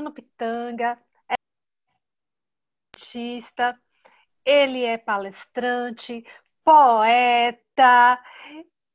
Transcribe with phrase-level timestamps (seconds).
[0.00, 1.34] Bruno Pitanga, é
[2.96, 3.78] artista,
[4.42, 6.24] ele é palestrante,
[6.64, 8.18] poeta,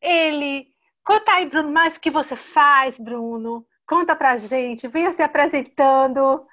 [0.02, 0.73] ele.
[1.04, 3.68] Conta aí, Bruno, mais o que você faz, Bruno.
[3.86, 6.44] Conta pra gente, venha se apresentando,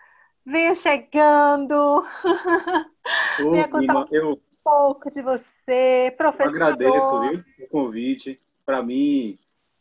[0.44, 2.04] venha chegando.
[3.42, 6.50] Ô, venha contar um eu, pouco de você, professor.
[6.50, 8.38] Eu agradeço viu, o convite.
[8.66, 9.38] Para mim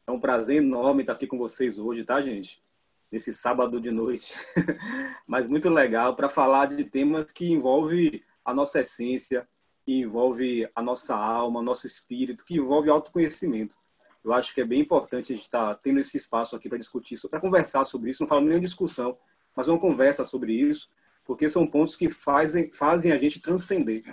[0.07, 2.61] é um prazer enorme estar aqui com vocês hoje, tá, gente?
[3.11, 4.33] Nesse sábado de noite.
[5.27, 9.47] Mas muito legal para falar de temas que envolvem a nossa essência,
[9.83, 13.75] que envolve a nossa alma, nosso espírito, que envolve autoconhecimento.
[14.23, 17.19] Eu acho que é bem importante a gente estar tendo esse espaço aqui para discutir,
[17.29, 18.21] para conversar sobre isso.
[18.21, 19.17] Não falo nem discussão,
[19.55, 20.87] mas uma conversa sobre isso,
[21.25, 24.03] porque são pontos que fazem, fazem a gente transcender.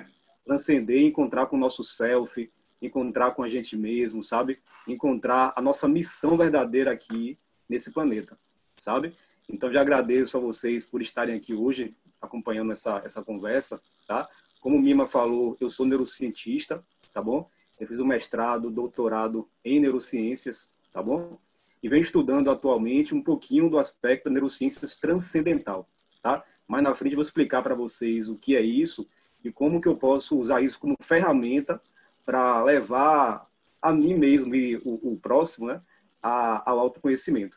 [0.45, 2.49] Transcender, encontrar com o nosso self,
[2.81, 4.59] encontrar com a gente mesmo, sabe?
[4.87, 7.37] Encontrar a nossa missão verdadeira aqui
[7.69, 8.37] nesse planeta,
[8.79, 9.13] sabe?
[9.49, 14.29] Então, já agradeço a vocês por estarem aqui hoje acompanhando essa, essa conversa, tá?
[14.61, 17.49] Como o Mima falou, eu sou neurocientista, tá bom?
[17.79, 21.39] Eu fiz um mestrado, doutorado em neurociências, tá bom?
[21.83, 25.89] E venho estudando atualmente um pouquinho do aspecto da neurociências transcendental,
[26.21, 26.45] tá?
[26.67, 29.09] Mais na frente vou explicar para vocês o que é isso
[29.45, 31.81] e como que eu posso usar isso como ferramenta
[32.27, 33.49] para levar
[33.81, 35.81] a mim mesmo e o, o próximo, né,
[36.23, 37.57] a, ao autoconhecimento.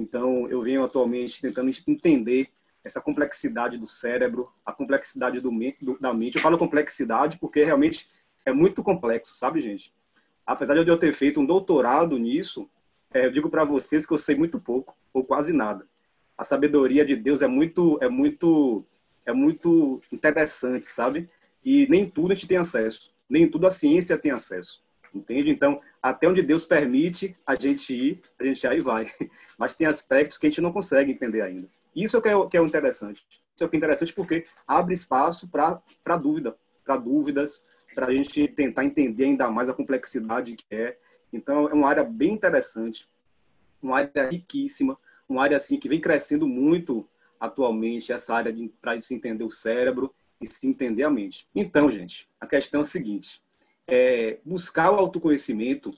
[0.00, 2.48] Então, eu venho atualmente tentando entender
[2.82, 5.50] essa complexidade do cérebro, a complexidade do,
[5.82, 6.36] do, da mente.
[6.36, 8.08] Eu falo complexidade porque realmente
[8.44, 9.92] é muito complexo, sabe, gente?
[10.46, 12.68] Apesar de eu ter feito um doutorado nisso,
[13.12, 15.86] é, eu digo para vocês que eu sei muito pouco ou quase nada.
[16.36, 18.82] A sabedoria de Deus é muito, é muito,
[19.26, 21.28] é muito interessante, sabe?
[21.62, 24.82] E nem tudo a gente tem acesso, nem tudo a ciência tem acesso,
[25.14, 25.50] entende?
[25.50, 29.10] Então, até onde Deus permite a gente ir, a gente aí vai.
[29.58, 31.68] Mas tem aspectos que a gente não consegue entender ainda.
[31.94, 33.24] Isso é é, que é o interessante.
[33.54, 38.14] Isso é o que é interessante porque abre espaço para dúvida, para dúvidas, para a
[38.14, 40.96] gente tentar entender ainda mais a complexidade que é.
[41.32, 43.08] Então, é uma área bem interessante,
[43.82, 44.98] uma área riquíssima,
[45.28, 47.08] uma área assim que vem crescendo muito
[47.38, 51.48] atualmente, essa área para se entender o cérebro e se entender a mente.
[51.54, 53.42] Então, gente, a questão é a seguinte:
[53.90, 55.90] é, buscar o autoconhecimento,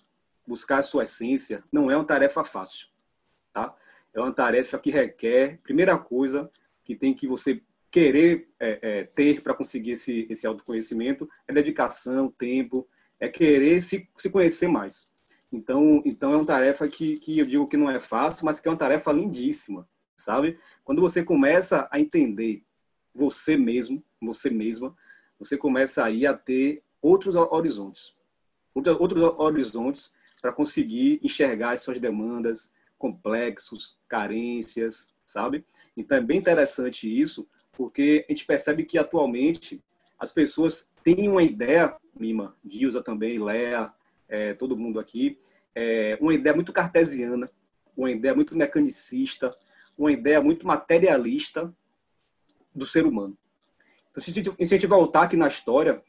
[0.47, 2.89] buscar a sua essência, não é uma tarefa fácil,
[3.53, 3.75] tá?
[4.15, 6.51] é uma tarefa que requer, primeira coisa,
[6.85, 12.31] que tem que você querer é, é, ter para conseguir esse, esse autoconhecimento, é dedicação,
[12.31, 12.87] tempo,
[13.19, 15.11] é querer se, se conhecer mais.
[15.51, 18.69] Então, então é uma tarefa que, que eu digo que não é fácil, mas que
[18.69, 19.87] é uma tarefa lindíssima,
[20.17, 20.59] sabe?
[20.85, 22.65] Quando você começa a entender
[23.15, 24.97] você mesmo, você mesma,
[25.39, 28.15] você começa aí a ter outros horizontes,
[28.75, 35.65] outros horizontes para conseguir enxergar as suas demandas, complexos, carências, sabe?
[35.97, 39.83] Então é bem interessante isso, porque a gente percebe que atualmente
[40.19, 43.93] as pessoas têm uma ideia, Mima, Dilza também, Léa,
[44.29, 45.39] é, todo mundo aqui,
[45.75, 47.51] é, uma ideia muito cartesiana,
[47.97, 49.55] uma ideia muito mecanicista,
[49.99, 51.75] uma ideia muito materialista
[52.75, 53.37] do ser humano.
[54.11, 56.03] Então, se a gente, se a gente voltar aqui na história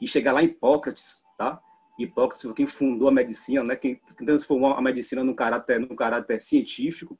[0.00, 1.60] e chegar lá em Hipócrates, tá?
[1.98, 3.76] Hipócrates foi quem fundou a medicina, né?
[3.76, 7.18] quem transformou a medicina num caráter, num caráter científico.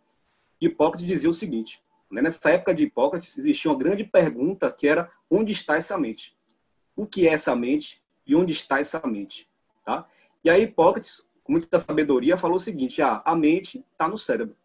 [0.60, 2.22] Hipócrates dizia o seguinte: né?
[2.22, 6.36] nessa época de Hipócrates existia uma grande pergunta que era onde está essa mente?
[6.94, 9.48] O que é essa mente e onde está essa mente?
[9.84, 10.06] Tá?
[10.44, 14.56] E aí Hipócrates, com muita sabedoria, falou o seguinte: ah, a mente está no cérebro.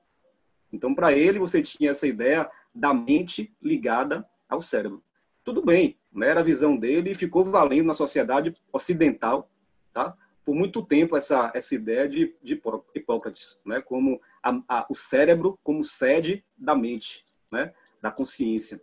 [0.71, 5.03] Então, para ele, você tinha essa ideia da mente ligada ao cérebro.
[5.43, 6.29] Tudo bem, né?
[6.29, 9.49] era a visão dele e ficou valendo na sociedade ocidental
[9.93, 10.17] tá?
[10.43, 12.59] Por muito tempo essa essa ideia de, de
[12.93, 13.81] Hipócrates, né?
[13.81, 17.73] Como a, a, o cérebro como sede da mente, né?
[18.01, 18.81] Da consciência.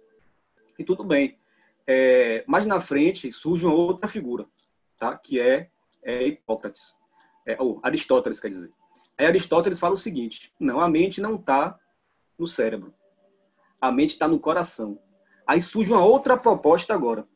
[0.78, 1.36] E tudo bem.
[1.86, 4.46] É, mais na frente surge uma outra figura,
[4.96, 5.18] tá?
[5.18, 5.68] Que é,
[6.02, 6.96] é Hipócrates,
[7.44, 8.70] é, ou Aristóteles, quer dizer.
[9.18, 11.78] Aí Aristóteles fala o seguinte: não, a mente não está
[12.38, 12.94] no cérebro,
[13.80, 14.98] a mente está no coração.
[15.50, 17.26] Aí surge uma outra proposta agora,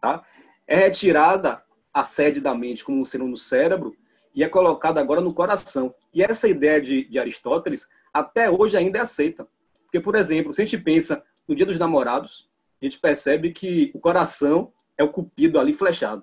[0.00, 0.22] tá?
[0.68, 1.60] É retirada
[1.92, 3.96] a sede da mente como sendo no cérebro
[4.32, 5.92] e é colocada agora no coração.
[6.14, 9.48] E essa ideia de, de Aristóteles até hoje ainda é aceita.
[9.82, 12.48] Porque, por exemplo, se a gente pensa no Dia dos Namorados,
[12.80, 16.22] a gente percebe que o coração é o cupido ali flechado.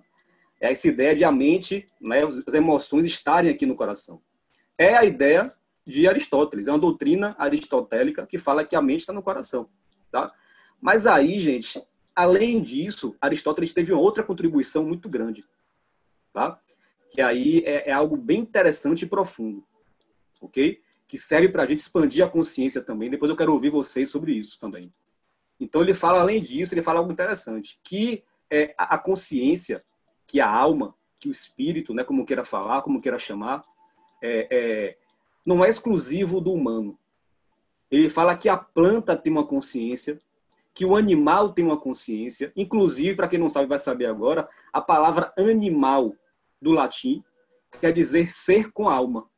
[0.61, 4.21] É essa ideia de a mente, né, as emoções estarem aqui no coração.
[4.77, 5.53] É a ideia
[5.85, 9.69] de Aristóteles, é uma doutrina aristotélica que fala que a mente está no coração.
[10.09, 10.31] Tá?
[10.83, 11.81] Mas aí, gente,
[12.15, 15.43] além disso, Aristóteles teve outra contribuição muito grande
[16.33, 16.59] tá?
[17.11, 19.63] Que aí é, é algo bem interessante e profundo,
[20.41, 20.81] ok?
[21.07, 23.09] Que serve para a gente expandir a consciência também.
[23.09, 24.91] Depois eu quero ouvir vocês sobre isso também,
[25.59, 29.85] Então ele fala além disso, ele fala algo interessante, que é, a consciência,
[30.25, 33.63] que a alma, que o espírito, né, como queira falar, como queira chamar,
[34.21, 34.97] é, é,
[35.45, 36.97] não é exclusivo do humano.
[37.89, 40.19] Ele fala que a planta tem uma consciência,
[40.73, 42.51] que o animal tem uma consciência.
[42.55, 46.15] Inclusive, para quem não sabe, vai saber agora, a palavra animal
[46.61, 47.23] do latim
[47.79, 49.29] quer dizer ser com alma.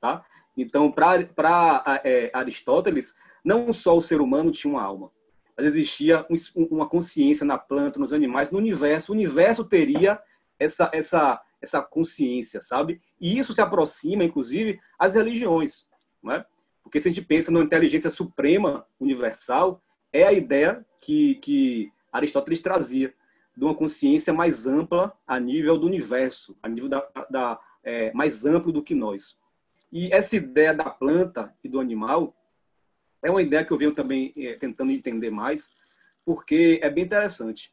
[0.00, 0.24] Tá?
[0.56, 5.10] Então, para é, Aristóteles, não só o ser humano tinha uma alma,
[5.56, 6.36] mas existia um,
[6.70, 9.12] uma consciência na planta, nos animais, no universo.
[9.12, 10.20] O universo teria
[10.58, 13.00] essa, essa, essa consciência, sabe?
[13.20, 15.88] E isso se aproxima, inclusive, às religiões.
[16.22, 16.44] Não é?
[16.82, 22.60] Porque se a gente pensa na inteligência suprema universal, é a ideia que, que Aristóteles
[22.60, 23.14] trazia
[23.56, 28.46] de uma consciência mais ampla a nível do universo, a nível da, da é, mais
[28.46, 29.36] amplo do que nós.
[29.90, 32.36] E essa ideia da planta e do animal
[33.22, 35.74] é uma ideia que eu venho também é, tentando entender mais,
[36.24, 37.72] porque é bem interessante.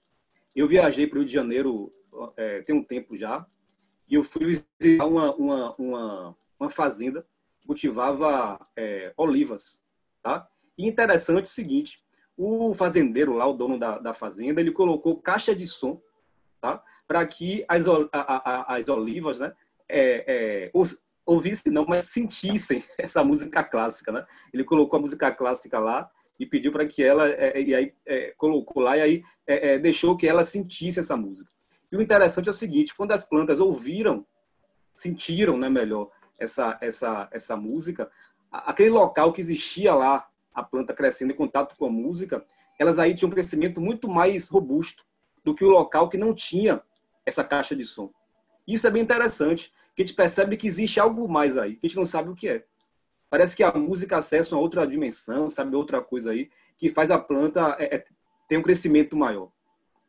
[0.55, 1.91] Eu viajei para o Rio de Janeiro
[2.37, 3.45] é, tem um tempo já,
[4.07, 7.25] e eu fui visitar uma, uma, uma, uma fazenda
[7.59, 9.83] que cultivava é, olivas.
[10.21, 10.47] Tá?
[10.77, 12.03] E interessante o seguinte,
[12.37, 16.01] o fazendeiro lá, o dono da, da fazenda, ele colocou caixa de som
[16.59, 16.83] tá?
[17.07, 19.53] para que as, a, a, as olivas né,
[19.87, 20.71] é, é,
[21.25, 24.11] ouvissem, não, mas sentissem essa música clássica.
[24.11, 24.25] Né?
[24.53, 26.09] Ele colocou a música clássica lá
[26.39, 29.79] e pediu para que ela, é, e aí é, colocou lá e aí é, é,
[29.79, 31.49] deixou que ela sentisse essa música.
[31.91, 34.25] E o interessante é o seguinte, quando as plantas ouviram,
[34.93, 38.11] sentiram, né, melhor, essa, essa, essa música,
[38.51, 42.44] aquele local que existia lá, a planta crescendo em contato com a música,
[42.80, 45.06] elas aí tinham um crescimento muito mais robusto
[45.44, 46.81] do que o local que não tinha
[47.25, 48.12] essa caixa de som.
[48.68, 51.88] Isso é bem interessante, que a gente percebe que existe algo mais aí, que a
[51.88, 52.66] gente não sabe o que é.
[53.30, 57.18] Parece que a música acessa uma outra dimensão, sabe, outra coisa aí, que faz a
[57.19, 58.06] planta é, é,
[58.48, 59.52] ter um crescimento maior.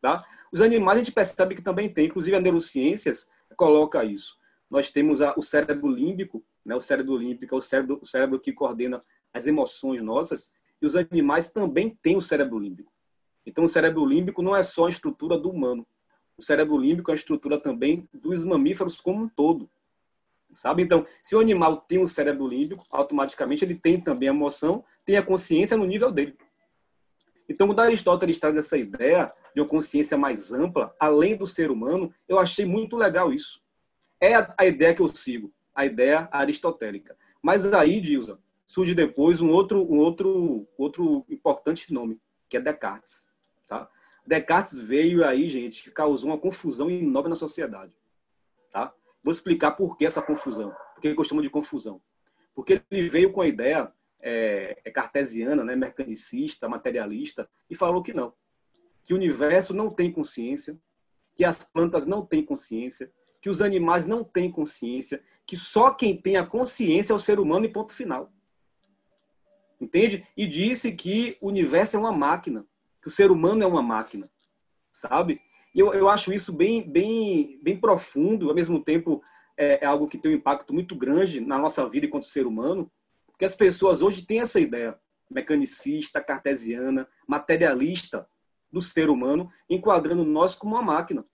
[0.00, 0.24] Tá?
[0.52, 4.38] Os animais a gente percebe que também tem, inclusive a neurociências coloca isso.
[4.70, 6.74] Nós temos a, o cérebro límbico, né?
[6.74, 9.02] o cérebro límbico é o cérebro, o cérebro que coordena
[9.36, 12.92] as emoções nossas, e os animais também têm o cérebro límbico.
[13.44, 15.86] Então, o cérebro límbico não é só a estrutura do humano.
[16.36, 19.70] O cérebro límbico é a estrutura também dos mamíferos como um todo.
[20.52, 20.82] Sabe?
[20.82, 25.16] Então, se o animal tem um cérebro límbico, automaticamente ele tem também a emoção, tem
[25.16, 26.36] a consciência no nível dele.
[27.48, 32.12] Então, quando Aristóteles traz essa ideia de uma consciência mais ampla, além do ser humano,
[32.28, 33.62] eu achei muito legal isso.
[34.20, 37.16] É a, ideia que eu sigo, a ideia aristotélica.
[37.40, 43.28] Mas aí, Dilza, surge depois um outro, um outro, outro importante nome, que é Descartes.
[43.66, 43.88] Tá?
[44.26, 47.92] Descartes veio aí, gente, causou uma confusão enorme na sociedade.
[48.72, 48.92] Tá?
[49.22, 50.74] Vou explicar por que essa confusão.
[50.94, 52.00] Por que eu chamo de confusão?
[52.54, 58.12] Porque ele veio com a ideia é, é, cartesiana, né, mecanicista, materialista, e falou que
[58.12, 58.32] não.
[59.04, 60.76] Que o universo não tem consciência,
[61.34, 66.20] que as plantas não têm consciência, que os animais não têm consciência, que só quem
[66.20, 68.32] tem a consciência é o ser humano e ponto final.
[69.80, 70.26] Entende?
[70.36, 72.64] E disse que o universo é uma máquina,
[73.02, 74.30] que o ser humano é uma máquina,
[74.90, 75.40] sabe?
[75.74, 79.22] E eu, eu acho isso bem, bem, bem profundo, ao mesmo tempo
[79.56, 82.90] é, é algo que tem um impacto muito grande na nossa vida enquanto ser humano,
[83.26, 84.98] porque as pessoas hoje têm essa ideia
[85.30, 88.26] mecanicista, cartesiana, materialista
[88.72, 91.24] do ser humano, enquadrando nós como uma máquina,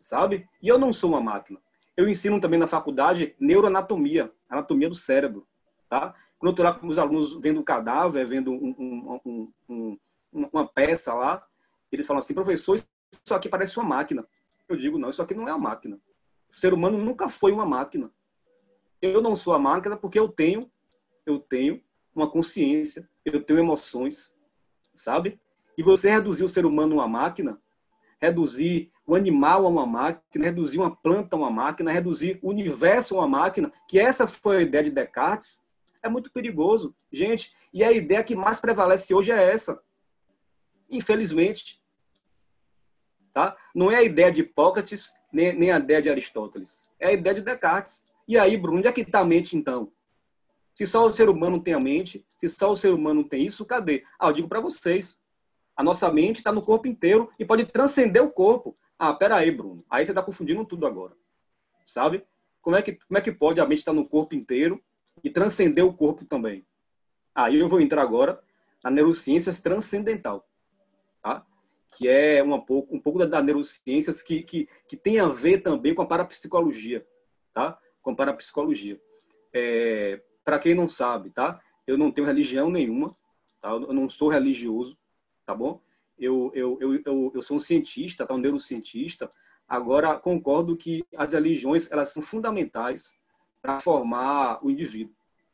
[0.00, 0.46] sabe?
[0.62, 1.60] E eu não sou uma máquina.
[1.96, 5.46] Eu ensino também na faculdade neuroanatomia, anatomia do cérebro,
[5.88, 6.14] tá?
[6.38, 9.98] Quando eu estou lá com os alunos vendo o cadáver, vendo um, um, um,
[10.32, 11.44] uma peça lá,
[11.90, 14.26] eles falam assim, professor, isso aqui parece uma máquina.
[14.68, 15.98] Eu digo, não, isso aqui não é uma máquina.
[16.50, 18.10] O ser humano nunca foi uma máquina.
[19.00, 20.70] Eu não sou a máquina porque eu tenho
[21.26, 21.82] eu tenho
[22.14, 24.32] uma consciência, eu tenho emoções,
[24.94, 25.38] sabe?
[25.76, 27.60] E você reduzir o ser humano a uma máquina,
[28.20, 33.16] reduzir o animal a uma máquina, reduzir uma planta a uma máquina, reduzir o universo
[33.16, 35.60] a uma máquina, que essa foi a ideia de Descartes,
[36.06, 36.94] é muito perigoso.
[37.12, 39.82] Gente, e a ideia que mais prevalece hoje é essa.
[40.90, 41.82] Infelizmente.
[43.32, 43.56] Tá?
[43.74, 46.90] Não é a ideia de Hipócrates, nem, nem a ideia de Aristóteles.
[46.98, 48.04] É a ideia de Descartes.
[48.26, 49.92] E aí, Bruno, onde é que está a mente, então?
[50.74, 53.64] Se só o ser humano tem a mente, se só o ser humano tem isso,
[53.64, 54.04] cadê?
[54.18, 55.20] Ah, eu digo para vocês,
[55.76, 58.76] a nossa mente está no corpo inteiro e pode transcender o corpo.
[58.98, 61.14] Ah, peraí, Bruno, aí você está confundindo tudo agora,
[61.86, 62.24] sabe?
[62.60, 64.82] Como é que, como é que pode a mente estar tá no corpo inteiro
[65.22, 66.66] e transcender o corpo também?
[67.34, 68.40] Aí eu vou entrar agora
[68.82, 70.48] na neurociências transcendental,
[71.22, 71.44] tá?
[71.96, 75.94] que é uma pouco, um pouco da, neurociências que, que, que tem a ver também
[75.94, 77.06] com a parapsicologia,
[77.54, 77.78] tá?
[78.02, 79.00] com a parapsicologia.
[79.52, 81.60] É, para quem não sabe, tá?
[81.86, 83.12] Eu não tenho religião nenhuma,
[83.60, 83.70] tá?
[83.70, 84.98] Eu não sou religioso,
[85.44, 85.80] tá bom?
[86.18, 88.34] Eu, eu, eu, eu, eu sou um cientista, tá?
[88.34, 89.30] um neurocientista,
[89.66, 93.16] agora concordo que as religiões elas são fundamentais
[93.66, 95.12] para formar o indivíduo,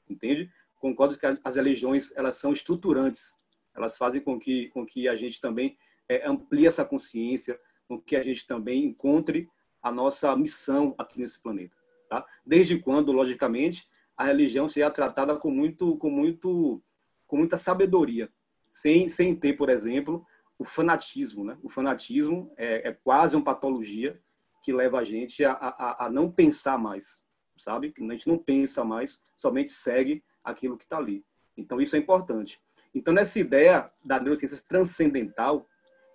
[0.08, 0.50] entende?
[0.78, 3.38] Concordo que as, religiões elas são estruturantes,
[3.74, 8.14] elas fazem com que, com que a gente também é, amplie essa consciência, com que
[8.14, 9.48] a gente também encontre
[9.82, 11.74] a nossa missão aqui nesse planeta.
[12.08, 12.26] Tá?
[12.44, 16.82] Desde quando, logicamente, a religião seja tratada com muito, com muito,
[17.26, 18.30] com muita sabedoria,
[18.70, 20.26] sem, sem ter, por exemplo,
[20.58, 21.44] o fanatismo.
[21.44, 21.56] Né?
[21.62, 24.20] O fanatismo é, é quase uma patologia
[24.62, 27.24] que leva a gente a, a, a não pensar mais,
[27.62, 27.94] sabe?
[27.96, 31.24] A gente não pensa mais, somente segue aquilo que está ali.
[31.56, 32.60] Então isso é importante.
[32.94, 35.68] Então nessa ideia da neurociência transcendental,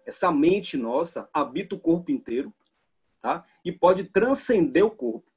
[0.06, 2.54] essa mente nossa habita o corpo inteiro,
[3.22, 3.46] tá?
[3.64, 5.30] E pode transcender o corpo.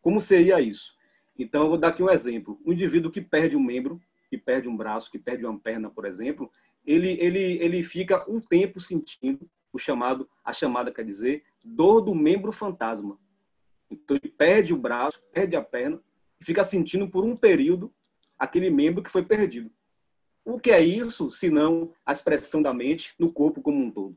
[0.00, 0.94] Como seria isso?
[1.38, 2.60] Então, eu vou dar aqui um exemplo.
[2.64, 6.04] Um indivíduo que perde um membro, que perde um braço, que perde uma perna, por
[6.04, 6.50] exemplo,
[6.86, 12.14] ele, ele, ele fica um tempo sentindo o chamado, a chamada quer dizer, dor do
[12.14, 13.18] membro fantasma.
[13.90, 16.00] Então, ele perde o braço, perde a perna,
[16.40, 17.92] e fica sentindo por um período
[18.38, 19.70] aquele membro que foi perdido.
[20.44, 24.16] O que é isso, se não a expressão da mente no corpo como um todo?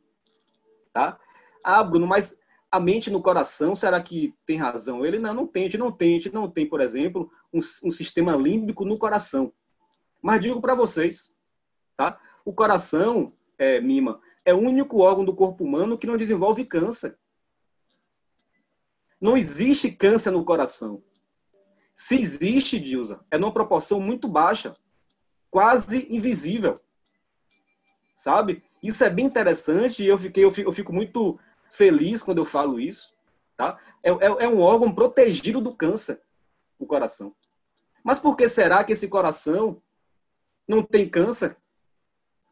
[0.94, 1.20] Tá?
[1.64, 2.38] Ah, Bruno, mas
[2.72, 5.06] a mente no coração, será que tem razão?
[5.06, 7.60] Ele não, não tem, a gente não tem, a gente não tem, por exemplo, um,
[7.84, 9.54] um sistema límbico no coração.
[10.22, 11.34] Mas digo para vocês,
[11.96, 12.20] tá?
[12.46, 17.18] O coração, é, Mima, é o único órgão do corpo humano que não desenvolve câncer.
[19.24, 21.02] Não existe câncer no coração.
[21.96, 24.76] Se existe, Dilza, é numa proporção muito baixa,
[25.50, 26.78] quase invisível.
[28.14, 28.62] Sabe?
[28.84, 31.40] Isso é bem interessante e eu, fiquei, eu fico, muito
[31.72, 33.16] feliz quando eu falo isso.
[33.56, 33.80] Tá?
[34.04, 36.22] É, é, é um órgão protegido do câncer,
[36.78, 37.34] o coração.
[38.04, 39.82] Mas por que será que esse coração
[40.68, 41.56] não tem câncer?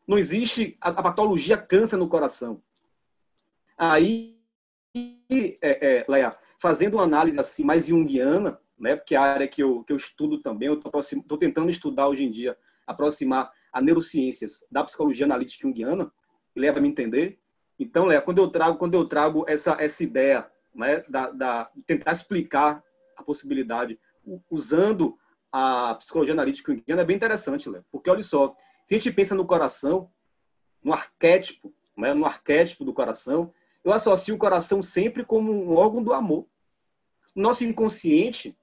[0.07, 2.63] Não existe a, a patologia câncer no coração.
[3.77, 4.39] Aí,
[5.29, 9.63] é, é, Leia, fazendo uma análise assim mais junguiana, né, porque é a área que
[9.63, 14.65] eu, que eu estudo também, eu estou tentando estudar hoje em dia, aproximar a neurociências
[14.71, 16.11] da psicologia analítica junguiana,
[16.55, 17.39] leva a me entender,
[17.81, 22.11] então, Léa, quando eu trago, quando eu trago essa, essa ideia, né, da, da tentar
[22.11, 22.83] explicar
[23.17, 23.99] a possibilidade
[24.51, 25.17] usando
[25.51, 29.33] a psicologia analítica junguiana é bem interessante, Léa, porque olha só, se a gente pensa
[29.33, 30.11] no coração,
[30.83, 33.51] no arquétipo, né, no arquétipo do coração,
[33.83, 36.45] eu associo o coração sempre como um órgão do amor.
[37.35, 38.57] Nosso inconsciente,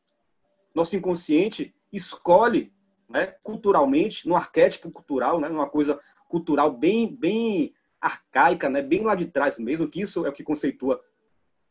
[0.74, 2.72] nosso inconsciente escolhe,
[3.08, 5.98] né, culturalmente, no arquétipo cultural, né, numa coisa
[6.28, 10.44] cultural bem, bem arcaica, né, bem lá de trás mesmo, que isso é o que
[10.44, 11.02] conceitua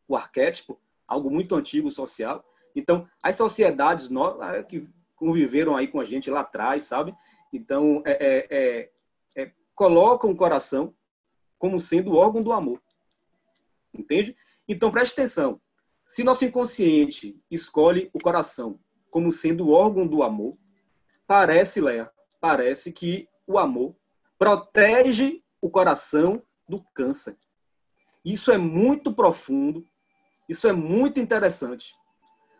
[0.07, 2.43] o arquétipo, algo muito antigo social.
[2.75, 4.09] Então, as sociedades
[4.41, 7.15] ah, que conviveram aí com a gente lá atrás, sabe?
[7.51, 8.91] Então, é, é, é,
[9.35, 10.93] é, colocam o coração
[11.57, 12.81] como sendo o órgão do amor.
[13.93, 14.35] Entende?
[14.67, 15.59] Então, preste atenção.
[16.07, 18.79] Se nosso inconsciente escolhe o coração
[19.11, 20.57] como sendo o órgão do amor,
[21.25, 22.09] parece, Léa,
[22.39, 23.95] parece que o amor
[24.39, 27.35] protege o coração do câncer.
[28.23, 29.85] Isso é muito profundo,
[30.47, 31.93] isso é muito interessante.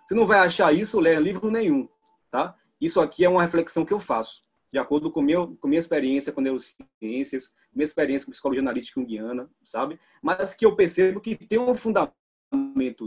[0.06, 1.88] Você não vai achar isso ler livro nenhum,
[2.30, 2.56] tá?
[2.80, 6.34] Isso aqui é uma reflexão que eu faço, de acordo com, meu, com minha experiência
[6.34, 10.00] com neurociências, minha experiência com psicologia analítica junguiana, sabe?
[10.22, 12.14] Mas que eu percebo que tem um fundamento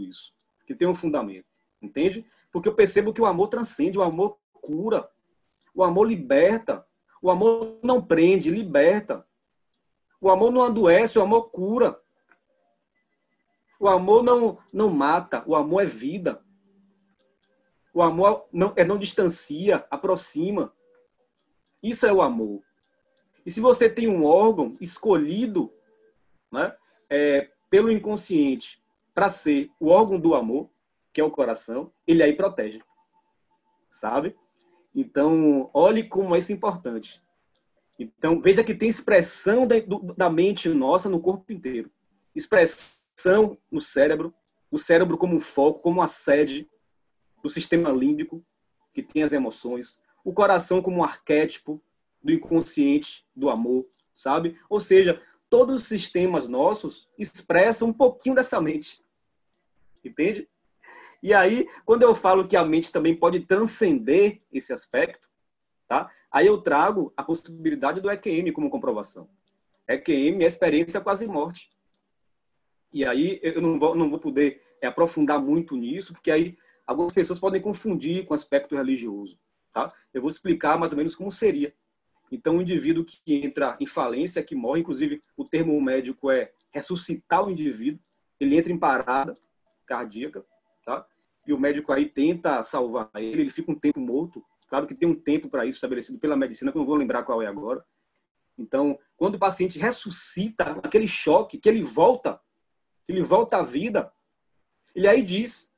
[0.03, 0.33] isso,
[0.67, 1.47] que tem um fundamento,
[1.81, 2.25] entende?
[2.53, 5.09] Porque eu percebo que o amor transcende, o amor cura,
[5.75, 6.87] o amor liberta,
[7.23, 9.27] o amor não prende, liberta.
[10.21, 12.01] O amor não adoece, o amor cura.
[13.79, 16.43] O amor não, não mata, o amor é vida.
[17.93, 20.73] O amor não, é, não distancia, aproxima.
[21.83, 22.63] Isso é o amor.
[23.45, 25.73] E se você tem um órgão escolhido
[26.53, 26.77] né,
[27.09, 28.81] é, pelo inconsciente
[29.15, 30.71] para ser o órgão do amor,
[31.13, 32.83] que é o coração, ele aí protege.
[33.91, 34.37] Sabe?
[34.95, 37.23] Então, olhe como é isso importante.
[37.99, 39.77] Então, veja que tem expressão da,
[40.17, 41.91] da mente nossa no corpo inteiro.
[42.35, 44.33] Expressão no cérebro,
[44.71, 46.69] o cérebro como um foco, como a sede
[47.43, 48.45] do sistema límbico,
[48.95, 50.01] que tem as emoções.
[50.25, 51.81] O coração como um arquétipo
[52.23, 54.59] do inconsciente, do amor, sabe?
[54.69, 59.05] Ou seja, todos os sistemas nossos expressam um pouquinho dessa mente.
[60.03, 60.49] Entende?
[61.23, 65.29] E aí, quando eu falo que a mente também pode transcender esse aspecto,
[65.87, 66.11] tá?
[66.33, 69.29] Aí eu trago a possibilidade do EQM como comprovação.
[69.87, 71.71] EQM é experiência quase morte.
[72.93, 77.13] E aí eu não vou, não vou poder é, aprofundar muito nisso, porque aí algumas
[77.13, 79.39] pessoas podem confundir com aspecto religioso.
[79.73, 79.93] Tá?
[80.15, 81.75] Eu vou explicar mais ou menos como seria.
[82.31, 87.45] Então, o indivíduo que entra em falência, que morre, inclusive o termo médico é ressuscitar
[87.45, 88.01] o indivíduo,
[88.39, 89.37] ele entra em parada
[89.85, 90.45] cardíaca,
[90.85, 91.05] tá?
[91.47, 94.45] E o médico aí tenta salvar ele, ele fica um tempo morto.
[94.69, 97.25] Claro que tem um tempo para isso estabelecido pela medicina, que eu não vou lembrar
[97.25, 97.85] qual é agora.
[98.57, 102.41] Então, quando o paciente ressuscita, aquele choque, que ele volta,
[103.09, 104.13] ele volta à vida,
[104.95, 105.73] ele aí diz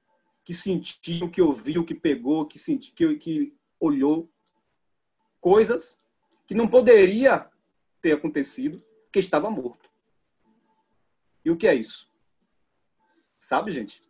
[0.45, 4.31] que sentiu, que ouviu, que pegou, que sentiu, que, que olhou
[5.41, 6.02] coisas
[6.47, 7.49] que não poderia
[8.01, 8.83] ter acontecido,
[9.13, 9.91] que estava morto.
[11.45, 12.11] E o que é isso?
[13.39, 14.03] Sabe, gente?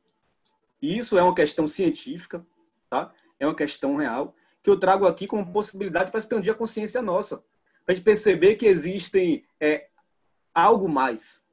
[0.80, 2.44] Isso é uma questão científica,
[2.90, 3.12] tá?
[3.38, 7.38] É uma questão real que eu trago aqui como possibilidade para expandir a consciência nossa,
[7.84, 9.88] para a gente perceber que existem é,
[10.54, 11.48] algo mais,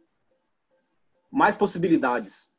[1.31, 2.53] mais possibilidades,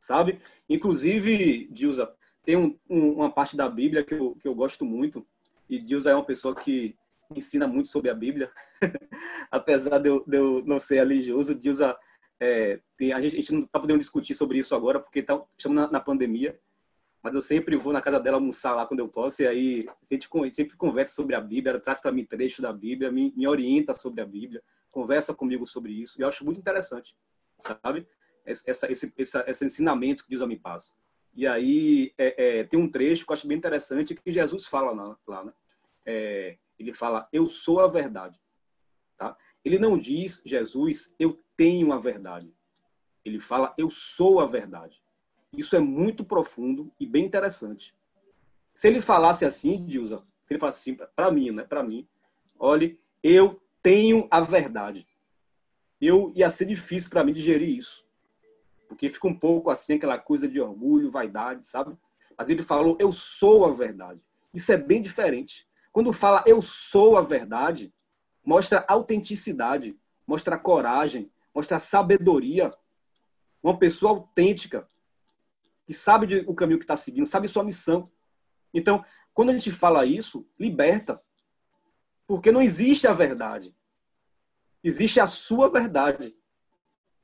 [0.00, 0.40] sabe?
[0.68, 5.26] Inclusive, Dilza, tem um, um, uma parte da Bíblia que eu, que eu gosto muito,
[5.68, 6.96] e Dilza é uma pessoa que
[7.34, 8.50] ensina muito sobre a Bíblia,
[9.50, 11.96] apesar de eu, de eu, não ser religioso, Dilza
[12.40, 15.40] é, tem, a, gente, a, gente, não está podendo discutir sobre isso agora, porque tá,
[15.56, 16.58] estamos na, na, pandemia,
[17.22, 20.14] mas eu sempre vou na casa dela almoçar lá quando eu posso, e aí a
[20.14, 23.10] gente, a gente sempre conversa sobre a Bíblia, ela traz para mim trecho da Bíblia,
[23.10, 27.16] me, me orienta sobre a Bíblia, conversa comigo sobre isso, e eu acho muito interessante,
[27.58, 28.06] sabe?
[28.44, 30.92] Essa, esse, essa, esse ensinamento que Deus me passa.
[31.34, 34.92] E aí é, é, tem um trecho que eu acho bem interessante que Jesus fala
[34.92, 35.52] lá, lá né?
[36.06, 38.40] É, ele fala, eu sou a verdade.
[39.16, 39.36] Tá?
[39.64, 42.52] Ele não diz, Jesus, eu tenho a verdade.
[43.24, 45.02] Ele fala, eu sou a verdade.
[45.56, 47.94] Isso é muito profundo e bem interessante.
[48.74, 51.62] Se ele falasse assim, Dilza, se ele falasse assim, para mim, né?
[51.62, 52.06] Para mim,
[52.58, 55.06] olhe, eu tenho a verdade.
[56.00, 58.04] Eu ia ser difícil para mim digerir isso.
[58.88, 61.96] Porque fica um pouco assim aquela coisa de orgulho, vaidade, sabe?
[62.36, 64.20] Mas ele falou, eu sou a verdade.
[64.52, 65.66] Isso é bem diferente.
[65.94, 67.94] Quando fala eu sou a verdade,
[68.44, 69.96] mostra autenticidade,
[70.26, 72.74] mostra coragem, mostra sabedoria.
[73.62, 74.90] Uma pessoa autêntica,
[75.86, 78.10] que sabe o caminho que está seguindo, sabe sua missão.
[78.74, 81.22] Então, quando a gente fala isso, liberta.
[82.26, 83.72] Porque não existe a verdade.
[84.82, 86.36] Existe a sua verdade.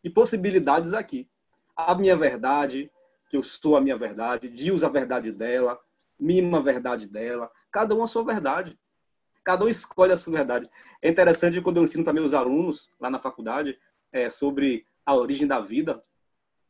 [0.04, 1.28] E possibilidades aqui.
[1.74, 2.88] A minha verdade,
[3.28, 5.76] que eu sou a minha verdade, Deus a verdade dela,
[6.16, 8.78] Mima a verdade dela, cada um a sua verdade.
[9.42, 10.68] Cada um escolhe a sua verdade.
[11.00, 13.78] É interessante quando eu ensino para meus alunos lá na faculdade
[14.12, 16.02] é, sobre a origem da vida.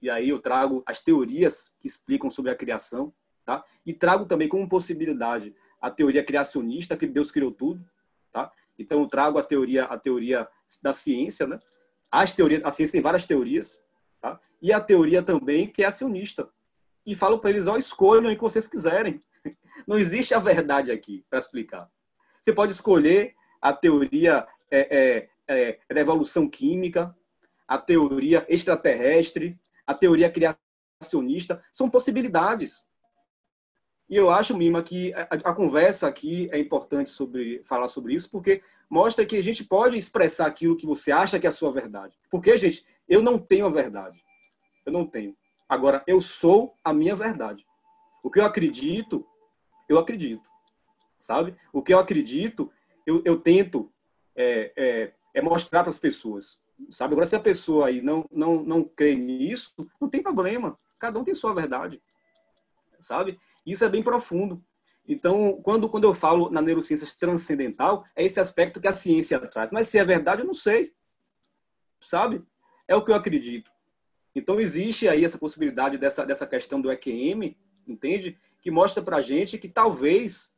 [0.00, 3.12] E aí eu trago as teorias que explicam sobre a criação,
[3.44, 3.64] tá?
[3.84, 7.84] E trago também como possibilidade a teoria criacionista que Deus criou tudo,
[8.32, 8.50] tá?
[8.78, 10.48] Então eu trago a teoria a teoria
[10.82, 11.58] da ciência, né?
[12.10, 13.82] As teorias, a ciência tem várias teorias,
[14.20, 14.40] tá?
[14.62, 16.48] E a teoria também que é acionista.
[17.04, 19.22] E falo para eles, ó, escolham o que vocês quiserem.
[19.90, 21.90] Não existe a verdade aqui para explicar.
[22.40, 27.12] Você pode escolher a teoria é, é, é, da evolução química,
[27.66, 32.87] a teoria extraterrestre, a teoria criacionista, são possibilidades.
[34.09, 38.31] E eu acho, Mima, que a, a, conversa aqui é importante sobre falar sobre isso,
[38.31, 41.72] porque mostra que a gente pode expressar aquilo que você acha que é a sua
[41.72, 42.16] verdade.
[42.31, 44.22] Porque, gente, eu não tenho a verdade.
[44.87, 45.37] Eu não tenho.
[45.68, 47.66] Agora, eu sou a minha verdade.
[48.22, 49.26] O que eu acredito
[49.92, 50.48] eu acredito,
[51.18, 51.57] sabe?
[51.72, 52.70] O que eu acredito,
[53.07, 53.92] eu, eu tento
[54.35, 57.12] é, é, é mostrar para as pessoas, sabe?
[57.14, 60.79] Agora, se a pessoa aí não, não, não crê nisso, não tem problema.
[60.98, 62.00] Cada um tem sua verdade,
[62.98, 63.38] sabe?
[63.66, 64.62] Isso é bem profundo.
[65.09, 69.72] Então, quando, quando eu falo na neurociência transcendental, é esse aspecto que a ciência traz.
[69.72, 70.92] Mas se é verdade, eu não sei.
[72.00, 72.42] Sabe?
[72.87, 73.70] É o que eu acredito.
[74.35, 77.57] Então, existe aí essa possibilidade dessa, dessa questão do EQM,
[77.88, 78.38] entende?
[78.60, 80.50] Que mostra para a gente que talvez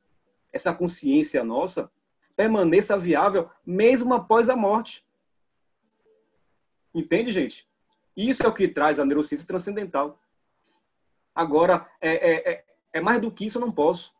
[0.53, 1.91] essa consciência nossa
[2.37, 5.05] permaneça viável mesmo após a morte.
[6.95, 7.69] Entende, gente?
[8.17, 10.21] Isso é o que traz a neurociência transcendental.
[11.35, 14.15] Agora, é, é, é, é mais do que isso, eu não posso.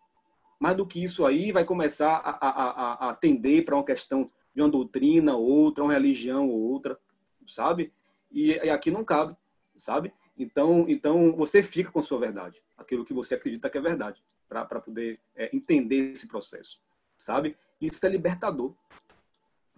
[0.59, 3.19] Mais do que isso aí, vai começar a, a, a,
[3.65, 6.99] para uma questão de uma doutrina ou outra, uma religião ou outra,
[7.47, 7.93] sabe?
[8.31, 9.37] E, e aqui não cabe,
[9.77, 10.13] sabe?
[10.37, 14.81] Então, então você fica com sua verdade, aquilo que você acredita que é verdade, para
[14.81, 16.81] poder é, entender esse processo,
[17.17, 17.57] sabe?
[17.81, 18.75] Isso é libertador.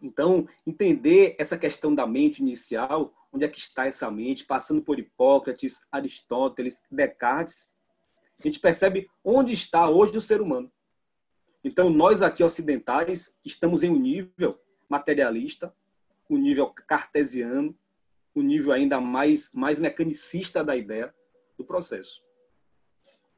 [0.02, 4.98] Então, entender essa questão da mente inicial, onde é que está essa mente, passando por
[4.98, 7.74] Hipócrates, Aristóteles, Descartes,
[8.38, 10.70] a gente percebe onde está hoje o ser humano.
[11.62, 15.74] Então, nós aqui ocidentais estamos em um nível materialista,
[16.28, 17.74] um nível cartesiano,
[18.35, 21.14] o nível ainda mais, mais mecanicista da ideia
[21.57, 22.23] do processo.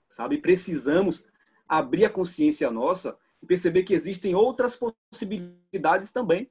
[0.09, 0.39] Sabe?
[0.39, 1.29] Precisamos
[1.69, 6.51] abrir a consciência nossa e perceber que existem outras possibilidades também.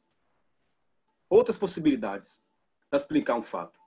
[1.30, 2.42] Outras possibilidades
[2.90, 3.80] para explicar um fato.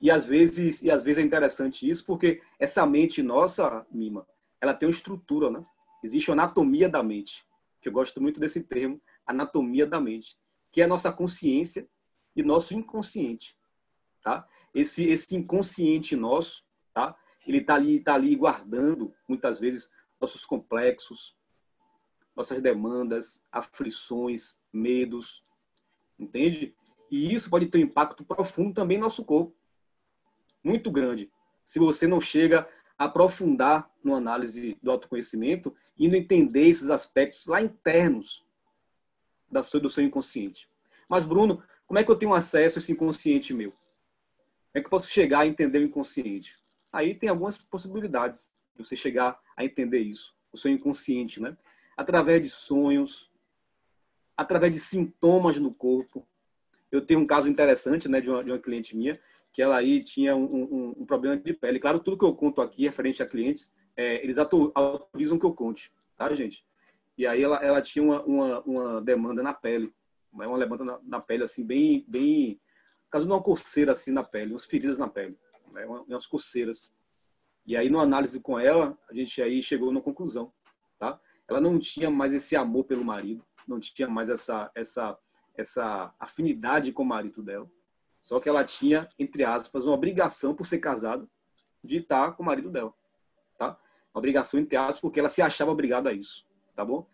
[0.00, 4.26] E às vezes, e às vezes é interessante isso, porque essa mente nossa, Mima,
[4.60, 5.64] ela tem uma estrutura, né?
[6.02, 7.44] Existe a anatomia da mente,
[7.82, 10.38] que eu gosto muito desse termo, anatomia da mente,
[10.70, 11.88] que é a nossa consciência
[12.36, 13.57] e nosso inconsciente,
[14.28, 14.46] tá?
[14.74, 16.62] Esse esse inconsciente nosso,
[16.92, 17.16] tá?
[17.46, 21.34] Ele tá ali tá ali guardando muitas vezes nossos complexos,
[22.36, 25.42] nossas demandas, aflições, medos,
[26.18, 26.74] entende?
[27.10, 29.56] E isso pode ter um impacto profundo também no nosso corpo,
[30.62, 31.32] muito grande.
[31.64, 37.46] Se você não chega a aprofundar no análise do autoconhecimento e não entender esses aspectos
[37.46, 38.44] lá internos
[39.50, 40.68] da sua, do seu inconsciente.
[41.08, 43.72] Mas, Bruno, como é que eu tenho acesso a esse inconsciente meu?
[44.78, 46.56] Como é que eu posso chegar a entender o inconsciente?
[46.92, 51.56] Aí tem algumas possibilidades de você chegar a entender isso, o seu inconsciente, né?
[51.96, 53.30] Através de sonhos,
[54.36, 56.24] através de sintomas no corpo.
[56.92, 59.20] Eu tenho um caso interessante, né, de uma, de uma cliente minha,
[59.52, 61.80] que ela aí tinha um, um, um, problema de pele.
[61.80, 65.92] Claro, tudo que eu conto aqui referente a clientes, é, eles autorizam que eu conte,
[66.16, 66.64] tá, gente?
[67.16, 69.92] E aí ela, ela tinha uma, uma, uma demanda na pele,
[70.32, 70.46] né?
[70.46, 72.60] uma demanda na, na, pele, assim, bem, bem...
[73.10, 75.38] caso de uma coceira, assim, na pele, umas feridas na pele,
[75.72, 75.86] né?
[75.86, 76.92] umas coceiras.
[77.66, 80.52] E aí, numa análise com ela, a gente aí chegou na conclusão,
[80.98, 81.20] tá?
[81.46, 85.18] Ela não tinha mais esse amor pelo marido, não tinha mais essa, essa,
[85.54, 87.70] essa afinidade com o marido dela.
[88.20, 91.28] Só que ela tinha, entre aspas, uma obrigação por ser casada
[91.82, 92.92] de estar com o marido dela,
[93.56, 93.78] tá?
[94.12, 97.06] Uma obrigação, entre aspas, porque ela se achava obrigada a isso, tá bom?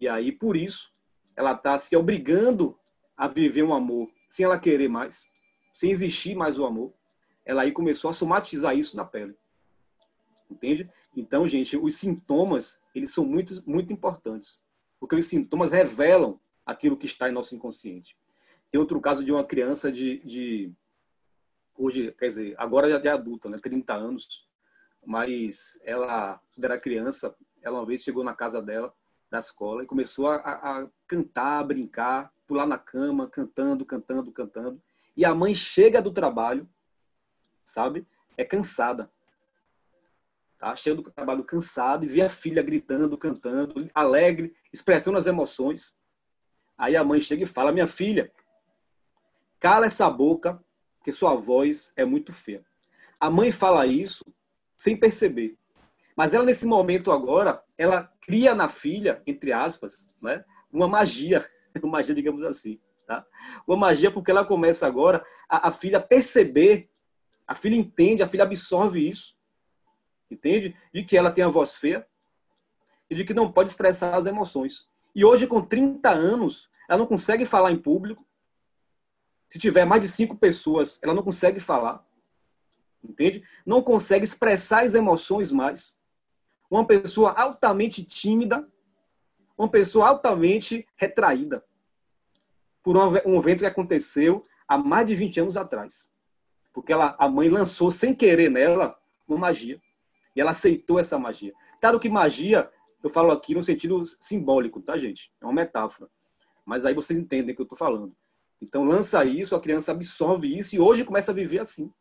[0.00, 0.94] E aí, por isso,
[1.36, 2.78] ela está se obrigando
[3.16, 5.30] a viver um amor sem ela querer mais,
[5.74, 6.94] sem existir mais o amor.
[7.44, 9.36] Ela aí começou a somatizar isso na pele.
[10.50, 10.88] Entende?
[11.16, 14.64] Então, gente, os sintomas, eles são muito, muito importantes.
[14.98, 18.16] Porque os sintomas revelam aquilo que está em nosso inconsciente.
[18.70, 20.72] Tem outro caso de uma criança de, de
[21.76, 24.48] hoje, quer dizer, agora já é adulta, né, 30 anos,
[25.04, 28.92] mas ela, quando era criança, ela uma vez chegou na casa dela,
[29.30, 34.82] da escola, e começou a, a cantar, a brincar, pular na cama, cantando, cantando, cantando.
[35.16, 36.68] E a mãe chega do trabalho,
[37.64, 38.06] sabe?
[38.36, 39.10] É cansada.
[40.58, 40.74] Tá?
[40.74, 45.96] Chega do trabalho cansado e vê a filha gritando, cantando, alegre, expressando as emoções.
[46.76, 48.32] Aí a mãe chega e fala: Minha filha,
[49.64, 50.62] Cala essa boca,
[51.02, 52.62] que sua voz é muito feia.
[53.18, 54.22] A mãe fala isso
[54.76, 55.56] sem perceber.
[56.14, 61.42] Mas ela, nesse momento agora, ela cria na filha, entre aspas, né, uma magia,
[61.82, 62.78] uma magia, digamos assim.
[63.06, 63.26] Tá?
[63.66, 66.88] Uma magia porque ela começa agora a, a filha perceber,
[67.46, 69.36] a filha entende, a filha absorve isso,
[70.30, 70.74] entende?
[70.92, 72.06] De que ela tem a voz feia
[73.10, 74.88] e de que não pode expressar as emoções.
[75.14, 78.26] E hoje, com 30 anos, ela não consegue falar em público,
[79.48, 82.04] se tiver mais de cinco pessoas, ela não consegue falar.
[83.02, 83.44] Entende?
[83.64, 85.96] Não consegue expressar as emoções mais.
[86.70, 88.66] Uma pessoa altamente tímida,
[89.56, 91.64] uma pessoa altamente retraída.
[92.84, 96.10] Por um evento que aconteceu há mais de 20 anos atrás.
[96.72, 99.80] Porque ela, a mãe lançou sem querer nela uma magia.
[100.36, 101.54] E ela aceitou essa magia.
[101.80, 102.70] Claro que magia,
[103.02, 105.32] eu falo aqui no sentido simbólico, tá, gente?
[105.40, 106.10] É uma metáfora.
[106.64, 108.14] Mas aí vocês entendem o que eu estou falando.
[108.60, 111.92] Então lança isso, a criança absorve isso e hoje começa a viver assim.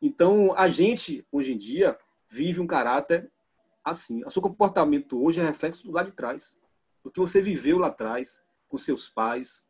[0.00, 1.96] Então a gente hoje em dia
[2.28, 3.30] vive um caráter
[3.84, 4.24] assim.
[4.24, 6.58] O seu comportamento hoje é reflexo do lado de trás,
[7.04, 9.68] do que você viveu lá atrás com seus pais,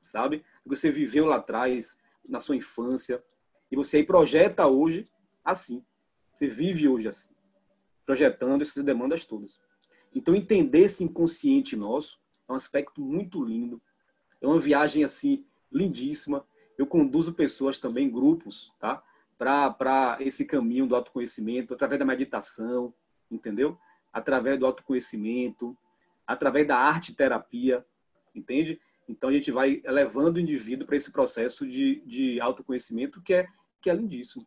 [0.00, 0.38] sabe?
[0.62, 3.22] Que você viveu lá atrás na sua infância
[3.70, 5.06] e você aí projeta hoje
[5.44, 5.84] assim.
[6.34, 7.34] Você vive hoje assim,
[8.06, 9.60] projetando essas demandas todas.
[10.14, 13.78] Então entender esse inconsciente nosso é um aspecto muito lindo
[14.40, 16.44] é uma viagem assim lindíssima.
[16.78, 19.02] Eu conduzo pessoas também, grupos, tá?
[19.36, 22.94] Para esse caminho do autoconhecimento, através da meditação,
[23.30, 23.78] entendeu?
[24.10, 25.76] Através do autoconhecimento,
[26.26, 27.84] através da arte terapia,
[28.34, 28.80] entende?
[29.08, 33.48] Então a gente vai levando o indivíduo para esse processo de, de autoconhecimento que é,
[33.80, 34.46] que é lindíssimo.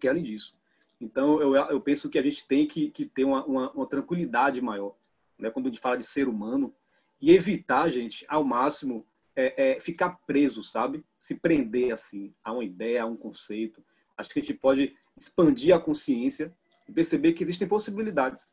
[0.00, 0.58] Que é lindíssimo.
[1.00, 4.60] Então eu, eu penso que a gente tem que, que ter uma, uma, uma tranquilidade
[4.60, 4.94] maior.
[5.38, 5.50] Né?
[5.50, 6.74] Quando a gente fala de ser humano,
[7.20, 11.02] e evitar, gente, ao máximo, é, é, ficar preso, sabe?
[11.18, 13.82] Se prender, assim, a uma ideia, a um conceito.
[14.14, 16.54] Acho que a gente pode expandir a consciência
[16.86, 18.52] e perceber que existem possibilidades,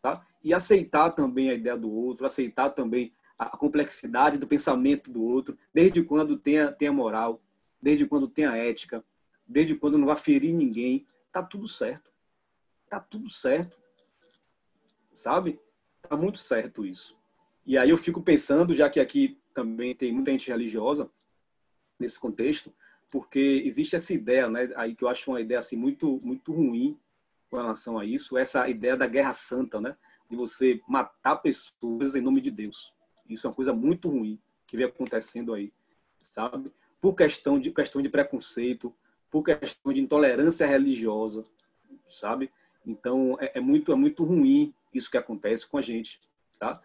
[0.00, 0.24] tá?
[0.42, 3.12] E aceitar também a ideia do outro, aceitar também
[3.44, 7.42] a complexidade do pensamento do outro, desde quando tenha, tenha moral,
[7.80, 9.04] desde quando tenha ética,
[9.46, 12.10] desde quando não vai ferir ninguém, tá tudo certo.
[12.88, 13.78] Tá tudo certo.
[15.12, 15.60] Sabe?
[16.02, 17.16] Está muito certo isso.
[17.64, 21.10] E aí eu fico pensando, já que aqui também tem muita gente religiosa
[21.98, 22.72] nesse contexto,
[23.10, 26.98] porque existe essa ideia, né, aí que eu acho uma ideia assim muito muito ruim
[27.50, 29.94] com relação a isso, essa ideia da guerra santa, né,
[30.28, 32.94] de você matar pessoas em nome de Deus.
[33.32, 35.72] Isso é uma coisa muito ruim que vem acontecendo aí,
[36.20, 36.72] sabe?
[37.00, 38.94] Por questão de questão de preconceito,
[39.30, 41.44] por questão de intolerância religiosa,
[42.08, 42.50] sabe?
[42.86, 46.20] Então é, é muito é muito ruim isso que acontece com a gente,
[46.58, 46.80] tá?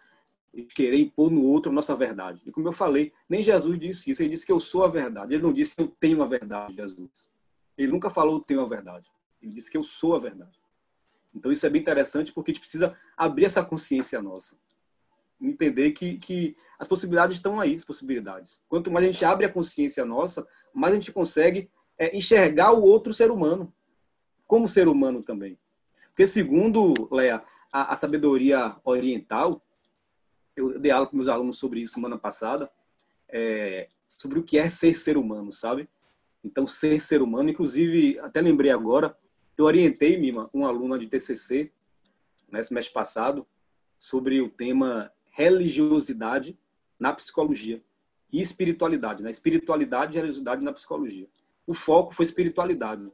[0.52, 2.40] E querer impor no outro a nossa verdade.
[2.46, 4.22] E como eu falei, nem Jesus disse isso.
[4.22, 5.34] Ele disse que eu sou a verdade.
[5.34, 7.30] Ele não disse eu tenho a verdade, Jesus.
[7.76, 9.06] Ele nunca falou eu tenho a verdade.
[9.42, 10.58] Ele disse que eu sou a verdade.
[11.34, 14.56] Então isso é bem interessante porque a gente precisa abrir essa consciência nossa.
[15.40, 18.62] Entender que, que as possibilidades estão aí, as possibilidades.
[18.68, 22.82] Quanto mais a gente abre a consciência nossa, mais a gente consegue é, enxergar o
[22.82, 23.72] outro ser humano,
[24.46, 25.58] como ser humano também.
[26.08, 29.62] Porque segundo, Léa, a, a sabedoria oriental,
[30.56, 32.70] eu dei aula com meus alunos sobre isso semana passada,
[33.28, 35.88] é, sobre o que é ser ser humano, sabe?
[36.42, 39.16] Então, ser ser humano, inclusive, até lembrei agora,
[39.56, 41.70] eu orientei, Mima, um aluno de TCC,
[42.50, 43.46] né, mês passado,
[43.98, 46.58] sobre o tema religiosidade
[46.98, 47.80] na psicologia
[48.32, 49.30] e espiritualidade, né?
[49.30, 51.28] Espiritualidade e religiosidade na psicologia.
[51.64, 53.08] O foco foi espiritualidade,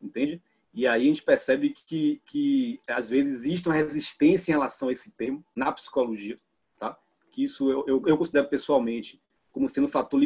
[0.00, 0.42] entende?
[0.74, 4.92] E aí a gente percebe que, que às vezes existe uma resistência em relação a
[4.92, 6.36] esse termo na psicologia,
[6.80, 6.98] tá?
[7.30, 9.22] Que isso eu, eu, eu considero pessoalmente
[9.52, 10.20] como sendo um fator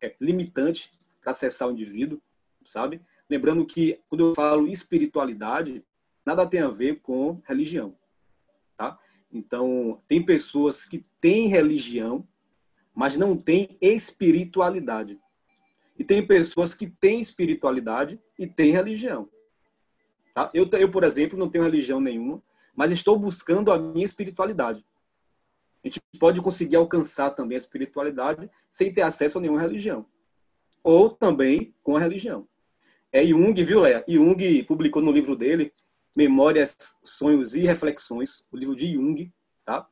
[0.00, 2.20] é, limitante para acessar o indivíduo,
[2.66, 3.00] sabe?
[3.30, 5.82] Lembrando que quando eu falo espiritualidade,
[6.26, 7.96] nada tem a ver com religião?
[9.32, 12.26] Então, tem pessoas que têm religião,
[12.94, 15.18] mas não têm espiritualidade.
[15.98, 19.28] E tem pessoas que têm espiritualidade e têm religião.
[20.34, 20.50] Tá?
[20.52, 22.42] Eu, eu, por exemplo, não tenho religião nenhuma,
[22.74, 24.84] mas estou buscando a minha espiritualidade.
[25.84, 30.06] A gente pode conseguir alcançar também a espiritualidade sem ter acesso a nenhuma religião.
[30.82, 32.46] Ou também com a religião.
[33.10, 34.04] É Jung, viu, Léa?
[34.08, 35.72] Jung publicou no livro dele,
[36.14, 39.32] Memórias, Sonhos e Reflexões, o livro de Jung,
[39.64, 39.86] tá?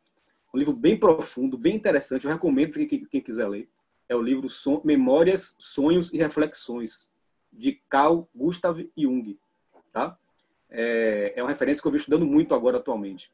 [0.53, 3.69] Um livro bem profundo, bem interessante, eu recomendo para quem, quiser ler.
[4.09, 4.49] É o livro
[4.85, 7.11] Memórias, Sonhos e Reflexões,
[7.53, 9.39] de Carl Gustav Jung,
[9.93, 10.19] tá?
[10.71, 13.33] é, é uma referência que eu venho estudando muito agora atualmente.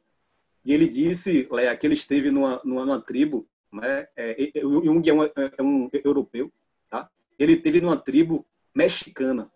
[0.65, 4.09] E ele disse, Léa, que ele esteve numa, numa, numa tribo, né?
[4.17, 6.51] É, Jung é um, é um europeu,
[6.91, 7.09] tá?
[7.39, 8.45] Ele esteve numa tribo
[8.75, 9.51] mexicana,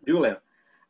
[0.00, 0.42] viu, Léa?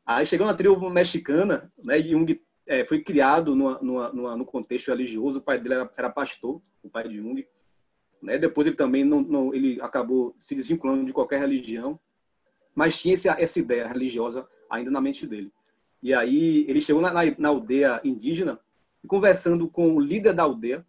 [0.04, 2.00] Aí chegou na tribo mexicana, né?
[2.00, 5.38] Jung é, foi criado numa, numa, numa, no contexto religioso.
[5.38, 7.46] O pai dele era, era, pastor, o pai de Jung.
[8.20, 8.38] Né?
[8.38, 11.98] Depois ele também não, não, ele acabou se desvinculando de qualquer religião,
[12.74, 15.52] mas tinha essa, essa ideia religiosa ainda na mente dele.
[16.02, 18.58] E aí ele chegou na, na aldeia indígena
[19.02, 20.86] e conversando com o líder da aldeia,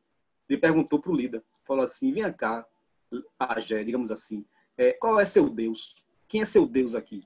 [0.47, 2.65] ele perguntou para o líder, falou assim, vem cá,
[3.37, 4.45] Agé, digamos assim,
[4.77, 5.95] é, qual é seu Deus?
[6.27, 7.23] Quem é seu Deus aqui?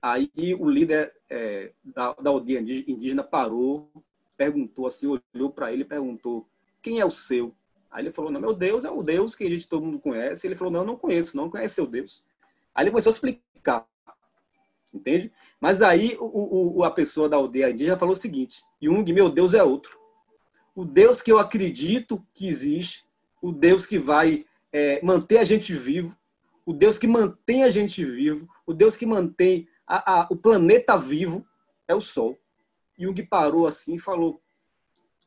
[0.00, 3.90] Aí o líder é, da, da aldeia indígena parou,
[4.36, 6.46] perguntou assim, olhou para ele e perguntou,
[6.80, 7.54] quem é o seu?
[7.90, 10.46] Aí ele falou, não, meu Deus é o Deus que a gente todo mundo conhece.
[10.46, 12.22] Ele falou, não, não conheço, não conhece seu Deus.
[12.74, 13.86] Aí ele começou a explicar
[14.92, 15.32] entende?
[15.60, 19.54] Mas aí o, o, a pessoa da aldeia indígena falou o seguinte: Jung, meu Deus
[19.54, 19.98] é outro.
[20.74, 23.04] O Deus que eu acredito que existe,
[23.42, 26.16] o Deus que vai é, manter a gente vivo,
[26.64, 30.98] o Deus que mantém a gente vivo, o Deus que mantém a, a, o planeta
[30.98, 31.46] vivo
[31.88, 32.38] é o Sol.
[32.98, 34.42] Jung parou assim e falou: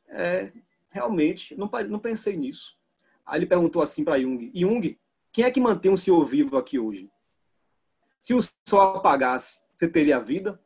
[0.08, 0.52] é,
[0.88, 2.78] realmente, não, não pensei nisso.
[3.26, 4.98] Aí ele perguntou assim para Jung: Jung,
[5.32, 7.10] quem é que mantém o senhor vivo aqui hoje?
[8.20, 10.60] Se o sol apagasse, você teria vida?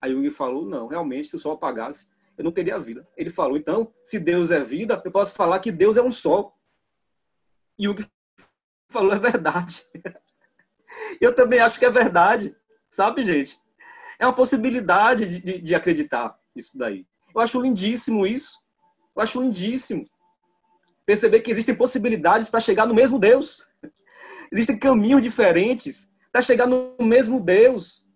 [0.00, 3.08] Aí Jung falou, não, realmente, se o sol apagasse, eu não teria vida.
[3.16, 6.54] Ele falou, então, se Deus é vida, eu posso falar que Deus é um sol.
[7.78, 8.06] Jung
[8.88, 9.84] falou, é verdade.
[11.20, 12.54] eu também acho que é verdade.
[12.94, 13.60] Sabe, gente?
[14.20, 17.04] É uma possibilidade de, de, de acreditar nisso daí.
[17.34, 18.62] Eu acho lindíssimo isso.
[19.16, 20.08] Eu acho lindíssimo.
[21.04, 23.68] Perceber que existem possibilidades para chegar no mesmo Deus.
[24.52, 28.06] Existem caminhos diferentes para chegar no mesmo Deus.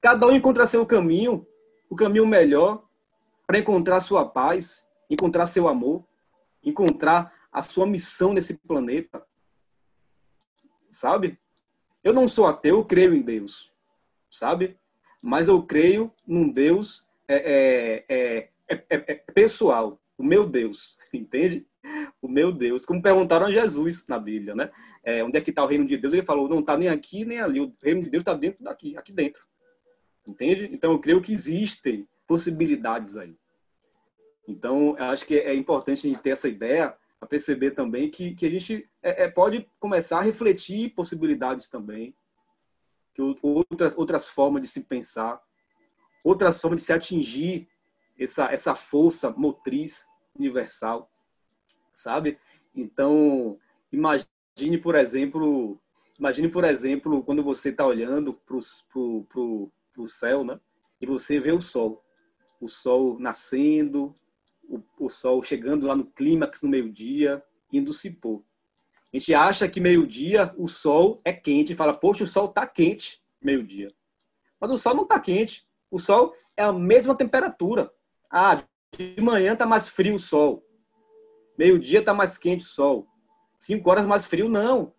[0.00, 1.44] Cada um encontra seu caminho,
[1.90, 2.84] o caminho melhor
[3.48, 6.06] para encontrar sua paz, encontrar seu amor,
[6.62, 9.26] encontrar a sua missão nesse planeta.
[10.88, 11.36] Sabe?
[12.06, 13.72] Eu não sou ateu, eu creio em Deus.
[14.30, 14.76] Sabe?
[15.20, 21.66] Mas eu creio num Deus é, é, é, é pessoal, o meu Deus, entende?
[22.22, 22.86] O meu Deus.
[22.86, 24.70] Como perguntaram a Jesus na Bíblia, né?
[25.06, 27.24] é, onde é que está o reino de Deus, ele falou, não está nem aqui
[27.24, 29.44] nem ali, o reino de Deus está dentro daqui, aqui dentro.
[30.26, 30.68] Entende?
[30.72, 33.36] Então eu creio que existem possibilidades aí.
[34.48, 38.34] Então, eu acho que é importante a gente ter essa ideia para perceber também que,
[38.34, 42.14] que a gente é, é, pode começar a refletir possibilidades também,
[43.14, 45.42] que outras, outras formas de se pensar,
[46.22, 47.68] outras formas de se atingir
[48.18, 50.06] essa, essa força motriz
[50.38, 51.10] universal,
[51.92, 52.38] sabe?
[52.74, 53.58] Então,
[53.90, 55.80] imagine, por exemplo,
[56.18, 60.60] imagine, por exemplo, quando você está olhando para o céu, né?
[61.00, 62.04] E você vê o sol.
[62.60, 64.14] O sol nascendo,
[64.68, 68.42] o, o sol chegando lá no clímax no meio-dia, indo se pôr.
[69.12, 73.22] A gente acha que meio-dia o sol é quente fala, poxa, o sol está quente
[73.42, 73.92] meio-dia.
[74.60, 75.66] Mas o sol não está quente.
[75.90, 77.90] O sol é a mesma temperatura.
[78.30, 78.62] Ah,
[78.96, 80.64] de manhã está mais frio o sol.
[81.56, 83.06] Meio-dia está mais quente o sol.
[83.58, 84.92] Cinco horas mais frio, não.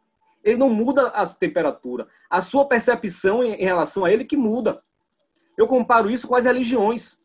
[0.44, 2.08] Ele não muda a temperatura.
[2.30, 4.82] A sua percepção em relação a ele que muda.
[5.58, 7.22] Eu comparo isso com as religiões.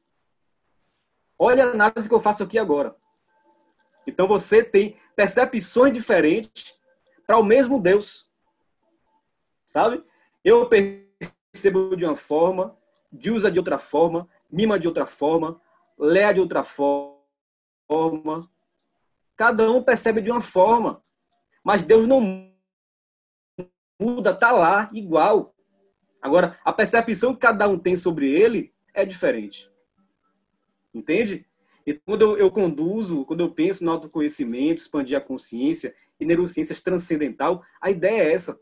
[1.38, 2.96] Olha a análise que eu faço aqui agora.
[4.06, 6.78] Então você tem percepções diferentes
[7.26, 8.28] para o mesmo Deus.
[9.64, 10.04] Sabe?
[10.44, 12.76] Eu percebo de uma forma,
[13.26, 15.60] usa de outra forma, mima de outra forma,
[15.98, 17.18] lê de outra forma.
[19.36, 21.02] Cada um percebe de uma forma.
[21.64, 22.52] Mas Deus não
[23.98, 25.54] muda, tá lá, igual.
[26.20, 29.71] Agora, a percepção que cada um tem sobre ele é diferente.
[30.94, 31.46] Entende?
[31.86, 36.80] E quando eu, eu conduzo, quando eu penso no autoconhecimento, expandir a consciência e neurociências
[36.80, 38.58] transcendental, a ideia é essa.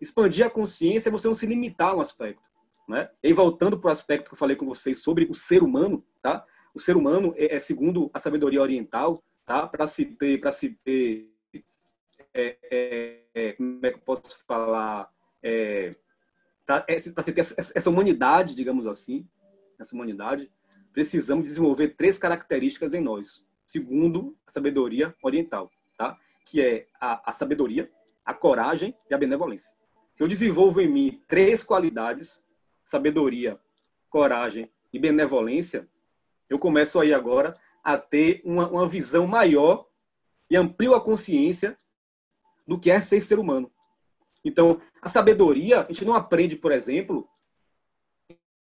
[0.00, 2.42] Expandir a consciência é você não se limitar a um aspecto.
[2.88, 3.08] Né?
[3.22, 6.44] E voltando para o aspecto que eu falei com vocês sobre o ser humano, tá?
[6.74, 9.66] O ser humano é, é segundo a sabedoria oriental, tá?
[9.66, 11.30] Para se ter, para se ter,
[12.34, 15.08] é, é, é, como é que eu posso falar,
[15.40, 15.94] é,
[16.66, 19.26] para é, se ter essa, essa humanidade, digamos assim,
[19.78, 20.50] essa humanidade,
[20.92, 26.18] precisamos desenvolver três características em nós, segundo a sabedoria oriental, tá?
[26.44, 27.90] Que é a, a sabedoria,
[28.24, 29.74] a coragem e a benevolência.
[30.18, 32.42] Eu desenvolvo em mim três qualidades,
[32.84, 33.58] sabedoria,
[34.08, 35.88] coragem e benevolência,
[36.48, 39.86] eu começo aí agora a ter uma, uma visão maior
[40.50, 41.78] e amplio a consciência
[42.66, 43.72] do que é ser ser humano.
[44.44, 47.28] Então, a sabedoria, a gente não aprende, por exemplo,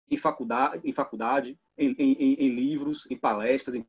[0.09, 3.85] em faculdade, em faculdade, em, em, em livros, em palestras, em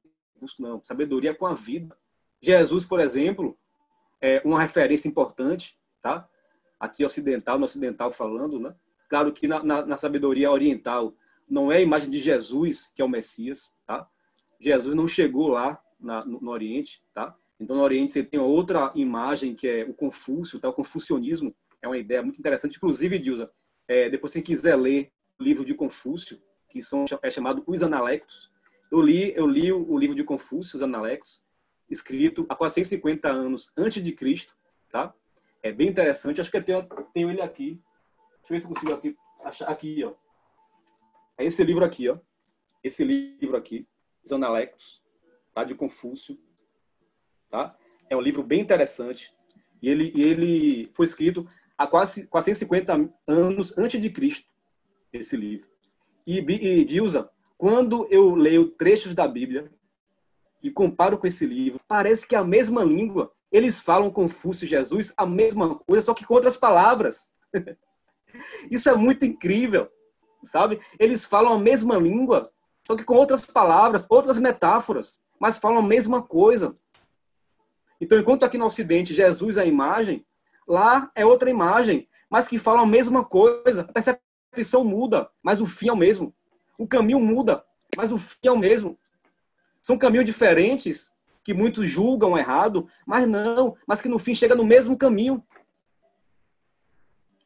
[0.58, 0.80] não.
[0.84, 1.96] Sabedoria com a vida.
[2.40, 3.58] Jesus, por exemplo,
[4.20, 6.28] é uma referência importante, tá?
[6.78, 8.74] Aqui ocidental, no ocidental falando, né?
[9.08, 11.14] Claro que na, na, na sabedoria oriental
[11.48, 14.08] não é a imagem de Jesus que é o Messias, tá?
[14.60, 17.34] Jesus não chegou lá na, no, no, Oriente, tá?
[17.58, 20.68] Então no Oriente você tem outra imagem que é o Confúcio, tá?
[20.68, 23.50] O confucionismo é uma ideia muito interessante, inclusive, Dilza,
[23.86, 28.52] é, depois se quiser ler o livro de Confúcio, que são, é chamado Os Analectos.
[28.90, 31.44] Eu li, eu li o, o livro de Confúcio, Os Analectos,
[31.90, 34.56] escrito há quase 150 anos antes de Cristo,
[34.90, 35.14] tá?
[35.62, 36.40] É bem interessante.
[36.40, 37.80] Acho que eu tenho, tenho ele aqui.
[38.38, 40.14] Deixa eu ver se consigo aqui, achar aqui, ó.
[41.36, 42.18] É esse livro aqui, ó.
[42.82, 43.86] Esse livro aqui,
[44.24, 45.02] Os Analectos,
[45.54, 45.64] tá?
[45.64, 46.38] De Confúcio,
[47.48, 47.76] tá?
[48.08, 49.34] É um livro bem interessante.
[49.82, 54.48] E ele, ele foi escrito há quase 450 anos antes de Cristo,
[55.12, 55.67] esse livro.
[56.28, 56.86] E, e
[57.56, 59.72] quando eu leio trechos da Bíblia
[60.62, 63.32] e comparo com esse livro, parece que é a mesma língua.
[63.50, 67.30] Eles falam Confúcio e Jesus a mesma coisa, só que com outras palavras.
[68.70, 69.90] Isso é muito incrível,
[70.44, 70.78] sabe?
[71.00, 72.52] Eles falam a mesma língua,
[72.86, 76.76] só que com outras palavras, outras metáforas, mas falam a mesma coisa.
[77.98, 80.26] Então, enquanto aqui no Ocidente Jesus é a imagem,
[80.68, 83.80] lá é outra imagem, mas que falam a mesma coisa.
[83.80, 84.27] A percepção
[84.84, 86.34] muda, mas o fim é o mesmo.
[86.78, 87.64] O caminho muda,
[87.96, 88.98] mas o fim é o mesmo.
[89.82, 94.64] São caminhos diferentes que muitos julgam errado, mas não, mas que no fim chega no
[94.64, 95.42] mesmo caminho.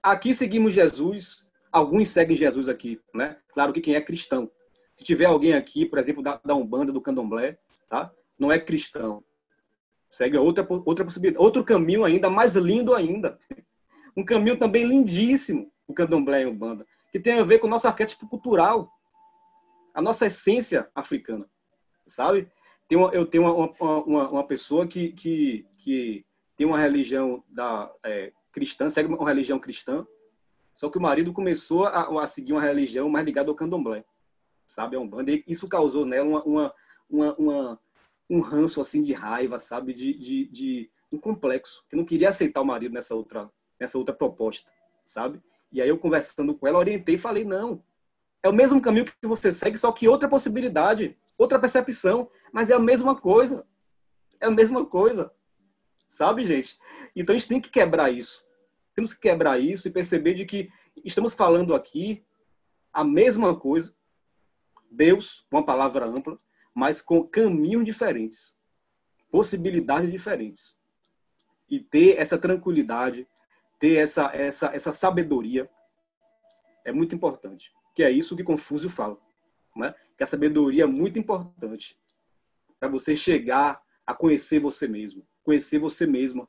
[0.03, 3.39] Aqui seguimos Jesus, alguns seguem Jesus aqui, né?
[3.55, 4.51] Claro que quem é cristão.
[4.97, 7.59] Se tiver alguém aqui, por exemplo, da, da Umbanda, do Candomblé,
[7.89, 8.13] tá?
[8.39, 9.23] Não é cristão.
[10.11, 13.39] Segue outra, outra possibilidade, outro caminho ainda mais lindo ainda.
[14.15, 17.87] Um caminho também lindíssimo, o Candomblé e Umbanda que tem a ver com o nosso
[17.87, 18.91] arquétipo cultural,
[19.95, 21.47] a nossa essência africana,
[22.07, 22.51] sabe?
[22.91, 28.89] Eu tenho uma, uma, uma, pessoa que, que, que tem uma religião da, é, cristã,
[28.89, 30.07] segue uma religião cristã,
[30.75, 34.05] só que o marido começou a, a seguir uma religião mais ligada ao candomblé,
[34.67, 34.97] sabe?
[35.27, 36.75] E isso causou nela uma, uma,
[37.09, 37.81] uma, uma,
[38.29, 39.93] um ranço assim de raiva, sabe?
[39.93, 44.15] De, de, de um complexo, que não queria aceitar o marido nessa outra, nessa outra
[44.15, 44.71] proposta,
[45.05, 45.43] sabe?
[45.73, 47.83] E aí eu conversando com ela, orientei e falei, não,
[48.43, 52.29] é o mesmo caminho que você segue, só que outra possibilidade, outra percepção.
[52.53, 53.67] Mas é a mesma coisa.
[54.41, 55.33] É a mesma coisa.
[56.09, 56.79] Sabe, gente?
[57.17, 58.45] Então a gente tem que quebrar isso.
[58.95, 60.71] Temos que quebrar isso e perceber de que
[61.05, 62.23] estamos falando aqui
[62.93, 63.95] a mesma coisa.
[64.91, 66.39] Deus, uma palavra ampla,
[66.75, 68.55] mas com caminhos diferentes,
[69.31, 70.77] possibilidades diferentes.
[71.71, 73.27] E ter essa tranquilidade,
[73.83, 75.69] ter essa, essa, essa sabedoria
[76.85, 77.73] é muito importante.
[77.93, 79.19] Que é isso que Confúcio fala.
[79.75, 79.93] Né?
[80.17, 81.99] Que a sabedoria é muito importante
[82.79, 86.49] para você chegar a conhecer você mesmo, conhecer você mesma,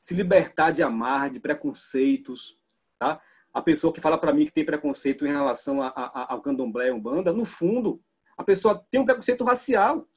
[0.00, 2.56] se libertar de amar, de preconceitos,
[2.98, 3.20] tá?
[3.52, 6.88] A pessoa que fala para mim que tem preconceito em relação a, a, ao candomblé
[6.88, 8.02] e umbanda, no fundo,
[8.36, 10.08] a pessoa tem um preconceito racial,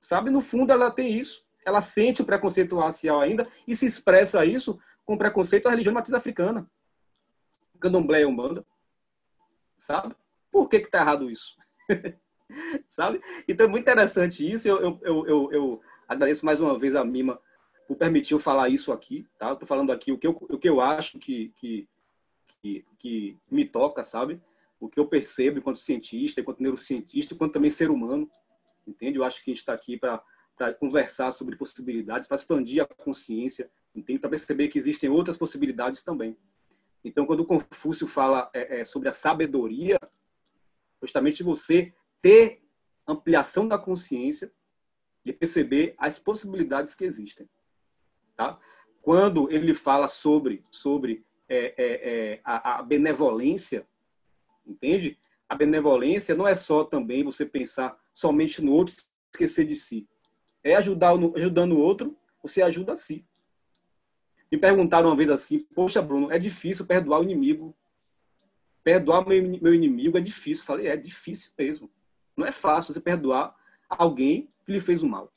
[0.00, 0.30] sabe?
[0.30, 1.44] No fundo, ela tem isso.
[1.64, 4.80] Ela sente o preconceito racial ainda e se expressa isso
[5.10, 6.70] com preconceito à religião matriz africana.
[7.80, 8.64] Candomblé e umbanda,
[9.76, 10.14] sabe?
[10.52, 11.56] Por que que tá errado isso?
[12.88, 13.20] sabe?
[13.48, 14.68] Então é muito interessante isso.
[14.68, 17.40] Eu, eu, eu, eu, agradeço mais uma vez a Mima
[17.88, 19.52] por permitir eu falar isso aqui, tá?
[19.52, 21.88] Estou falando aqui o que eu, o que eu acho que, que,
[22.62, 24.40] que, que me toca, sabe?
[24.78, 28.30] O que eu percebo enquanto cientista, enquanto neurocientista, enquanto também ser humano,
[28.86, 29.18] entende?
[29.18, 30.22] Eu acho que a gente está aqui para
[30.74, 34.18] conversar sobre possibilidades, para expandir a consciência, entende?
[34.18, 36.36] Para perceber que existem outras possibilidades também.
[37.04, 39.98] Então, quando Confúcio fala é, é, sobre a sabedoria,
[41.00, 42.62] justamente você ter
[43.06, 44.52] ampliação da consciência
[45.24, 47.48] e perceber as possibilidades que existem.
[48.36, 48.58] Tá?
[49.02, 53.86] Quando ele fala sobre, sobre é, é, é, a, a, benevolência,
[54.66, 55.18] entende?
[55.48, 58.94] A benevolência não é só também você pensar somente no outro
[59.32, 60.06] esquecer de si.
[60.62, 63.26] É ajudar ajudando o outro, você ajuda a si.
[64.50, 67.76] Me perguntaram uma vez assim, poxa, Bruno, é difícil perdoar o inimigo.
[68.82, 70.64] Perdoar meu, meu inimigo é difícil.
[70.64, 71.90] Falei, é difícil mesmo.
[72.36, 73.54] Não é fácil você perdoar
[73.88, 75.32] alguém que lhe fez o mal.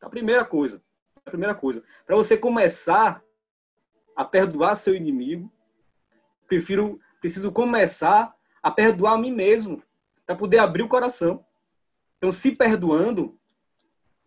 [0.00, 0.82] A primeira coisa,
[1.24, 3.22] a primeira coisa, para você começar
[4.14, 5.50] a perdoar seu inimigo,
[6.46, 9.82] prefiro, preciso começar a perdoar a mim mesmo,
[10.26, 11.44] para poder abrir o coração.
[12.18, 13.38] Então, se perdoando,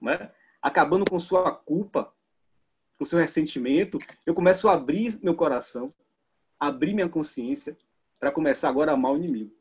[0.01, 2.13] né, acabando com sua culpa,
[2.99, 5.91] com seu ressentimento, eu começo a abrir meu coração,
[6.59, 7.77] abrir minha consciência,
[8.19, 9.55] para começar agora a amar o inimigo.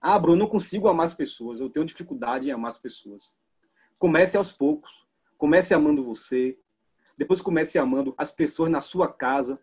[0.00, 3.34] Ah, Bruno, não consigo amar as pessoas, eu tenho dificuldade em amar as pessoas.
[3.98, 5.06] Comece aos poucos.
[5.36, 6.58] Comece amando você,
[7.16, 9.60] depois comece amando as pessoas na sua casa.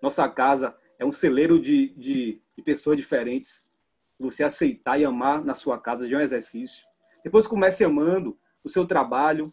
[0.00, 3.68] Nossa casa é um celeiro de, de, de pessoas diferentes.
[4.16, 6.84] Você aceitar e amar na sua casa já é um exercício.
[7.24, 9.52] Depois comece amando o seu trabalho.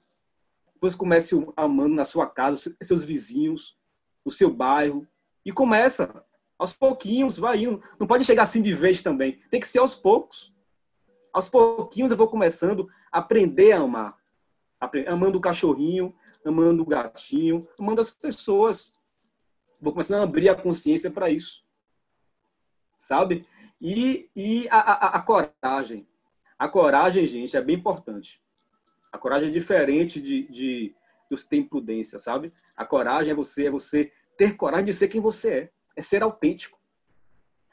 [0.77, 3.75] Depois comece amando na sua casa, seus vizinhos,
[4.23, 5.07] o seu bairro.
[5.43, 6.23] E começa
[6.55, 7.81] aos pouquinhos, vai indo.
[7.99, 9.41] Não pode chegar assim de vez também.
[9.49, 10.53] Tem que ser aos poucos.
[11.33, 14.19] Aos pouquinhos eu vou começando a aprender a amar.
[15.07, 16.15] Amando o cachorrinho,
[16.45, 18.93] amando o gatinho, amando as pessoas.
[19.81, 21.65] Vou começar a abrir a consciência para isso.
[22.99, 23.47] Sabe?
[23.81, 26.07] E, e a, a, a, coragem.
[26.59, 28.39] A coragem, gente, é bem importante.
[29.17, 30.95] A coragem é diferente de, de
[31.27, 32.53] dos ter imprudência, sabe?
[32.75, 35.71] A coragem é você, é você ter coragem de ser quem você é.
[35.95, 36.79] É ser autêntico.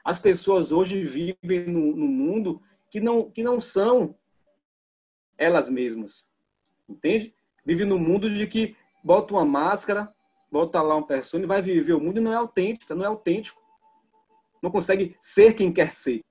[0.02, 4.16] As pessoas hoje vivem no, mundo que não, que não são
[5.36, 6.26] elas mesmas.
[6.88, 7.34] Entende?
[7.64, 10.14] vive no mundo de que bota uma máscara,
[10.50, 13.08] bota lá uma pessoa e vai viver o mundo e não é autêntica, não é
[13.08, 13.62] autêntico.
[14.62, 16.24] Não consegue ser quem quer ser.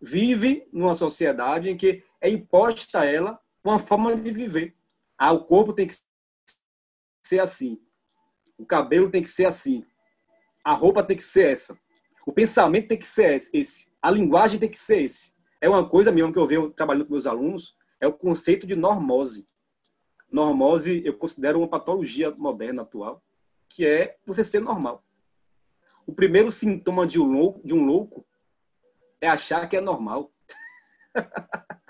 [0.00, 3.38] Vive numa sociedade em que é imposta a ela
[3.68, 4.76] uma forma de viver.
[5.16, 5.94] Ah, o corpo tem que
[7.22, 7.80] ser assim.
[8.56, 9.84] O cabelo tem que ser assim.
[10.64, 11.78] A roupa tem que ser essa.
[12.26, 13.90] O pensamento tem que ser esse.
[14.02, 15.34] A linguagem tem que ser esse.
[15.60, 18.76] É uma coisa mesmo que eu venho trabalhando com meus alunos, é o conceito de
[18.76, 19.48] normose.
[20.30, 23.22] Normose eu considero uma patologia moderna atual,
[23.68, 25.04] que é você ser normal.
[26.06, 28.26] O primeiro sintoma de um louco, de um louco
[29.20, 30.32] é achar que é normal.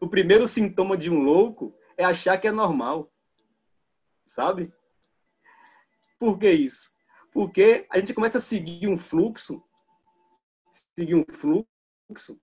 [0.00, 3.12] o primeiro sintoma de um louco é achar que é normal.
[4.24, 4.72] Sabe?
[6.18, 6.92] Por que isso?
[7.32, 9.62] Porque a gente começa a seguir um fluxo,
[10.96, 12.40] seguir um fluxo,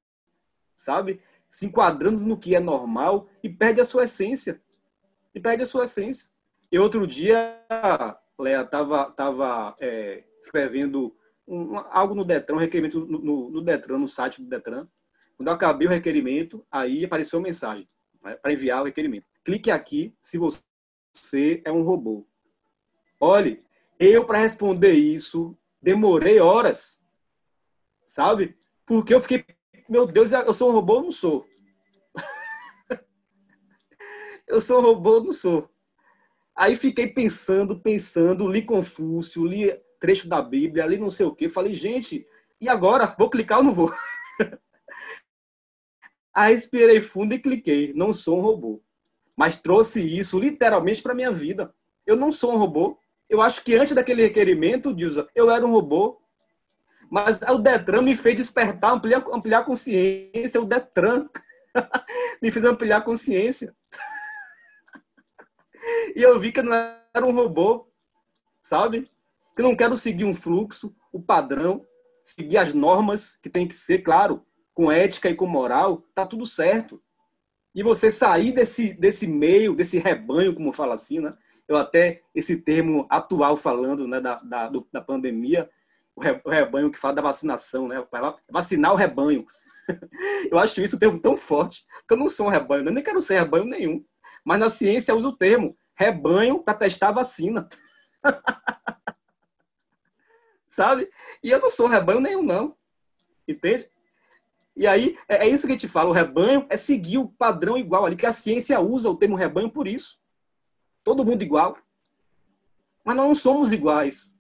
[0.76, 1.22] sabe?
[1.50, 4.62] Se enquadrando no que é normal e perde a sua essência
[5.34, 6.30] e perde a sua essência.
[6.72, 7.64] E outro dia,
[8.38, 11.16] Léa estava tava, é, escrevendo
[11.48, 14.88] um, algo no Detran, um requerimento no, no, no, Detran, no site do Detran.
[15.38, 17.88] Quando eu acabei o requerimento, aí apareceu uma mensagem
[18.24, 19.26] né, para enviar o requerimento.
[19.46, 22.28] Clique aqui se você é um robô.
[23.20, 23.64] Olhe,
[24.00, 27.00] eu para responder isso demorei horas,
[28.06, 28.58] sabe?
[28.86, 29.46] Porque eu fiquei
[29.88, 31.48] meu Deus, eu sou um robô ou não sou?
[34.46, 35.70] eu sou um robô ou não sou?
[36.54, 41.48] Aí fiquei pensando, pensando, li Confúcio, li trecho da Bíblia, li não sei o quê.
[41.48, 42.28] Falei, gente,
[42.60, 43.06] e agora?
[43.18, 43.94] Vou clicar ou não vou?
[46.38, 47.92] Aí respirei fundo e cliquei.
[47.96, 48.80] Não sou um robô.
[49.36, 51.74] Mas trouxe isso literalmente para minha vida.
[52.06, 53.00] Eu não sou um robô.
[53.28, 56.22] Eu acho que antes daquele requerimento, Dilza, eu era um robô.
[57.10, 60.62] Mas o Detran me fez despertar, ampliar, ampliar a consciência.
[60.62, 61.28] O Detran
[62.40, 63.76] me fez ampliar a consciência.
[66.16, 67.92] e eu vi que eu não era um robô,
[68.62, 69.10] sabe?
[69.56, 71.84] Que não quero seguir um fluxo, o padrão,
[72.24, 74.46] seguir as normas que tem que ser, claro,
[74.78, 77.02] com ética e com moral, tá tudo certo.
[77.74, 81.36] E você sair desse, desse meio, desse rebanho, como fala assim, né?
[81.68, 85.68] Eu até, esse termo atual falando né, da, da, da pandemia,
[86.16, 88.06] o rebanho que fala da vacinação, né?
[88.52, 89.48] Vacinar o rebanho.
[90.52, 93.04] Eu acho isso um termo tão forte, que eu não sou um rebanho, eu nem
[93.04, 94.06] quero ser rebanho nenhum.
[94.44, 97.70] Mas na ciência usa o termo rebanho para testar vacina.
[100.68, 101.10] Sabe?
[101.42, 102.76] E eu não sou rebanho nenhum, não.
[103.48, 103.90] Entende?
[104.78, 107.76] E aí, é, é isso que a gente fala, o rebanho é seguir o padrão
[107.76, 110.20] igual ali, que a ciência usa o termo rebanho por isso.
[111.04, 111.76] Todo mundo igual.
[113.04, 114.32] Mas nós não somos iguais.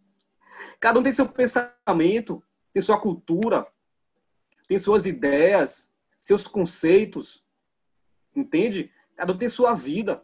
[0.79, 3.65] Cada um tem seu pensamento, tem sua cultura,
[4.67, 7.43] tem suas ideias, seus conceitos.
[8.35, 8.91] Entende?
[9.15, 10.23] Cada um tem sua vida.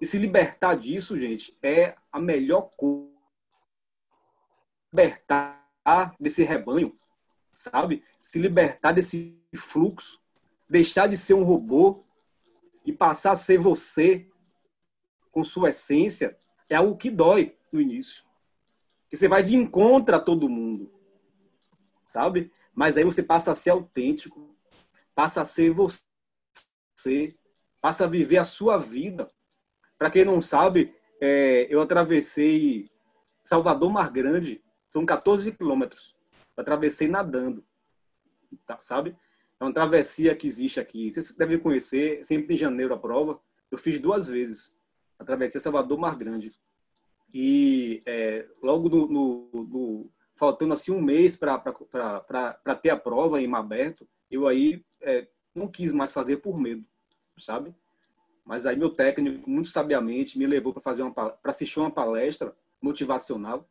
[0.00, 3.08] E se libertar disso, gente, é a melhor coisa.
[4.90, 5.64] Libertar
[6.18, 6.96] desse rebanho,
[7.52, 8.04] sabe?
[8.22, 10.18] Se libertar desse fluxo,
[10.66, 12.02] deixar de ser um robô
[12.86, 14.26] e passar a ser você
[15.30, 16.38] com sua essência,
[16.70, 18.24] é algo que dói no início
[19.12, 20.90] que você vai de encontro a todo mundo,
[22.06, 22.50] sabe?
[22.74, 24.56] Mas aí você passa a ser autêntico,
[25.14, 27.36] passa a ser você,
[27.78, 29.30] passa a viver a sua vida.
[29.98, 32.90] Para quem não sabe, é, eu atravessei
[33.44, 36.16] Salvador Mar Grande, são 14 quilômetros.
[36.56, 37.62] Atravessei nadando,
[38.58, 39.16] tá, sabe?
[39.58, 41.10] É uma travessia que existe aqui.
[41.10, 43.40] Vocês devem conhecer, sempre em janeiro a prova.
[43.70, 44.74] Eu fiz duas vezes.
[45.18, 46.52] Atravessei Salvador Mar Grande.
[47.32, 51.58] E é, logo no, no, no, faltando assim um mês para
[52.82, 56.84] ter a prova em aberto, eu aí é, não quis mais fazer por medo,
[57.38, 57.74] sabe?
[58.44, 62.54] Mas aí meu técnico, muito sabiamente, me levou para fazer uma para assistir uma palestra
[62.80, 63.68] motivacional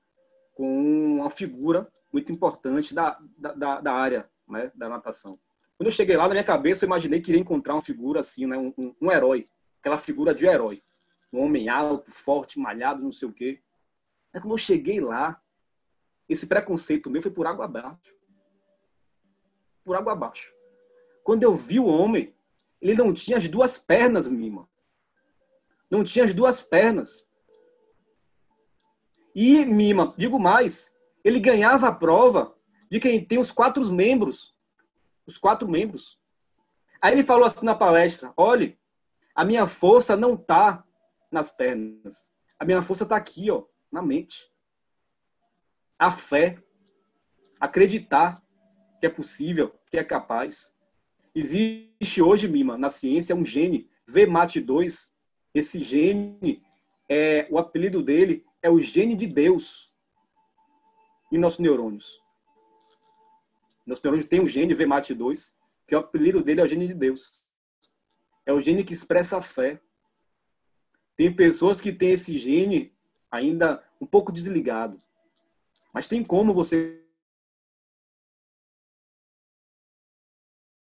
[0.53, 5.37] com uma figura muito importante da, da, da área né, da natação.
[5.77, 8.45] Quando eu cheguei lá, na minha cabeça, eu imaginei que iria encontrar uma figura assim,
[8.45, 9.47] né, um, um, um herói,
[9.79, 10.81] aquela figura de herói
[11.31, 13.61] um homem alto, forte, malhado, não sei o quê.
[14.33, 15.41] Mas quando eu cheguei lá,
[16.27, 18.15] esse preconceito meu foi por água abaixo.
[19.83, 20.53] Por água abaixo.
[21.23, 22.35] Quando eu vi o homem,
[22.81, 24.69] ele não tinha as duas pernas, Mima.
[25.89, 27.27] Não tinha as duas pernas.
[29.33, 32.55] E, Mima, digo mais, ele ganhava a prova
[32.91, 34.53] de quem tem os quatro membros.
[35.25, 36.19] Os quatro membros.
[37.01, 38.77] Aí ele falou assim na palestra: olhe,
[39.33, 40.83] a minha força não está
[41.31, 42.33] nas pernas.
[42.59, 44.51] A minha força está aqui, ó, na mente.
[45.97, 46.61] A fé,
[47.59, 48.43] acreditar
[48.99, 50.75] que é possível, que é capaz.
[51.33, 55.11] Existe hoje, Mima, na ciência, um gene, VMAT2.
[55.53, 56.61] Esse gene,
[57.07, 59.91] é, o apelido dele é o gene de Deus
[61.31, 62.20] em nossos neurônios.
[63.85, 65.53] Nosso neurônio tem um gene VMAT2,
[65.87, 67.45] que o apelido dele é o gene de Deus.
[68.45, 69.81] É o gene que expressa a fé.
[71.15, 72.93] Tem pessoas que têm esse gene
[73.29, 75.01] ainda um pouco desligado.
[75.93, 77.01] Mas tem como você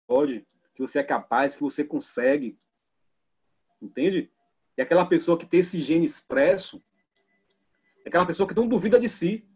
[0.08, 0.45] pode,
[0.76, 2.58] que você é capaz, que você consegue.
[3.82, 4.32] Entende?
[4.78, 6.82] E aquela pessoa que tem esse gene expresso,
[8.06, 9.49] é aquela pessoa que não duvida de si.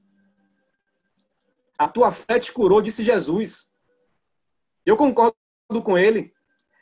[1.83, 3.69] A tua fé te curou, disse Jesus.
[4.85, 5.35] Eu concordo
[5.83, 6.33] com ele.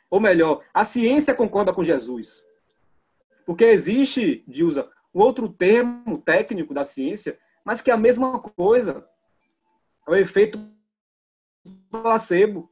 [0.08, 2.44] Ou melhor, a ciência concorda com Jesus.
[3.44, 9.04] Porque existe, Dilza, um outro termo técnico da ciência, mas que é a mesma coisa.
[10.06, 10.64] É o efeito
[11.90, 12.70] placebo.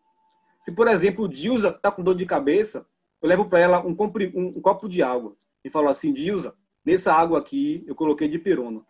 [0.60, 2.86] Se, por exemplo, o Dilza está com dor de cabeça,
[3.20, 6.54] eu levo para ela um, um, um, copo de água e falo assim, Dilza,
[6.84, 8.82] nessa água aqui eu coloquei de pirona.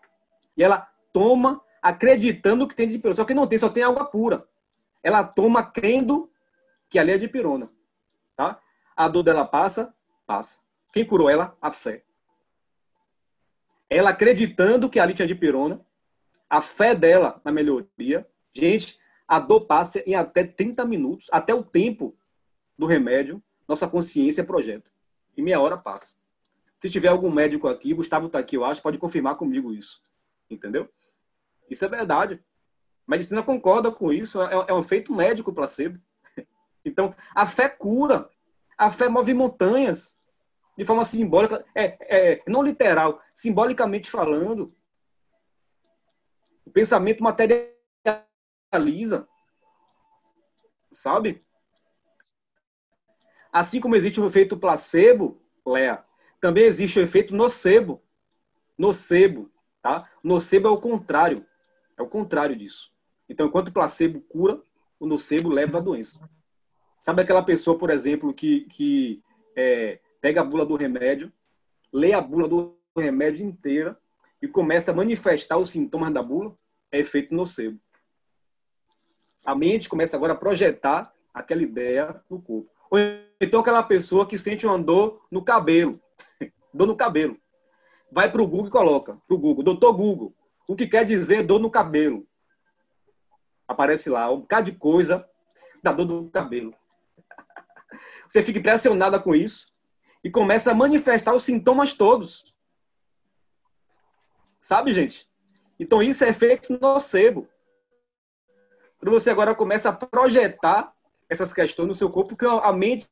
[0.58, 3.14] E ela toma acreditando que tem de pirona.
[3.14, 4.46] Só que não tem, só tem água pura.
[5.02, 6.30] Ela toma crendo
[6.88, 7.70] que ali é de pirona.
[8.36, 8.60] Tá?
[8.96, 9.94] A dor dela passa,
[10.26, 10.60] passa.
[10.92, 11.56] Quem curou ela?
[11.60, 12.04] A fé.
[13.88, 15.80] Ela acreditando que ali tinha dipirona,
[16.48, 18.26] a fé dela na melhoria.
[18.52, 22.16] Gente, a dor passa em até 30 minutos, até o tempo
[22.76, 24.90] do remédio, nossa consciência projeta.
[25.36, 26.14] E meia hora passa.
[26.80, 30.02] Se tiver algum médico aqui, Gustavo está aqui, eu acho, pode confirmar comigo isso.
[30.48, 30.88] Entendeu?
[31.70, 32.42] Isso é verdade.
[33.06, 36.00] A medicina concorda com isso, é, é um efeito médico placebo.
[36.82, 38.30] Então, a fé cura,
[38.76, 40.16] a fé move montanhas,
[40.78, 44.74] de forma simbólica, é, é, não literal, simbolicamente falando.
[46.64, 49.28] O pensamento materializa,
[50.90, 51.44] sabe?
[53.52, 56.02] Assim como existe o efeito placebo, Léa,
[56.40, 58.02] também existe o efeito nocebo.
[58.78, 59.50] Nocebo,
[59.82, 60.10] tá?
[60.24, 61.46] Nocebo é o contrário.
[62.00, 62.90] É o contrário disso.
[63.28, 64.58] Então, enquanto o placebo cura,
[64.98, 66.26] o nocebo leva a doença.
[67.02, 69.22] Sabe aquela pessoa, por exemplo, que, que
[69.54, 71.30] é, pega a bula do remédio,
[71.92, 73.98] lê a bula do remédio inteira
[74.40, 76.56] e começa a manifestar os sintomas da bula?
[76.90, 77.78] É efeito nocebo.
[79.44, 82.70] A mente começa agora a projetar aquela ideia no corpo.
[82.90, 82.98] Ou
[83.38, 86.00] então aquela pessoa que sente uma dor no cabelo.
[86.72, 87.36] dor no cabelo.
[88.10, 89.18] Vai para o Google e coloca.
[89.28, 89.62] Para o Google.
[89.62, 90.34] Doutor Google.
[90.70, 92.24] O que quer dizer dor no cabelo?
[93.66, 95.28] Aparece lá um bocado de coisa
[95.82, 96.72] da dor do cabelo.
[98.28, 99.66] Você fica impressionada com isso
[100.22, 102.54] e começa a manifestar os sintomas todos.
[104.60, 105.28] Sabe, gente?
[105.76, 107.48] Então isso é efeito nocebo.
[108.96, 110.94] Quando você agora começa a projetar
[111.28, 113.10] essas questões no seu corpo, porque a mente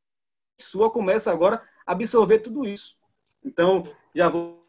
[0.61, 2.97] sua começa agora a absorver tudo isso.
[3.45, 3.83] Então,
[4.15, 4.63] já vou,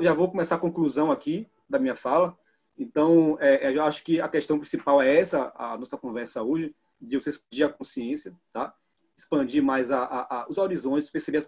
[0.00, 2.36] já vou começar a conclusão aqui da minha fala.
[2.76, 6.74] Então, é, é, eu acho que a questão principal é essa, a nossa conversa hoje,
[7.00, 8.74] de você expandir a consciência, tá?
[9.16, 11.46] expandir mais a, a, a, os horizontes, perceber as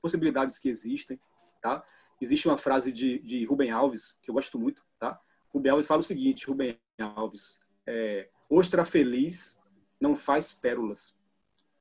[0.00, 1.18] possibilidades que existem.
[1.60, 1.84] Tá?
[2.20, 4.84] Existe uma frase de, de Rubem Alves, que eu gosto muito.
[4.98, 5.20] Tá?
[5.52, 9.58] Rubem Alves fala o seguinte, Rubem Alves, é, ostra feliz
[10.00, 11.16] não faz pérolas.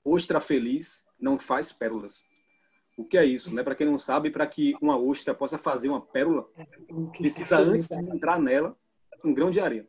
[0.04, 2.24] Ostra feliz não faz pérolas.
[2.98, 3.54] O que é isso?
[3.54, 3.64] Né?
[3.64, 6.48] Para quem não sabe, para que uma ostra possa fazer uma pérola,
[7.18, 8.78] precisa antes de entrar nela
[9.24, 9.88] um grão de areia.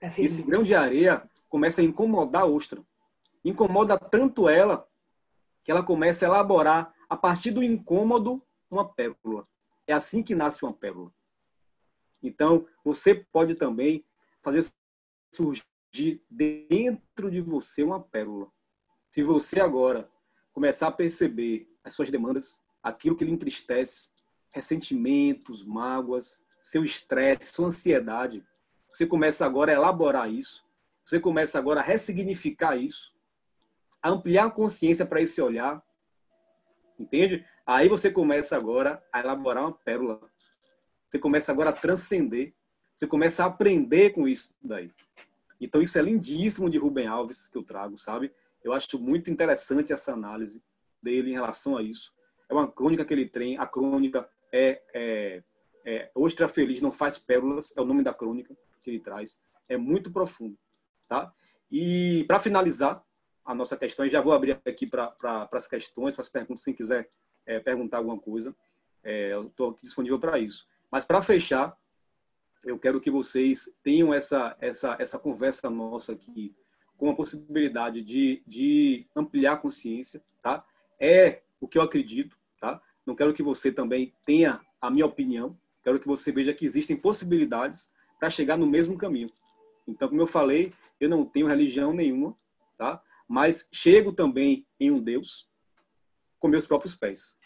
[0.00, 2.82] É Esse grão de areia começa a incomodar a ostra.
[3.44, 4.86] Incomoda tanto ela
[5.64, 9.46] que ela começa a elaborar, a partir do incômodo, uma pérola.
[9.86, 11.12] É assim que nasce uma pérola.
[12.22, 14.04] Então, você pode também
[14.42, 14.68] fazer
[15.32, 18.50] surgir dentro de você uma pérola.
[19.10, 20.10] Se você agora
[20.52, 24.10] começar a perceber as suas demandas, aquilo que lhe entristece,
[24.50, 28.44] ressentimentos, mágoas, seu estresse, sua ansiedade.
[28.92, 30.66] Você começa agora a elaborar isso.
[31.04, 33.14] Você começa agora a ressignificar isso,
[34.02, 35.80] a ampliar a consciência para esse olhar.
[36.98, 37.46] Entende?
[37.64, 40.20] Aí você começa agora a elaborar uma pérola.
[41.08, 42.52] Você começa agora a transcender.
[42.94, 44.90] Você começa a aprender com isso daí.
[45.60, 48.32] Então isso é lindíssimo de Rubem Alves que eu trago, sabe?
[48.64, 50.64] Eu acho muito interessante essa análise
[51.02, 52.12] dele em relação a isso.
[52.48, 53.58] É uma crônica que ele tem.
[53.58, 55.42] A crônica é, é
[55.86, 59.40] é, Ostra Feliz não faz pérolas, é o nome da crônica que ele traz.
[59.68, 60.58] É muito profundo.
[61.08, 61.32] Tá?
[61.70, 63.00] E para finalizar
[63.44, 65.14] a nossa questão, já vou abrir aqui para
[65.52, 67.08] as questões, para as perguntas, quem quiser
[67.46, 68.54] é, perguntar alguma coisa,
[69.04, 70.66] é, eu estou disponível para isso.
[70.90, 71.78] Mas para fechar,
[72.64, 76.52] eu quero que vocês tenham essa, essa, essa conversa nossa aqui
[76.98, 80.64] com a possibilidade de, de ampliar a consciência, tá?
[80.98, 82.80] É o que eu acredito, tá?
[83.04, 86.96] Não quero que você também tenha a minha opinião, Quero que você veja que existem
[86.96, 87.88] possibilidades
[88.18, 89.30] para chegar no mesmo caminho.
[89.86, 92.36] Então, como eu falei, eu não tenho religião nenhuma,
[92.76, 93.00] tá?
[93.28, 95.48] Mas chego também em um Deus
[96.40, 97.38] com meus próprios pés,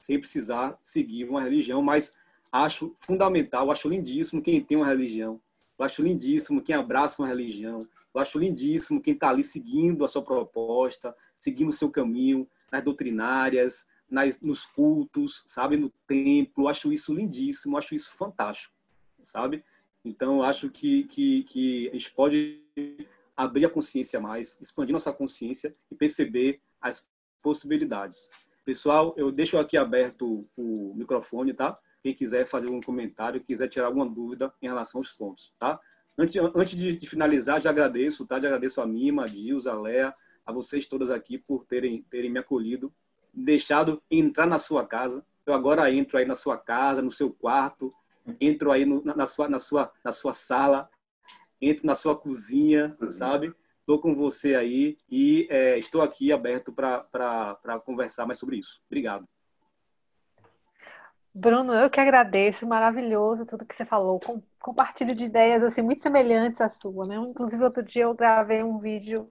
[0.00, 2.16] sem precisar seguir uma religião, mas
[2.50, 5.40] acho fundamental, acho lindíssimo quem tem uma religião.
[5.78, 7.86] Eu acho lindíssimo quem abraça uma religião.
[8.12, 12.44] Eu acho lindíssimo quem está ali seguindo a sua proposta, seguindo o seu caminho,
[12.74, 16.66] nas doutrinárias, nas, nos cultos, sabe, no templo.
[16.66, 18.74] Acho isso lindíssimo, acho isso fantástico,
[19.22, 19.64] sabe?
[20.04, 22.60] Então, acho que, que, que a gente pode
[23.36, 27.08] abrir a consciência mais, expandir nossa consciência e perceber as
[27.40, 28.28] possibilidades.
[28.64, 31.78] Pessoal, eu deixo aqui aberto o microfone, tá?
[32.02, 35.80] Quem quiser fazer algum comentário, quiser tirar alguma dúvida em relação aos pontos, tá?
[36.18, 38.40] Antes, antes de, de finalizar, já agradeço, tá?
[38.40, 40.12] Já agradeço a Mima, a Gilza, a Léa,
[40.44, 42.92] a vocês todas aqui por terem, terem me acolhido
[43.34, 45.24] deixado entrar na sua casa.
[45.44, 47.92] Eu agora entro aí na sua casa, no seu quarto,
[48.40, 50.88] entro aí no, na, sua, na, sua, na sua sala,
[51.60, 53.10] entro na sua cozinha, uhum.
[53.10, 53.54] sabe?
[53.80, 58.80] Estou com você aí e é, estou aqui aberto para conversar mais sobre isso.
[58.86, 59.28] Obrigado.
[61.36, 64.20] Bruno, eu que agradeço, maravilhoso tudo que você falou.
[64.20, 67.16] Com, compartilho de ideias assim muito semelhantes à sua, né?
[67.16, 69.28] Inclusive outro dia eu gravei um vídeo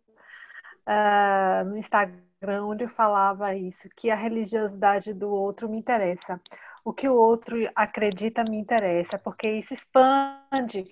[0.88, 6.40] uh, no Instagram onde eu falava isso, que a religiosidade do outro me interessa.
[6.84, 10.92] O que o outro acredita me interessa, porque isso expande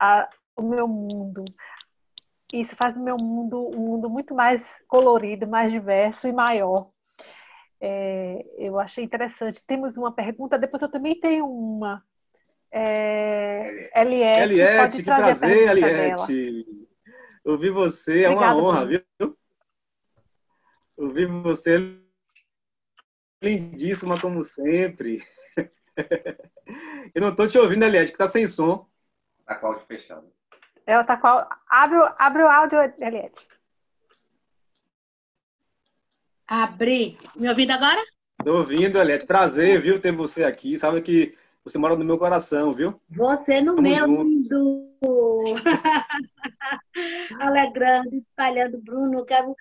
[0.00, 1.44] a, o meu mundo.
[2.52, 6.90] Isso faz do meu mundo um mundo muito mais colorido, mais diverso e maior.
[7.80, 9.64] É, eu achei interessante.
[9.66, 12.02] Temos uma pergunta, depois eu também tenho uma.
[12.72, 16.85] É, Eliette, Eliette pode que prazer, Eliette.
[17.46, 19.04] Ouvir você é uma honra, viu?
[20.96, 25.22] Ouvir você é lindíssima como sempre.
[27.14, 28.84] Eu não estou te ouvindo, Eliette, que tá sem som.
[29.46, 30.28] Tá com o áudio fechado.
[30.84, 31.28] Ela tá com
[31.68, 33.46] abre, abre o áudio, Eliette.
[36.48, 37.16] Abri.
[37.36, 38.02] Me ouvindo agora?
[38.44, 39.24] Tô ouvindo, Eliette.
[39.24, 40.76] Prazer, viu, ter você aqui.
[40.76, 43.00] Sabe que você mora no meu coração, viu?
[43.10, 44.92] Você no Tamo meu mundo.
[47.40, 49.24] Alegrando, espalhando, Bruno.
[49.24, 49.52] Quero,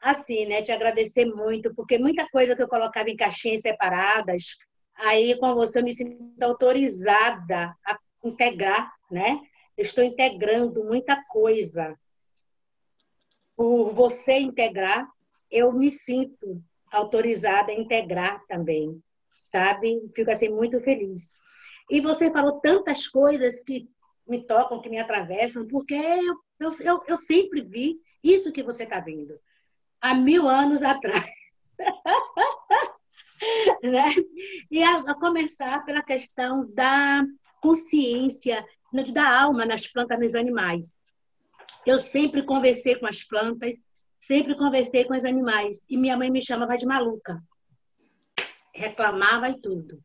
[0.00, 4.56] assim, né, te agradecer muito, porque muita coisa que eu colocava em caixinhas separadas,
[4.96, 9.40] aí com você eu me sinto autorizada a integrar, né?
[9.78, 11.96] estou integrando muita coisa.
[13.54, 15.06] Por você integrar,
[15.48, 16.60] eu me sinto
[16.90, 19.00] autorizada a integrar também,
[19.52, 20.10] sabe?
[20.12, 21.30] Fico assim muito feliz.
[21.92, 23.88] E você falou tantas coisas que
[24.26, 28.84] me tocam, que me atravessam, porque eu, eu, eu, eu sempre vi isso que você
[28.84, 29.38] está vendo
[30.00, 31.30] há mil anos atrás.
[33.82, 34.14] né?
[34.70, 37.22] E a, a, começar pela questão da
[37.60, 38.64] consciência,
[39.12, 41.02] da alma nas plantas, nos animais.
[41.84, 43.84] Eu sempre conversei com as plantas,
[44.22, 47.42] Sempre conversei com os animais e minha mãe me chamava de maluca.
[48.72, 50.00] Reclamava e tudo.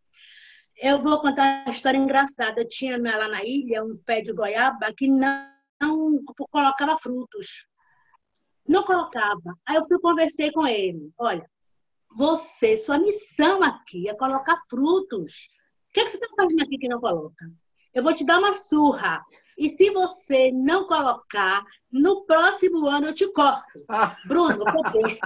[0.79, 2.61] Eu vou contar uma história engraçada.
[2.61, 5.49] Eu tinha lá na ilha um pé de goiaba que não,
[5.81, 7.65] não colocava frutos.
[8.67, 9.57] Não colocava.
[9.65, 11.11] Aí eu fui conversei com ele.
[11.17, 11.49] Olha,
[12.15, 15.49] você, sua missão aqui é colocar frutos.
[15.89, 17.49] O que, é que você está fazendo aqui que não coloca?
[17.93, 19.23] Eu vou te dar uma surra.
[19.57, 23.83] E se você não colocar, no próximo ano eu te corto.
[24.27, 25.19] Bruno, porque...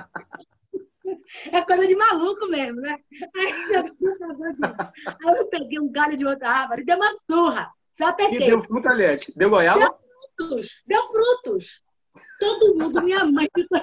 [1.52, 2.98] É coisa de maluco mesmo, né?
[3.36, 3.54] Aí
[5.38, 7.72] eu peguei um galho de outra árvore, dei uma surra.
[7.98, 8.42] Só peguei.
[8.42, 9.34] E deu fruta, Aliette?
[9.36, 9.80] Deu goiaba?
[9.80, 9.98] Deu
[10.38, 10.84] frutos.
[10.86, 11.82] Deu frutos.
[12.40, 13.82] Todo mundo, minha mãe ficou...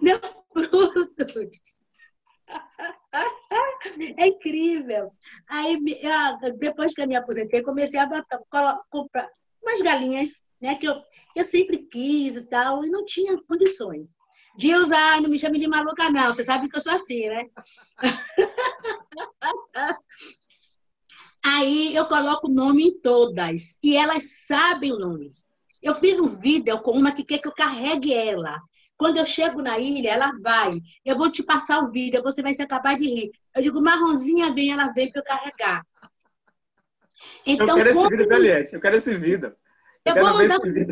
[0.00, 0.20] Deu
[0.52, 1.60] frutos.
[4.16, 5.12] É incrível.
[5.48, 5.78] Aí,
[6.58, 8.08] depois que eu me aposentei, comecei a
[8.90, 9.28] comprar
[9.62, 10.76] umas galinhas, né?
[10.76, 11.02] Que eu,
[11.34, 14.14] eu sempre quis e tal, e não tinha condições.
[14.56, 16.32] Usar, não me chame de maluca, não.
[16.32, 17.46] Você sabe que eu sou assim, né?
[21.44, 23.76] Aí eu coloco o nome em todas.
[23.82, 25.32] E elas sabem o nome.
[25.82, 28.60] Eu fiz um vídeo com uma que quer que eu carregue ela.
[28.96, 30.80] Quando eu chego na ilha, ela vai.
[31.04, 33.32] Eu vou te passar o vídeo, você vai se acabar de rir.
[33.56, 35.84] Eu digo, marronzinha vem, ela vem para eu carregar.
[37.44, 38.38] Então, eu quero esse vídeo da
[38.72, 39.56] eu quero esse vídeo.
[40.04, 40.86] Eu, eu vou mandar você.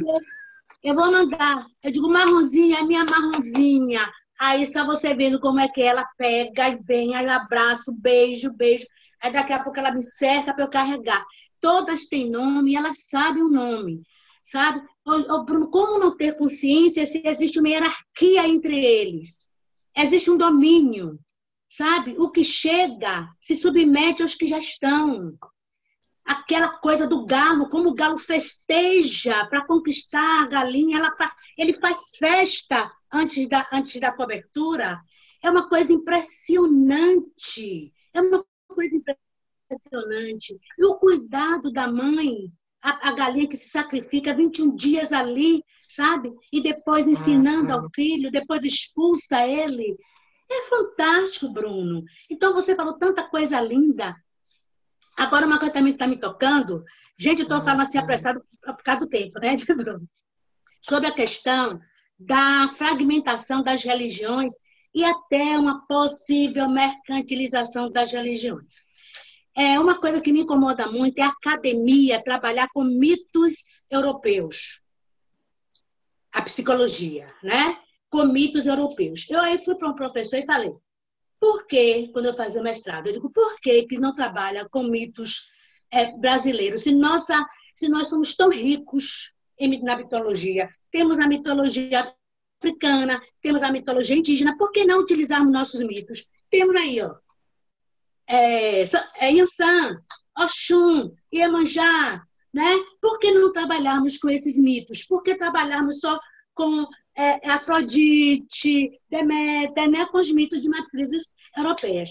[0.83, 1.66] Eu vou mandar.
[1.83, 4.11] Eu digo, marronzinha, minha marronzinha.
[4.39, 8.51] Aí só você vendo como é que ela pega e vem, aí eu abraço, beijo,
[8.53, 8.87] beijo.
[9.22, 11.22] Aí daqui a pouco ela me cerca para eu carregar.
[11.61, 14.03] Todas têm nome, elas sabem o nome
[14.51, 14.83] sabe?
[15.05, 19.47] Como não ter consciência se existe uma hierarquia entre eles?
[19.97, 21.18] Existe um domínio,
[21.68, 22.16] sabe?
[22.18, 25.35] O que chega se submete aos que já estão.
[26.31, 31.12] Aquela coisa do galo, como o galo festeja para conquistar a galinha, ela,
[31.59, 35.01] ele faz festa antes da, antes da cobertura.
[35.43, 37.93] É uma coisa impressionante.
[38.14, 40.57] É uma coisa impressionante.
[40.78, 42.53] E o cuidado da mãe
[42.83, 46.33] a, a galinha que se sacrifica 21 dias ali, sabe?
[46.53, 49.97] E depois ensinando ao filho, depois expulsa ele.
[50.51, 52.03] É fantástico, Bruno.
[52.28, 54.16] Então você falou tanta coisa linda.
[55.21, 56.83] Agora, uma coisa também está me tocando.
[57.18, 60.09] Gente, eu estou falando assim apressado por causa do tempo, né, Bruno?
[60.81, 61.79] Sobre a questão
[62.18, 64.51] da fragmentação das religiões
[64.95, 68.77] e até uma possível mercantilização das religiões.
[69.55, 74.81] É uma coisa que me incomoda muito é a academia trabalhar com mitos europeus.
[76.33, 77.79] A psicologia, né?
[78.09, 79.27] Com mitos europeus.
[79.29, 80.73] Eu aí fui para um professor e falei:
[81.41, 85.51] por que, quando eu fazia mestrado, eu digo, por que, que não trabalha com mitos
[85.91, 86.82] é, brasileiros?
[86.82, 92.14] Se, nossa, se nós somos tão ricos em, na mitologia, temos a mitologia
[92.62, 96.28] africana, temos a mitologia indígena, por que não utilizarmos nossos mitos?
[96.51, 97.14] Temos aí, ó,
[98.28, 99.99] é, é Yansan,
[100.38, 102.22] Oxum, Iemanjá,
[102.53, 102.70] né?
[103.01, 105.05] Por que não trabalharmos com esses mitos?
[105.05, 106.18] Por que trabalharmos só
[106.55, 106.86] com
[107.21, 110.07] é, Afrodite, Deméter, né?
[110.07, 111.25] com os mitos de matrizes
[111.57, 112.11] europeias?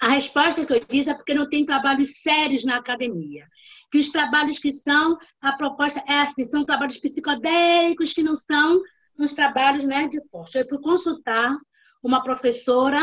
[0.00, 3.46] A resposta que eu disse é porque não tem trabalhos sérios na academia.
[3.90, 8.80] Que os trabalhos que são, a proposta é assim, são trabalhos psicodélicos que não são
[9.16, 10.58] uns trabalhos né, de força.
[10.58, 11.56] Eu fui consultar
[12.02, 13.00] uma professora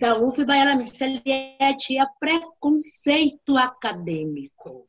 [0.00, 4.86] da UFBA, ela me disse, é preconceito acadêmico.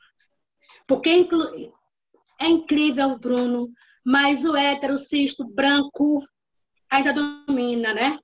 [0.88, 1.28] Porque
[2.40, 3.70] é incrível, Bruno,
[4.04, 6.24] mas o hétero cisto branco
[6.90, 8.20] ainda domina, né?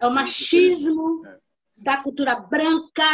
[0.00, 1.22] É o machismo
[1.76, 3.08] da cultura branca,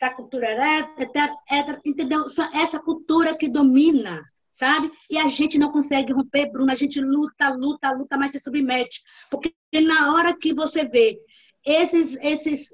[0.00, 2.24] da cultura hétero, entendeu?
[2.54, 4.22] Essa cultura que domina,
[4.52, 4.90] sabe?
[5.10, 6.70] E a gente não consegue romper, Bruno.
[6.70, 9.00] A gente luta, luta, luta, mas se submete.
[9.30, 11.18] Porque na hora que você vê
[11.64, 12.68] esses, esses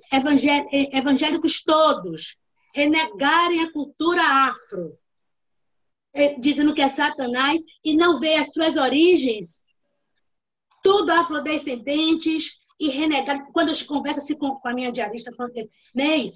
[0.93, 2.37] evangélicos todos
[2.75, 4.99] renegarem a cultura afro,
[6.39, 9.65] dizendo que é Satanás, e não vê as suas origens,
[10.83, 12.45] tudo afrodescendentes,
[12.79, 13.51] e renegar.
[13.53, 15.31] Quando eu converso assim com, a minha diarista,
[15.95, 16.35] Neis,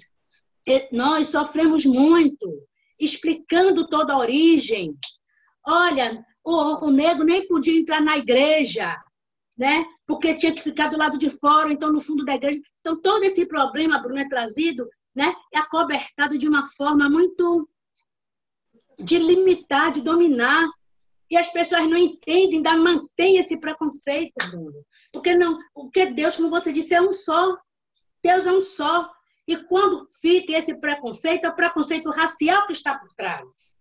[0.67, 2.67] eh, nós sofremos muito,
[2.99, 4.95] explicando toda a origem.
[5.65, 8.95] Olha, o, o negro nem podia entrar na igreja,
[9.57, 9.85] né?
[10.07, 12.59] porque tinha que ficar do lado de fora, então no fundo da igreja.
[12.79, 15.33] Então todo esse problema, Bruno, é trazido, né?
[15.53, 17.69] é acobertado de uma forma muito
[19.01, 20.69] de limitar, de dominar.
[21.29, 24.85] E as pessoas não entendem, ainda mantêm esse preconceito, Bruno.
[25.13, 27.57] Porque não, porque Deus, como você disse, é um só.
[28.23, 29.11] Deus é um só.
[29.47, 33.71] E quando fica esse preconceito, é o preconceito racial que está por trás.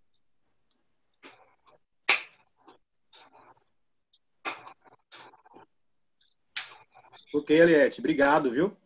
[7.33, 8.77] Ok, Eliette, obrigado, viu?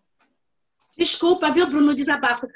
[0.97, 2.47] Desculpa, viu, Bruno, desabafo.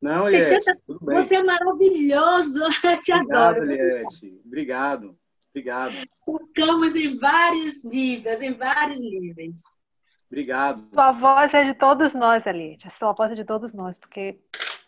[0.00, 1.26] Não, Eliette, tudo bem.
[1.26, 3.70] Você é maravilhoso, eu te obrigado, adoro.
[3.70, 5.18] Eliette, obrigado,
[5.50, 5.94] obrigado.
[6.24, 9.62] Tocamos em vários níveis, em vários níveis.
[10.30, 10.86] Obrigado.
[10.92, 14.38] Sua voz é de todos nós, Eliette, a sua voz é de todos nós, porque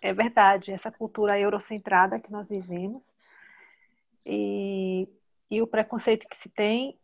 [0.01, 3.17] é verdade, essa cultura eurocentrada que nós vivemos
[4.25, 5.09] e,
[5.51, 6.99] e o preconceito que se tem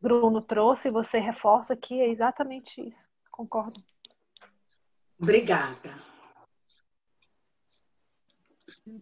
[0.00, 3.08] Bruno trouxe, você reforça que é exatamente isso.
[3.30, 3.82] Concordo.
[5.20, 5.94] Obrigada.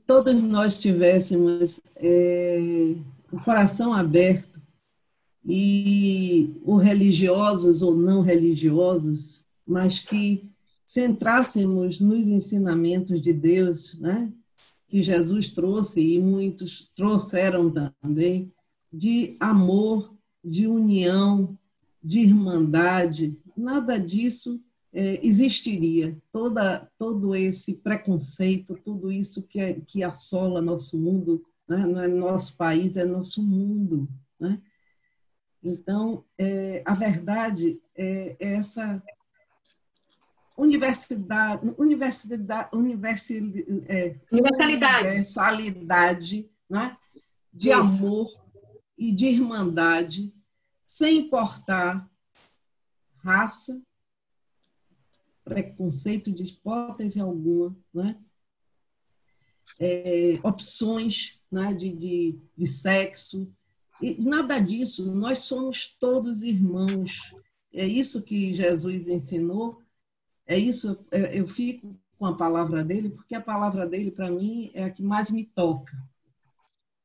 [0.07, 2.95] Todos nós tivéssemos é,
[3.31, 4.61] o coração aberto
[5.45, 10.51] e os religiosos ou não religiosos, mas que
[10.87, 14.33] centrássemos nos ensinamentos de Deus, né?
[14.89, 18.53] que Jesus trouxe e muitos trouxeram também,
[18.93, 21.59] de amor, de união,
[22.03, 24.61] de irmandade, nada disso
[24.95, 26.17] existiria.
[26.31, 31.79] Toda, todo esse preconceito, tudo isso que, é, que assola nosso mundo, né?
[31.87, 34.09] não é nosso país, é nosso mundo.
[34.39, 34.61] Né?
[35.63, 39.03] Então, é, a verdade é, é essa
[40.57, 46.97] universidade, universidade, universi, é, universalidade, universalidade né?
[47.53, 47.81] de Isso.
[47.81, 48.29] amor
[48.97, 50.33] e de irmandade,
[50.85, 52.09] sem importar
[53.17, 53.83] raça,
[55.45, 58.17] preconceito de hipótese alguma, né?
[59.79, 63.51] É, opções né, de, de, de sexo,
[64.01, 67.35] e nada disso, nós somos todos irmãos.
[67.73, 69.81] É isso que Jesus ensinou,
[70.47, 74.71] é isso, é, eu fico com a palavra dele, porque a palavra dele, para mim,
[74.75, 75.97] é a que mais me toca.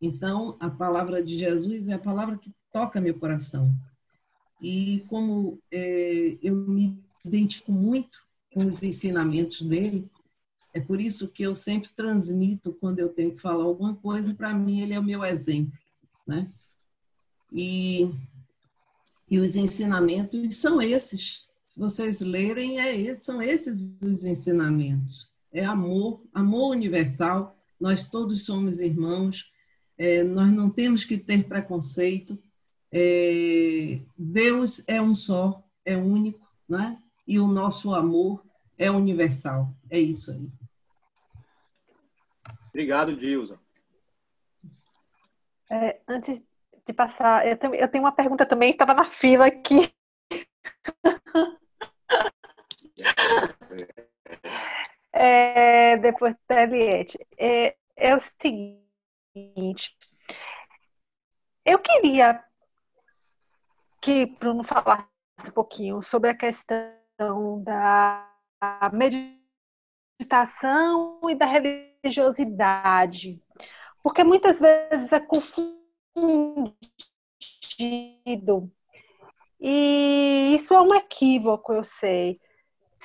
[0.01, 3.73] Então, a palavra de Jesus é a palavra que toca meu coração.
[4.61, 10.09] E como é, eu me identifico muito com os ensinamentos dele,
[10.73, 14.53] é por isso que eu sempre transmito quando eu tenho que falar alguma coisa, para
[14.53, 15.77] mim ele é o meu exemplo,
[16.27, 16.51] né?
[17.51, 18.09] E,
[19.29, 21.43] e os ensinamentos são esses.
[21.67, 25.27] Se vocês lerem, é, são esses os ensinamentos.
[25.51, 27.57] É amor, amor universal.
[27.79, 29.51] Nós todos somos irmãos
[29.99, 32.41] é, nós não temos que ter preconceito.
[32.89, 36.97] É, Deus é um só, é único, né?
[37.29, 38.43] E o nosso amor
[38.77, 39.73] é universal.
[39.89, 40.49] É isso aí.
[42.69, 43.59] Obrigado, Dilza.
[45.69, 46.45] É, antes
[46.85, 49.93] de passar, eu, eu tenho uma pergunta também, estava na fila aqui.
[55.11, 57.17] É, depois da Eliette.
[57.37, 58.89] É, é o seguinte
[59.33, 59.95] seguinte.
[61.65, 62.43] Eu queria
[64.01, 65.07] que Bruno falasse
[65.47, 66.99] um pouquinho sobre a questão
[67.63, 68.27] da
[68.93, 73.41] meditação e da religiosidade.
[74.01, 75.83] Porque muitas vezes é confundido.
[79.59, 82.39] E isso é um equívoco, eu sei.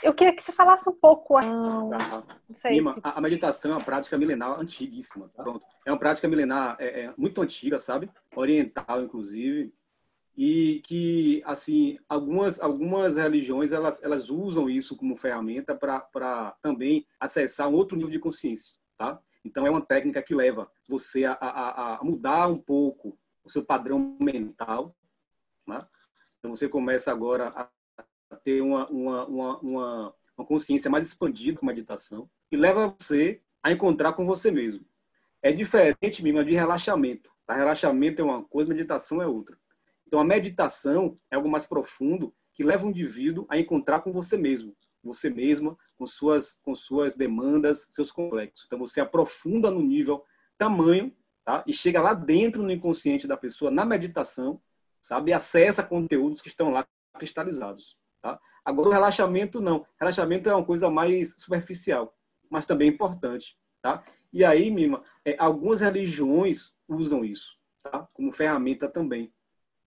[0.03, 1.41] Eu queria que você falasse um pouco.
[1.41, 1.91] Não,
[2.55, 2.75] sei.
[2.75, 5.31] Lima, a, meditação é uma prática milenar antiguíssima.
[5.35, 5.43] Tá?
[5.43, 5.65] Pronto.
[5.85, 8.11] É uma prática milenar é, é muito antiga, sabe?
[8.35, 9.73] Oriental, inclusive
[10.37, 17.69] e que assim algumas algumas religiões elas elas usam isso como ferramenta para também acessar
[17.69, 21.99] um outro nível de consciência tá então é uma técnica que leva você a, a,
[22.01, 24.97] a mudar um pouco o seu padrão mental
[25.67, 25.87] né?
[26.39, 31.67] então você começa agora a ter uma uma, uma, uma, uma consciência mais expandida com
[31.67, 34.85] a meditação e leva você a encontrar com você mesmo
[35.41, 37.55] é diferente mesmo de relaxamento tá?
[37.55, 39.57] relaxamento é uma coisa meditação é outra
[40.15, 44.39] então, a meditação é algo mais profundo que leva o indivíduo a encontrar com você
[44.39, 48.65] mesmo, você mesma, com suas, com suas demandas, seus complexos.
[48.65, 50.25] Então, você aprofunda no nível
[50.57, 51.13] tamanho
[51.45, 51.65] tá?
[51.67, 54.63] e chega lá dentro no inconsciente da pessoa, na meditação,
[55.01, 55.33] sabe?
[55.33, 56.87] E acessa conteúdos que estão lá
[57.19, 57.99] cristalizados.
[58.23, 58.39] Tá?
[58.65, 59.85] Agora, o relaxamento, não.
[59.99, 62.17] Relaxamento é uma coisa mais superficial,
[62.49, 63.59] mas também importante.
[63.83, 64.05] Tá?
[64.33, 68.09] E aí, Mima, é, algumas religiões usam isso tá?
[68.13, 69.35] como ferramenta também.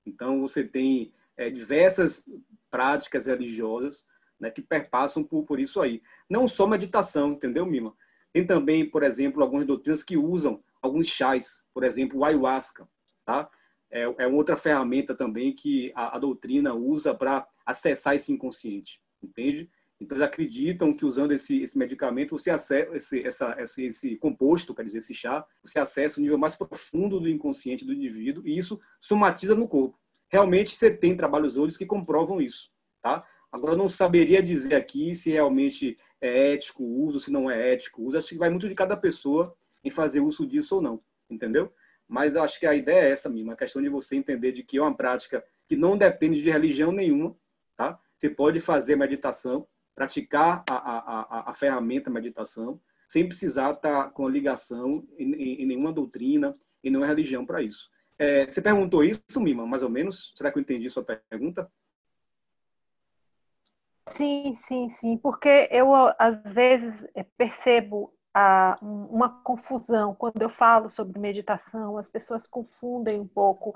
[0.07, 2.25] Então, você tem é, diversas
[2.71, 4.07] práticas religiosas
[4.39, 6.01] né, que perpassam por, por isso aí.
[6.29, 7.93] Não só meditação, entendeu, Mima?
[8.31, 12.87] Tem também, por exemplo, algumas doutrinas que usam alguns chás, por exemplo, o ayahuasca,
[13.25, 13.49] tá?
[13.89, 19.69] É, é outra ferramenta também que a, a doutrina usa para acessar esse inconsciente, entende?
[19.99, 24.73] Então, eles acreditam que usando esse, esse medicamento, você acessa esse, essa, esse, esse composto,
[24.73, 28.55] quer dizer, esse chá, você acessa o nível mais profundo do inconsciente do indivíduo e
[28.55, 29.97] isso somatiza no corpo.
[30.29, 32.69] Realmente, você tem trabalhos outros que comprovam isso,
[33.01, 33.25] tá?
[33.51, 37.73] Agora, eu não saberia dizer aqui se realmente é ético o uso, se não é
[37.73, 38.17] ético o uso.
[38.17, 41.73] Acho que vai muito de cada pessoa em fazer uso disso ou não, entendeu?
[42.07, 44.77] Mas acho que a ideia é essa mesmo, a questão de você entender de que
[44.77, 47.35] é uma prática que não depende de religião nenhuma,
[47.75, 47.99] tá?
[48.17, 49.67] Você pode fazer meditação,
[49.97, 55.65] praticar a, a, a, a ferramenta meditação, sem precisar estar com ligação em, em, em
[55.65, 57.89] nenhuma doutrina, em nenhuma religião para isso.
[58.19, 60.33] É, você perguntou isso, Mima, mais ou menos?
[60.37, 61.67] Será que eu entendi sua pergunta?
[64.09, 71.19] Sim, sim, sim, porque eu às vezes percebo a, uma confusão quando eu falo sobre
[71.19, 73.73] meditação, as pessoas confundem um pouco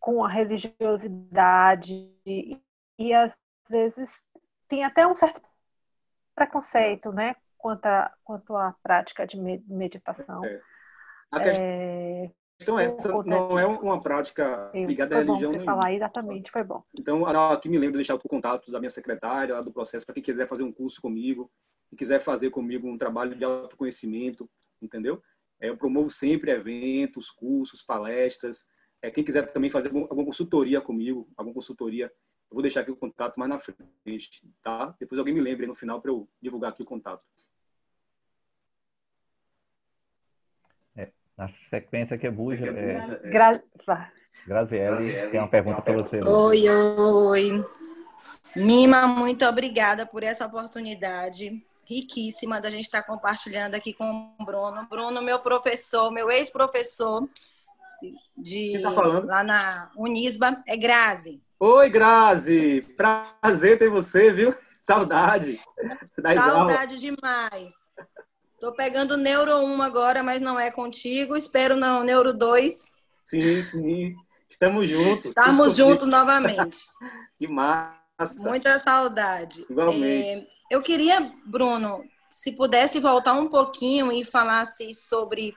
[0.00, 2.60] com a religiosidade e,
[2.98, 3.36] e às
[3.68, 4.20] vezes
[4.68, 5.40] tem até um certo
[6.40, 9.38] preconceito, né, quanto, a, quanto à prática de
[9.68, 10.42] meditação.
[10.42, 10.60] É.
[11.30, 15.52] A questão é essa, não é uma prática ligada à religião.
[15.52, 16.82] Bom você falar exatamente, foi bom.
[16.98, 20.22] Então, aqui me lembro de deixar o contato da minha secretária, do processo, para quem
[20.22, 21.50] quiser fazer um curso comigo,
[21.90, 24.48] quem quiser fazer comigo um trabalho de autoconhecimento,
[24.80, 25.22] entendeu?
[25.60, 28.66] É, eu promovo sempre eventos, cursos, palestras.
[29.02, 32.10] É, quem quiser também fazer alguma consultoria comigo, alguma consultoria
[32.50, 34.92] eu vou deixar aqui o contato mais na frente, tá?
[34.98, 37.22] Depois alguém me lembre no final para eu divulgar aqui o contato.
[40.96, 42.66] É, na sequência que é Buja.
[42.66, 43.30] É...
[43.30, 43.62] Gra...
[44.46, 46.20] Graziele tem uma pergunta para você.
[46.20, 47.64] Oi, oi.
[48.56, 54.86] Mima, muito obrigada por essa oportunidade riquíssima da gente estar compartilhando aqui com o Bruno.
[54.88, 57.28] Bruno, meu professor, meu ex-professor
[58.36, 61.40] de tá lá na Unisba, é Grazi.
[61.62, 62.80] Oi, Grazi!
[62.96, 64.54] Prazer ter você, viu?
[64.80, 65.60] Saudade.
[66.34, 67.74] Saudade demais.
[68.58, 71.36] Tô pegando Neuro 1 agora, mas não é contigo.
[71.36, 72.86] Espero não, Neuro 2.
[73.26, 74.16] Sim, sim.
[74.48, 75.26] Estamos juntos.
[75.26, 76.78] Estamos juntos novamente.
[77.38, 77.94] que massa.
[78.38, 79.66] Muita saudade.
[79.68, 80.40] Igualmente.
[80.40, 85.54] É, eu queria, Bruno, se pudesse voltar um pouquinho e falasse sobre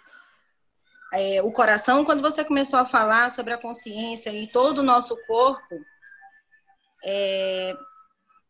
[1.13, 5.15] é, o coração, quando você começou a falar sobre a consciência e todo o nosso
[5.25, 5.79] corpo,
[7.03, 7.75] é,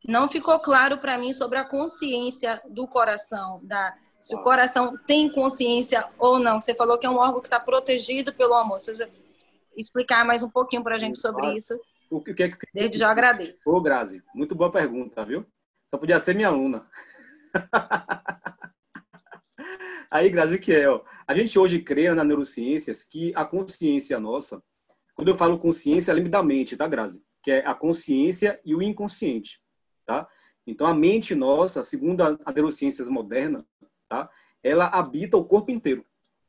[0.08, 5.30] não ficou claro para mim sobre a consciência do coração, da, se o coração tem
[5.30, 6.62] consciência ou não.
[6.62, 8.80] Você falou que é um órgão que está protegido pelo amor.
[8.80, 9.10] Se você
[9.76, 11.78] explicar mais um pouquinho para a gente sobre isso.
[12.10, 13.70] O que, que, que, Desde já agradeço.
[13.70, 15.46] Ô, Grazi, muito boa pergunta, viu?
[15.94, 16.88] Só podia ser minha aluna.
[20.12, 20.88] Aí, Grazi, o que é?
[20.88, 24.62] Ó, a gente hoje crê na neurociências que a consciência nossa,
[25.16, 27.24] quando eu falo consciência, lembre da mente, tá, Grazi?
[27.44, 29.62] Que é a consciência e o inconsciente,
[30.06, 30.28] tá?
[30.66, 33.66] Então, a mente nossa, segundo a neurociências moderna,
[34.08, 34.30] tá?
[34.64, 36.06] Ela habita o corpo inteiro.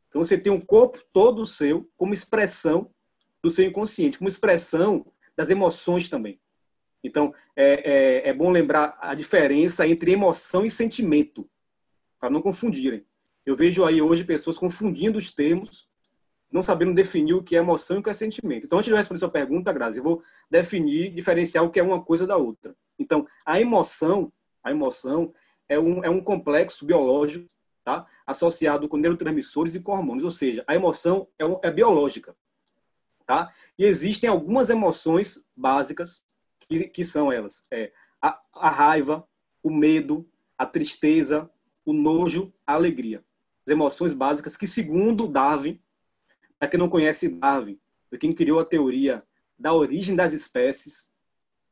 [0.08, 2.90] Então, você tem um corpo todo seu como expressão
[3.42, 5.04] do seu inconsciente, como expressão
[5.36, 6.40] das emoções também.
[7.02, 11.50] Então, é, é, é bom lembrar a diferença entre emoção e sentimento.
[12.18, 13.04] para não confundirem.
[13.44, 15.86] Eu vejo aí hoje pessoas confundindo os termos,
[16.54, 18.64] não sabendo definir o que é emoção e o que é sentimento.
[18.64, 21.82] Então, antes de eu responder sua pergunta, Grazi, eu vou definir, diferenciar o que é
[21.82, 22.76] uma coisa da outra.
[22.96, 24.32] Então, a emoção,
[24.62, 25.34] a emoção
[25.68, 27.48] é um, é um complexo biológico,
[27.82, 28.06] tá?
[28.24, 32.36] Associado com neurotransmissores e com hormônios, ou seja, a emoção é, é biológica,
[33.26, 33.52] tá?
[33.76, 36.22] E existem algumas emoções básicas
[36.60, 37.90] que, que são elas, é
[38.22, 39.26] a, a raiva,
[39.60, 40.24] o medo,
[40.56, 41.50] a tristeza,
[41.84, 43.24] o nojo, a alegria.
[43.66, 45.80] As emoções básicas que, segundo Darwin,
[46.64, 49.22] para quem não conhece Darwin, foi quem criou a teoria
[49.58, 51.10] da origem das espécies,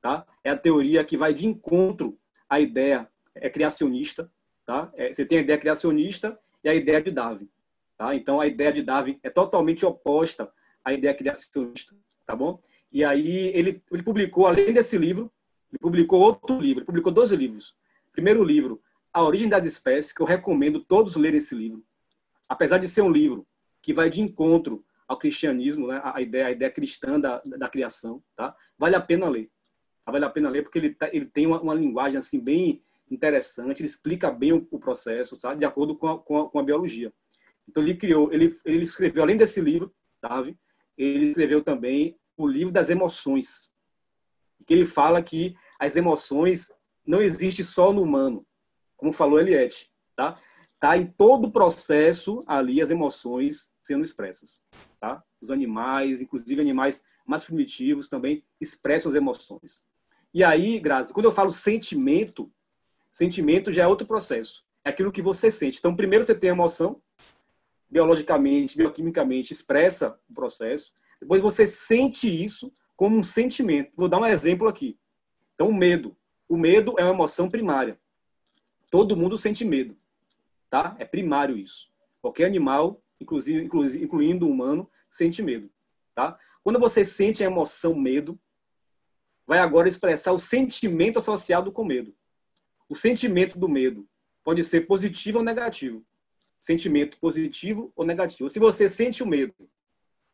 [0.03, 0.27] tá?
[0.45, 4.31] É a teoria que vai de encontro à ideia é criacionista,
[4.67, 4.93] tá?
[4.95, 7.49] É, você tem a ideia criacionista e a ideia de Darwin,
[7.97, 8.15] tá?
[8.15, 10.53] Então a ideia de Darwin é totalmente oposta
[10.85, 12.61] à ideia criacionista, tá bom?
[12.93, 15.33] E aí ele, ele publicou, além desse livro,
[15.71, 17.75] ele publicou outro livro, ele publicou dois livros.
[18.13, 21.83] Primeiro livro, A Origem das Espécies, que eu recomendo todos lerem esse livro.
[22.47, 23.47] Apesar de ser um livro
[23.83, 26.01] que vai de encontro ao cristianismo, né?
[26.03, 28.57] a ideia, a ideia cristã da, da criação, tá?
[28.79, 29.51] Vale a pena ler.
[30.07, 33.81] Vale a pena ler porque ele, tá, ele tem uma, uma linguagem assim bem interessante,
[33.81, 35.59] ele explica bem o, o processo, sabe?
[35.59, 37.13] De acordo com a, com a, com a biologia.
[37.69, 40.57] Então ele criou, ele, ele escreveu além desse livro, Davi,
[40.97, 43.71] ele escreveu também o livro das emoções,
[44.67, 46.73] que ele fala que as emoções
[47.07, 48.47] não existem só no humano,
[48.97, 50.41] como falou Eliette, tá?
[50.83, 54.61] Tá em todo o processo ali as emoções sendo expressas,
[54.99, 55.23] tá?
[55.41, 59.81] Os animais, inclusive animais mais primitivos também expressam as emoções.
[60.35, 62.51] E aí, Grazi, quando eu falo sentimento,
[63.13, 64.65] sentimento já é outro processo.
[64.85, 65.79] É aquilo que você sente.
[65.79, 67.01] Então, primeiro você tem a emoção,
[67.89, 70.93] biologicamente, bioquimicamente expressa o processo.
[71.21, 73.93] Depois você sente isso como um sentimento.
[73.97, 74.99] Vou dar um exemplo aqui.
[75.55, 76.17] Então, o medo.
[76.49, 78.01] O medo é uma emoção primária.
[78.91, 79.97] Todo mundo sente medo,
[80.73, 80.97] tá?
[80.99, 81.93] É primário isso.
[82.23, 83.63] Qualquer animal, inclusive,
[84.01, 85.71] incluindo o humano, sente medo,
[86.15, 86.39] tá?
[86.65, 88.41] Quando você sente a emoção medo,
[89.47, 92.17] vai agora expressar o sentimento associado com medo.
[92.89, 94.09] O sentimento do medo
[94.43, 96.07] pode ser positivo ou negativo.
[96.59, 98.49] Sentimento positivo ou negativo.
[98.49, 99.55] Se você sente o medo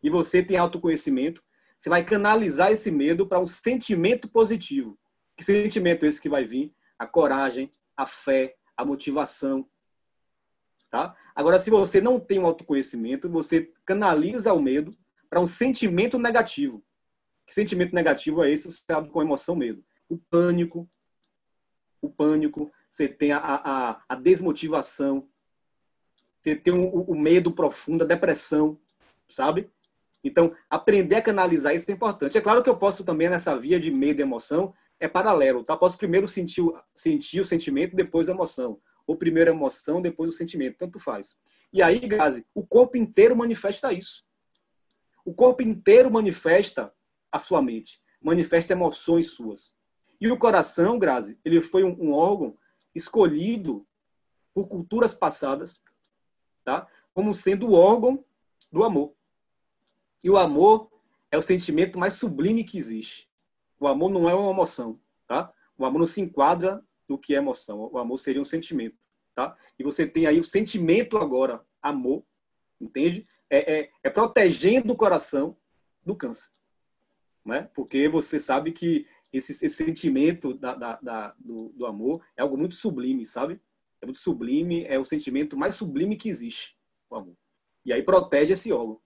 [0.00, 1.42] e você tem autoconhecimento,
[1.80, 4.96] você vai canalizar esse medo para um sentimento positivo.
[5.36, 6.72] Que sentimento é esse que vai vir?
[6.96, 9.68] A coragem, a fé, a motivação.
[10.90, 11.14] Tá?
[11.34, 14.96] Agora, se você não tem um autoconhecimento, você canaliza o medo
[15.28, 16.82] para um sentimento negativo.
[17.46, 19.84] Que sentimento negativo é esse associado com emoção medo?
[20.08, 20.88] O pânico,
[22.00, 25.28] o pânico, você tem a, a, a desmotivação,
[26.40, 28.78] você tem o, o medo profundo, a depressão,
[29.28, 29.70] sabe?
[30.22, 32.36] Então, aprender a canalizar isso é importante.
[32.36, 35.76] É claro que eu posso também, nessa via de medo e emoção, é paralelo, tá?
[35.76, 36.64] Posso primeiro sentir,
[36.94, 38.80] sentir o sentimento, depois a emoção.
[39.08, 40.76] Ou primeiro a emoção, depois o sentimento.
[40.76, 41.36] Tanto faz.
[41.72, 44.22] E aí, Gazi, o corpo inteiro manifesta isso.
[45.24, 46.94] O corpo inteiro manifesta
[47.32, 49.74] a sua mente, manifesta emoções suas.
[50.20, 52.56] E o coração, Grazi, ele foi um, um órgão
[52.94, 53.86] escolhido
[54.52, 55.82] por culturas passadas,
[56.64, 56.86] tá?
[57.14, 58.24] Como sendo o órgão
[58.70, 59.14] do amor.
[60.22, 60.90] E o amor
[61.30, 63.28] é o sentimento mais sublime que existe.
[63.80, 65.52] O amor não é uma emoção, tá?
[65.76, 67.88] O amor não se enquadra no que é emoção.
[67.92, 68.96] O amor seria um sentimento,
[69.34, 69.56] tá?
[69.78, 72.24] E você tem aí o sentimento agora, amor,
[72.80, 73.26] entende?
[73.50, 75.56] É, é, é protegendo o coração
[76.04, 76.50] do câncer,
[77.44, 77.70] né?
[77.74, 82.56] Porque você sabe que esse, esse sentimento da, da, da, do, do amor é algo
[82.56, 83.60] muito sublime, sabe?
[84.00, 86.76] É muito sublime, é o sentimento mais sublime que existe,
[87.10, 87.36] o amor.
[87.84, 89.00] E aí protege esse órgão.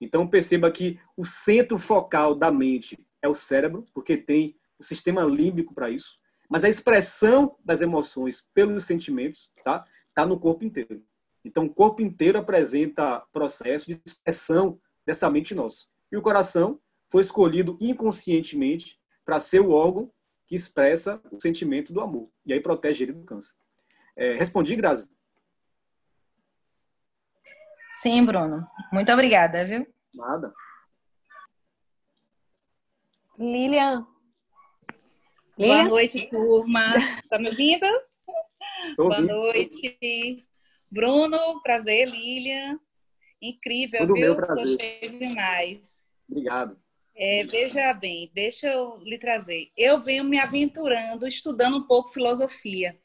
[0.00, 5.24] Então perceba que o centro focal da mente é o cérebro, porque tem o sistema
[5.24, 6.18] límbico para isso,
[6.48, 11.04] mas a expressão das emoções pelos sentimentos tá tá no corpo inteiro.
[11.44, 15.86] Então o corpo inteiro apresenta processo de expressão dessa mente nossa.
[16.10, 20.10] E o coração foi escolhido inconscientemente para ser o órgão
[20.46, 22.30] que expressa o sentimento do amor.
[22.44, 23.54] E aí protege ele do câncer.
[24.16, 25.10] É, respondi, Grazi?
[27.90, 28.66] Sim, Bruno.
[28.92, 29.86] Muito obrigada, viu?
[30.14, 30.52] Nada.
[33.38, 34.06] Lilian.
[35.56, 36.92] Boa noite, turma.
[37.30, 37.86] Tá me ouvindo?
[38.94, 39.32] Tô Boa ouvindo.
[39.34, 40.46] noite.
[40.90, 42.78] Bruno, prazer, Lilian.
[43.40, 44.22] Incrível, Tudo viu?
[44.22, 44.66] meu prazer.
[44.66, 46.04] Gostei demais.
[46.28, 46.78] Obrigado.
[47.14, 49.70] É, veja bem, deixa eu lhe trazer.
[49.74, 52.98] Eu venho me aventurando, estudando um pouco filosofia.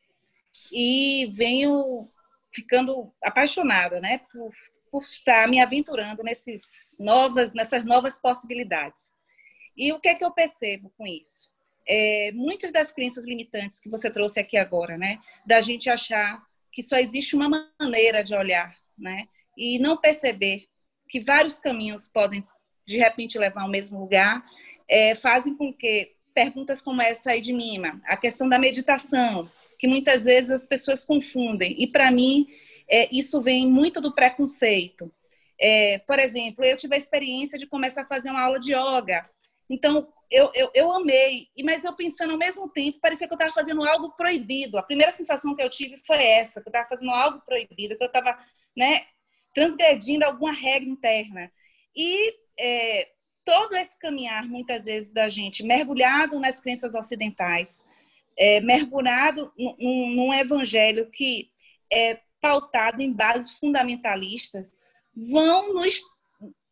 [0.70, 2.10] E venho
[2.54, 4.20] ficando apaixonada, né?
[4.32, 4.52] Por,
[4.92, 9.14] por estar me aventurando nesses novas, nessas novas possibilidades.
[9.78, 11.51] E o que é que eu percebo com isso?
[11.88, 15.20] É, muitas das crenças limitantes que você trouxe aqui agora, né?
[15.46, 16.42] Da gente achar
[16.72, 17.50] que só existe uma
[17.80, 19.28] maneira de olhar, né?
[19.58, 20.68] E não perceber
[21.10, 22.44] que vários caminhos podem,
[22.88, 24.46] de repente, levar ao mesmo lugar,
[24.88, 29.88] é, fazem com que perguntas como essa aí de Mima, a questão da meditação, que
[29.88, 31.76] muitas vezes as pessoas confundem.
[31.78, 32.48] E, para mim,
[32.90, 35.12] é, isso vem muito do preconceito.
[35.60, 39.24] É, por exemplo, eu tive a experiência de começar a fazer uma aula de yoga.
[39.70, 43.52] Então, eu, eu, eu amei, mas eu pensando ao mesmo tempo, parecia que eu estava
[43.52, 44.78] fazendo algo proibido.
[44.78, 48.04] A primeira sensação que eu tive foi essa, que eu estava fazendo algo proibido, que
[48.04, 48.40] eu estava
[48.76, 49.02] né,
[49.54, 51.52] transgredindo alguma regra interna.
[51.94, 53.10] E é,
[53.44, 57.84] todo esse caminhar, muitas vezes, da gente mergulhado nas crenças ocidentais,
[58.38, 61.52] é, mergulhado num, num evangelho que
[61.92, 64.78] é pautado em bases fundamentalistas,
[65.14, 66.02] vão nos,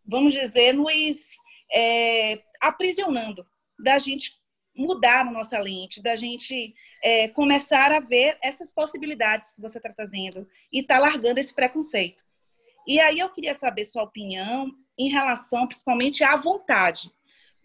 [0.05, 1.35] vamos dizer, nos
[1.69, 3.45] é, aprisionando,
[3.77, 4.39] da gente
[4.75, 6.73] mudar a nossa lente, da gente
[7.03, 12.23] é, começar a ver essas possibilidades que você está trazendo e está largando esse preconceito.
[12.87, 17.11] E aí eu queria saber sua opinião em relação, principalmente, à vontade,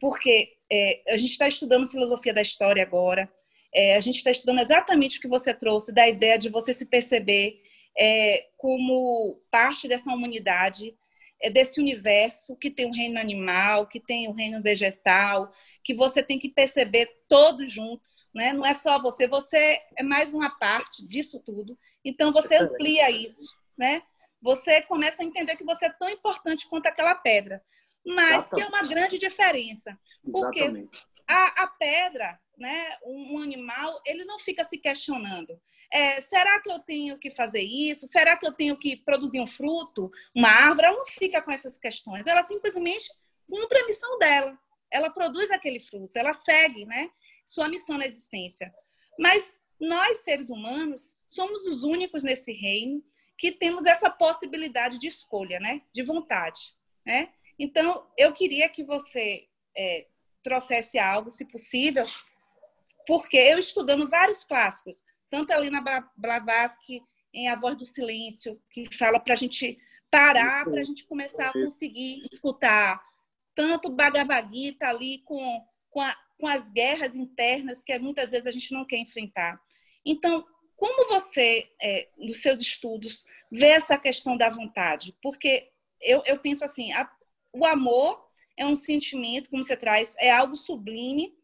[0.01, 3.33] porque é, a gente está estudando filosofia da história agora,
[3.73, 6.87] é, a gente está estudando exatamente o que você trouxe da ideia de você se
[6.87, 7.61] perceber
[7.99, 10.97] é, como parte dessa humanidade,
[11.41, 15.53] é, desse universo que tem o reino animal, que tem o reino vegetal,
[15.83, 18.53] que você tem que perceber todos juntos, né?
[18.53, 21.79] Não é só você, você é mais uma parte disso tudo.
[22.05, 24.03] Então você amplia isso, né?
[24.41, 27.63] Você começa a entender que você é tão importante quanto aquela pedra,
[28.05, 28.55] mas Exatamente.
[28.55, 29.99] que é uma grande diferença,
[30.31, 30.87] porque
[31.29, 32.97] a, a pedra, né?
[33.05, 35.61] Um, um animal, ele não fica se questionando
[35.95, 38.09] é, será que eu tenho que fazer isso?
[38.09, 40.89] Será que eu tenho que produzir um fruto, uma árvore?
[40.89, 42.27] Ela não fica com essas questões.
[42.27, 43.09] Ela simplesmente
[43.49, 44.59] cumpre a missão dela.
[44.91, 47.11] Ela produz aquele fruto, ela segue né,
[47.47, 48.75] sua missão na existência.
[49.17, 53.01] Mas nós, seres humanos, somos os únicos nesse reino
[53.39, 56.75] que temos essa possibilidade de escolha, né, de vontade.
[57.07, 57.33] Né?
[57.57, 59.47] Então, eu queria que você
[59.77, 60.07] é,
[60.43, 62.03] trouxesse algo, se possível,
[63.07, 65.05] porque eu estudando vários clássicos,
[65.35, 65.83] tanto a Lina
[66.17, 67.03] Blavatsky
[67.33, 69.77] em A Voz do Silêncio, que fala para a gente
[70.09, 73.05] parar, para a gente começar a conseguir escutar
[73.53, 78.53] tanto Bhagavad Gita ali com, com, a, com as guerras internas que muitas vezes a
[78.53, 79.61] gente não quer enfrentar.
[80.07, 80.47] Então,
[80.77, 85.17] como você, é, nos seus estudos, vê essa questão da vontade?
[85.21, 85.69] Porque
[86.01, 87.11] eu, eu penso assim, a,
[87.53, 88.25] o amor
[88.57, 91.37] é um sentimento, como você traz, é algo sublime,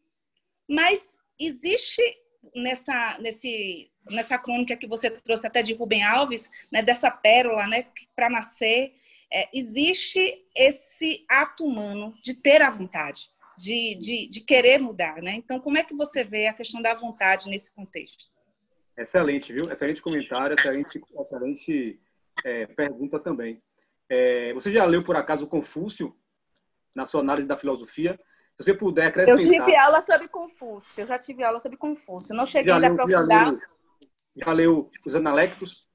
[0.68, 2.19] mas existe
[2.54, 7.86] nessa, nesse, nessa crônica que você trouxe até de Rubem Alves, né, dessa pérola, né,
[8.14, 8.94] para nascer,
[9.32, 15.34] é, existe esse ato humano de ter a vontade, de, de, de querer mudar, né?
[15.34, 18.30] Então, como é que você vê a questão da vontade nesse contexto?
[18.96, 19.70] Excelente, viu?
[19.70, 22.00] Excelente comentário, excelente, excelente
[22.44, 23.62] é, pergunta também.
[24.08, 26.16] É, você já leu, por acaso, Confúcio,
[26.94, 28.18] na sua análise da filosofia?
[28.60, 29.42] Se você puder acrescentar.
[29.42, 32.34] Eu tive aula sobre Confúcio, eu já tive aula sobre Confúcio.
[32.34, 33.46] Não cheguei já ainda a aprofundar.
[33.46, 33.60] Já leu,
[34.36, 35.88] já leu os Analectos?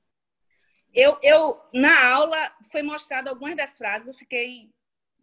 [0.91, 2.37] Eu, eu, na aula,
[2.71, 4.71] foi mostrado algumas das frases, eu fiquei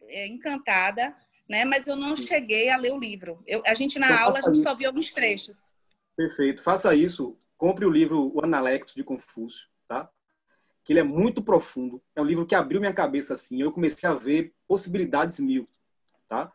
[0.02, 1.16] é, encantada,
[1.48, 1.64] né?
[1.64, 3.42] mas eu não cheguei a ler o livro.
[3.44, 4.62] Eu, a gente, na então, aula, a gente isso.
[4.62, 5.74] só viu alguns trechos.
[6.14, 6.62] Perfeito.
[6.62, 7.36] Faça isso.
[7.58, 10.08] Compre o livro O Analectos de Confúcio, tá?
[10.84, 12.00] Que ele é muito profundo.
[12.14, 13.60] É um livro que abriu minha cabeça assim.
[13.60, 15.68] Eu comecei a ver possibilidades mil,
[16.28, 16.52] tá?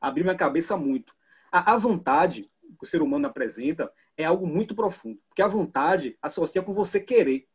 [0.00, 1.14] Abriu minha cabeça muito.
[1.50, 2.42] A, a vontade
[2.78, 7.00] que o ser humano apresenta é algo muito profundo, porque a vontade associa com você
[7.00, 7.46] querer.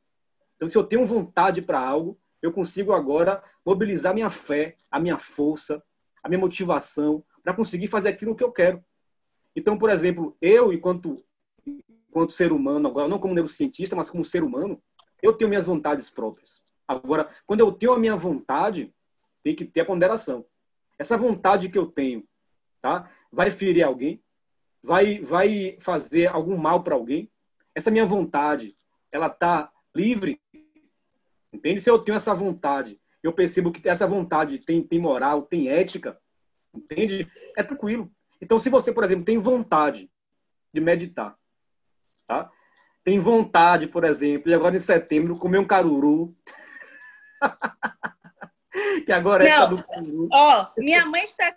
[0.55, 5.17] Então, se eu tenho vontade para algo, eu consigo agora mobilizar minha fé, a minha
[5.17, 5.83] força,
[6.23, 8.83] a minha motivação para conseguir fazer aquilo que eu quero.
[9.55, 11.23] Então, por exemplo, eu, enquanto,
[12.09, 14.81] enquanto ser humano, agora não como neurocientista, mas como ser humano,
[15.21, 16.63] eu tenho minhas vontades próprias.
[16.87, 18.93] Agora, quando eu tenho a minha vontade,
[19.43, 20.45] tem que ter a ponderação.
[20.97, 22.23] Essa vontade que eu tenho,
[22.81, 23.09] tá?
[23.31, 24.21] Vai ferir alguém?
[24.83, 27.31] Vai, vai fazer algum mal para alguém?
[27.75, 28.75] Essa minha vontade,
[29.11, 30.41] ela tá livre?
[31.53, 31.79] Entende?
[31.79, 36.19] Se eu tenho essa vontade, eu percebo que essa vontade tem, tem moral, tem ética,
[36.73, 37.29] entende?
[37.55, 38.11] É tranquilo.
[38.41, 40.09] Então, se você, por exemplo, tem vontade
[40.73, 41.37] de meditar,
[42.27, 42.49] tá?
[43.03, 46.35] Tem vontade, por exemplo, e agora em setembro comer um caruru.
[49.05, 50.27] que agora é caruru.
[50.31, 51.53] Ó, minha mãe está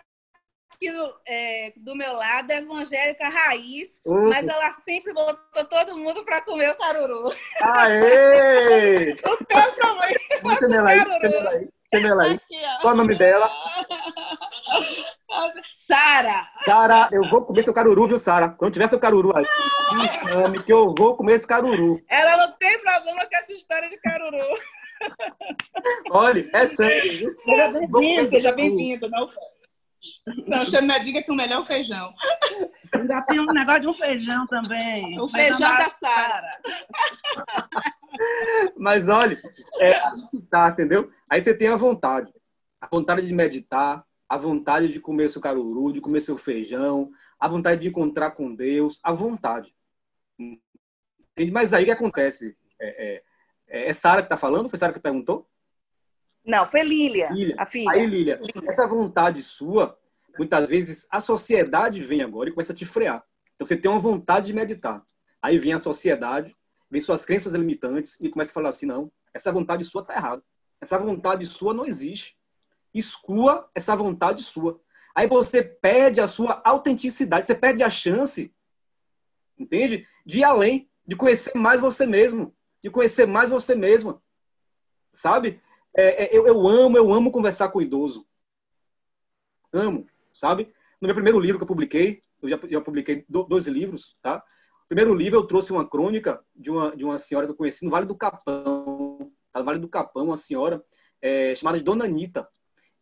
[0.74, 4.28] aqui do, é, do meu lado é evangélica raiz, uhum.
[4.28, 7.32] mas ela sempre botou todo mundo para comer o caruru.
[7.60, 9.12] Aê!
[9.24, 10.56] o teu problema.
[10.58, 11.68] Chama ela aí, chama ela aí.
[11.92, 12.34] Chama ela aí.
[12.34, 13.50] Aqui, Qual o nome dela?
[15.86, 16.48] Sara.
[16.64, 18.48] Sara, eu vou comer seu caruru, viu, Sara?
[18.50, 19.44] Quando tiver seu caruru aí,
[19.94, 22.00] me chame que eu vou comer esse caruru.
[22.08, 24.58] Ela não tem problema com essa história de caruru.
[26.10, 27.34] Olha, é sério.
[27.44, 29.10] Seja bem-vindo, seja bem-vindo.
[29.10, 29.28] Não,
[30.46, 32.12] não chame a diga que o melhor é o feijão.
[32.94, 35.18] Ainda tem um negócio de um feijão também.
[35.20, 36.60] O feijão da Sara.
[38.76, 39.36] Mas olha,
[39.80, 40.00] é
[40.50, 41.10] tá, entendeu?
[41.28, 42.32] Aí você tem a vontade.
[42.80, 47.48] A vontade de meditar, a vontade de comer seu caruru, de comer seu feijão, a
[47.48, 49.74] vontade de encontrar com Deus, a vontade.
[51.52, 52.56] Mas aí o que acontece?
[52.80, 53.22] É,
[53.68, 54.68] é, é Sara que está falando?
[54.68, 55.48] Foi Sara que perguntou?
[56.44, 57.54] Não, foi Lília, Lília.
[57.58, 57.90] a filha.
[57.90, 59.98] Aí, Lília, Lília, essa vontade sua,
[60.38, 63.24] muitas vezes a sociedade vem agora e começa a te frear.
[63.54, 65.02] Então você tem uma vontade de meditar.
[65.40, 66.54] Aí vem a sociedade,
[66.90, 70.42] vem suas crenças limitantes e começa a falar assim: não, essa vontade sua está errada.
[70.80, 72.36] Essa vontade sua não existe.
[72.92, 74.80] Exclua essa vontade sua.
[75.14, 78.52] Aí você perde a sua autenticidade, você perde a chance,
[79.56, 80.06] entende?
[80.26, 84.20] De ir além, de conhecer mais você mesmo, de conhecer mais você mesma,
[85.12, 85.60] sabe?
[85.96, 88.26] É, é, eu, eu amo, eu amo conversar com o idoso.
[89.72, 90.72] Amo, sabe?
[91.00, 94.44] No meu primeiro livro que eu publiquei, eu já, já publiquei dois livros, tá?
[94.82, 97.84] No primeiro livro eu trouxe uma crônica de uma, de uma senhora que eu conheci
[97.84, 99.60] no Vale do Capão, tá?
[99.60, 100.84] no Vale do Capão, uma senhora
[101.22, 102.46] é, chamada de Dona Anitta.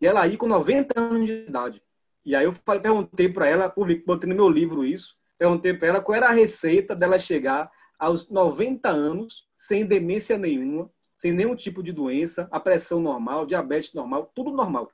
[0.00, 1.82] E ela aí com 90 anos de idade.
[2.24, 5.88] E aí eu falei, perguntei para ela, publiquei, botei no meu livro isso, perguntei para
[5.88, 10.90] ela qual era a receita dela chegar aos 90 anos sem demência nenhuma,
[11.22, 14.90] sem nenhum tipo de doença, a pressão normal, diabetes normal, tudo normal.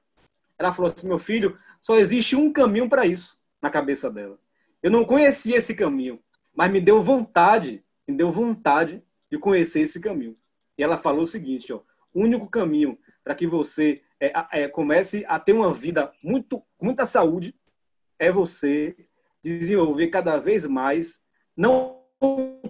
[0.59, 4.38] Ela falou assim: meu filho, só existe um caminho para isso na cabeça dela.
[4.82, 6.20] Eu não conhecia esse caminho,
[6.55, 10.36] mas me deu vontade, me deu vontade de conhecer esse caminho.
[10.76, 11.80] E ela falou o seguinte: ó,
[12.12, 17.06] o único caminho para que você é, é, comece a ter uma vida muito, muita
[17.06, 17.55] saúde
[18.18, 18.94] é você
[19.42, 21.22] desenvolver cada vez mais,
[21.56, 22.02] não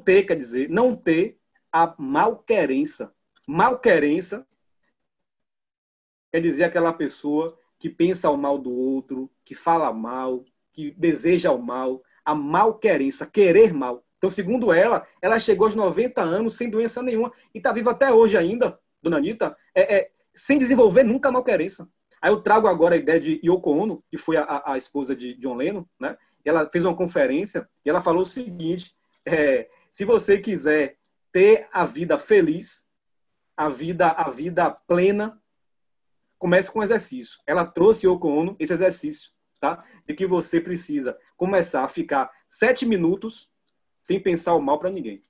[0.04, 1.40] ter, quer dizer, não ter
[1.72, 3.12] a malquerença
[3.50, 4.46] Malquerença
[6.30, 11.50] quer dizer aquela pessoa que pensa o mal do outro, que fala mal, que deseja
[11.50, 12.02] o mal.
[12.22, 14.04] A malquerença, querer mal.
[14.18, 18.12] Então, segundo ela, ela chegou aos 90 anos sem doença nenhuma e está viva até
[18.12, 21.88] hoje ainda, dona Anitta, é, é, sem desenvolver nunca a malquerença.
[22.20, 25.32] Aí eu trago agora a ideia de Yoko Ono, que foi a, a esposa de
[25.36, 26.18] John Lennon, né?
[26.44, 28.94] Ela fez uma conferência e ela falou o seguinte:
[29.24, 30.98] é, se você quiser
[31.32, 32.87] ter a vida feliz,
[33.58, 35.42] a vida, a vida plena
[36.38, 37.40] começa com exercício.
[37.44, 39.84] Ela trouxe Yoko Ono esse exercício, tá?
[40.06, 43.50] De que você precisa começar a ficar sete minutos
[44.00, 45.24] sem pensar o mal para ninguém.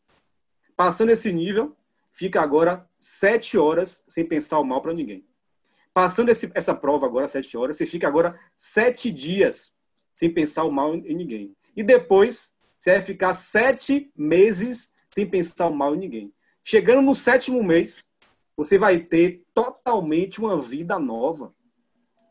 [0.77, 1.75] Passando esse nível,
[2.13, 5.27] fica agora sete horas sem pensar o mal para ninguém.
[5.95, 9.75] Passando esse, essa prova agora, sete horas, você fica agora sete dias
[10.13, 11.57] sem pensar o mal em ninguém.
[11.75, 16.35] E depois, você vai ficar sete meses sem pensar o mal em ninguém.
[16.63, 18.08] Chegando no sétimo mês,
[18.59, 21.55] você vai ter totalmente uma vida nova.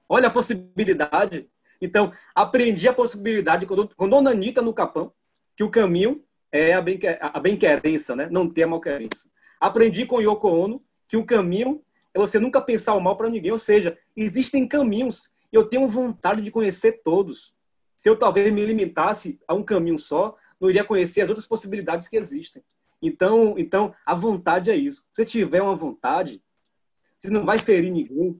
[0.09, 1.49] Olha a possibilidade.
[1.81, 5.13] Então, aprendi a possibilidade com, Dona Anitta no Capão,
[5.55, 6.21] que o caminho
[6.51, 8.27] é a, bem, a bem-querença, né?
[8.29, 9.31] não ter a mal-querença.
[9.59, 11.81] Aprendi com Yoko Ono que o caminho
[12.13, 13.51] é você nunca pensar o mal para ninguém.
[13.51, 17.55] Ou seja, existem caminhos eu tenho vontade de conhecer todos.
[17.95, 22.09] Se eu talvez me limitasse a um caminho só, não iria conhecer as outras possibilidades
[22.09, 22.61] que existem.
[23.01, 25.03] Então, então a vontade é isso.
[25.13, 26.43] Se tiver uma vontade,
[27.17, 28.39] se não vai ferir ninguém,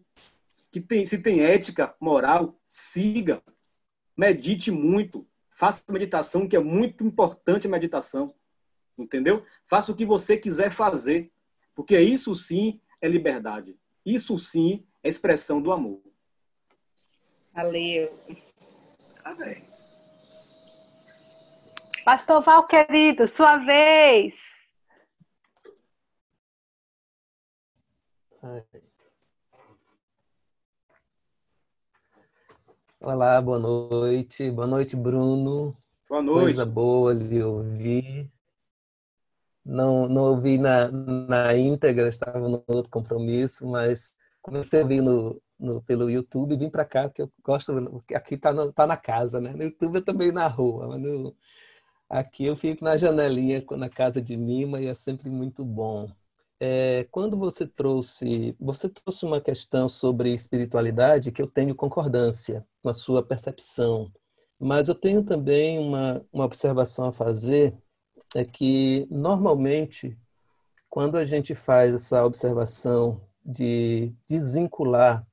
[0.71, 3.41] que tem, se tem ética, moral, siga,
[4.15, 8.34] medite muito, faça meditação, que é muito importante a meditação,
[8.97, 9.43] entendeu?
[9.65, 11.31] Faça o que você quiser fazer,
[11.75, 13.77] porque isso sim é liberdade.
[14.05, 16.01] Isso sim é expressão do amor.
[17.53, 18.17] Valeu.
[19.23, 19.88] Parabéns.
[22.05, 24.47] Pastor Val, querido, sua vez.
[32.99, 34.51] Olá, boa noite.
[34.51, 35.76] Boa noite, Bruno.
[36.07, 36.43] Boa noite.
[36.43, 38.31] Coisa boa de ouvir.
[39.65, 45.41] Não, não ouvi na, na íntegra, estava no outro compromisso, mas comecei a ouvir no,
[45.59, 47.73] no, pelo YouTube e vim para cá, porque eu gosto,
[48.14, 49.51] aqui está tá na casa, né?
[49.51, 51.35] No YouTube eu também na rua, mas no,
[52.09, 56.07] aqui eu fico na janelinha, na casa de Mima, e é sempre muito bom.
[56.59, 62.89] É, quando você trouxe, você trouxe uma questão sobre espiritualidade que eu tenho concordância com
[62.89, 64.11] a sua percepção,
[64.59, 67.77] mas eu tenho também uma, uma observação a fazer,
[68.35, 70.17] é que normalmente
[70.89, 75.25] quando a gente faz essa observação de desvincular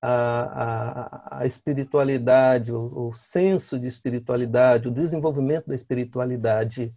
[0.00, 6.94] a, a, a espiritualidade, o, o, senso de espiritualidade, o desenvolvimento da espiritualidade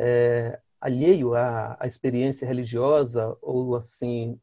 [0.00, 4.38] é, alheio à, à experiência religiosa ou assim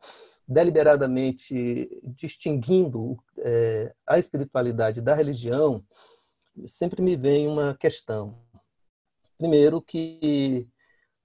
[0.47, 5.83] deliberadamente distinguindo é, a espiritualidade da religião,
[6.65, 8.39] sempre me vem uma questão.
[9.37, 10.67] Primeiro que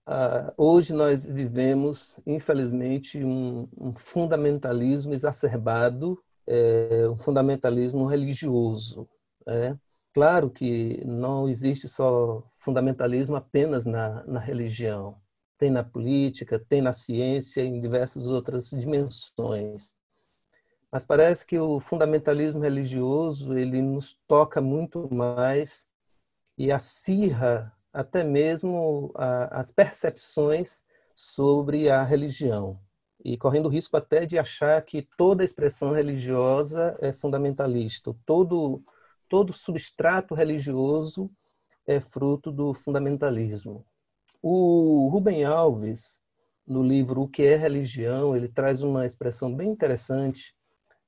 [0.06, 9.08] Uh, hoje nós vivemos, infelizmente, um, um fundamentalismo exacerbado, é, um fundamentalismo religioso.
[9.46, 9.78] Né?
[10.14, 15.20] Claro que não existe só fundamentalismo apenas na, na religião,
[15.58, 19.96] tem na política, tem na ciência, em diversas outras dimensões.
[20.88, 25.84] Mas parece que o fundamentalismo religioso ele nos toca muito mais
[26.56, 32.78] e acirra até mesmo a, as percepções sobre a religião
[33.24, 38.80] e correndo o risco até de achar que toda expressão religiosa é fundamentalista, todo
[39.34, 41.28] todo substrato religioso
[41.88, 43.84] é fruto do fundamentalismo.
[44.40, 46.22] O Rubem Alves,
[46.64, 50.54] no livro O que é religião, ele traz uma expressão bem interessante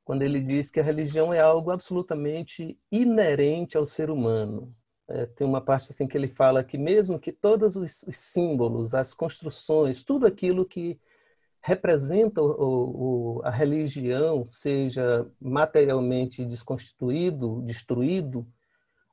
[0.05, 4.74] quando ele diz que a religião é algo absolutamente inerente ao ser humano.
[5.09, 8.93] É, tem uma parte assim que ele fala que mesmo que todos os, os símbolos,
[8.93, 10.98] as construções, tudo aquilo que
[11.66, 18.47] representa o, o, a religião seja materialmente desconstituído, destruído,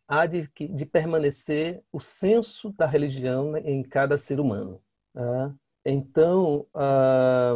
[0.07, 4.79] há de, de permanecer o senso da religião em cada ser humano.
[5.11, 5.51] Tá?
[5.83, 7.55] Então, a,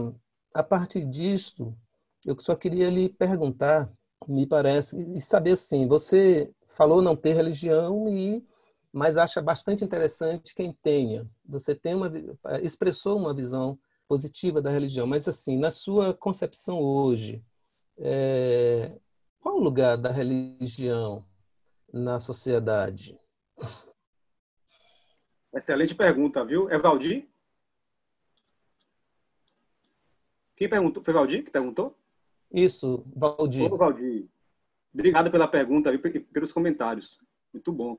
[0.56, 1.78] a partir disto,
[2.26, 3.94] eu só queria lhe perguntar,
[4.28, 8.44] me parece, e saber assim, você falou não ter religião e
[8.91, 11.30] mas acha bastante interessante quem tenha.
[11.45, 12.11] Você tem uma
[12.64, 13.78] expressou uma visão
[14.08, 17.44] positiva da religião, mas assim na sua concepção hoje,
[17.98, 18.98] é,
[19.40, 21.26] qual o lugar da religião
[21.92, 23.20] na sociedade?
[25.54, 26.70] Excelente pergunta, viu?
[26.70, 27.28] É Valdir?
[30.56, 31.04] Quem perguntou?
[31.04, 31.98] Foi Valdir que perguntou?
[32.52, 33.72] Isso, Valdir.
[33.72, 34.28] Ô, Valdir.
[34.94, 37.20] Obrigado pela pergunta e pelos comentários.
[37.54, 37.98] Muito bom.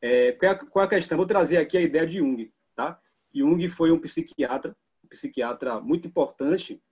[0.00, 1.18] É, qual, é a, qual é a questão?
[1.18, 2.52] Vou trazer aqui a ideia de Jung.
[2.74, 3.00] Tá?
[3.34, 4.74] Jung foi um psiquiatra,
[5.10, 6.82] psiquiatra muito importante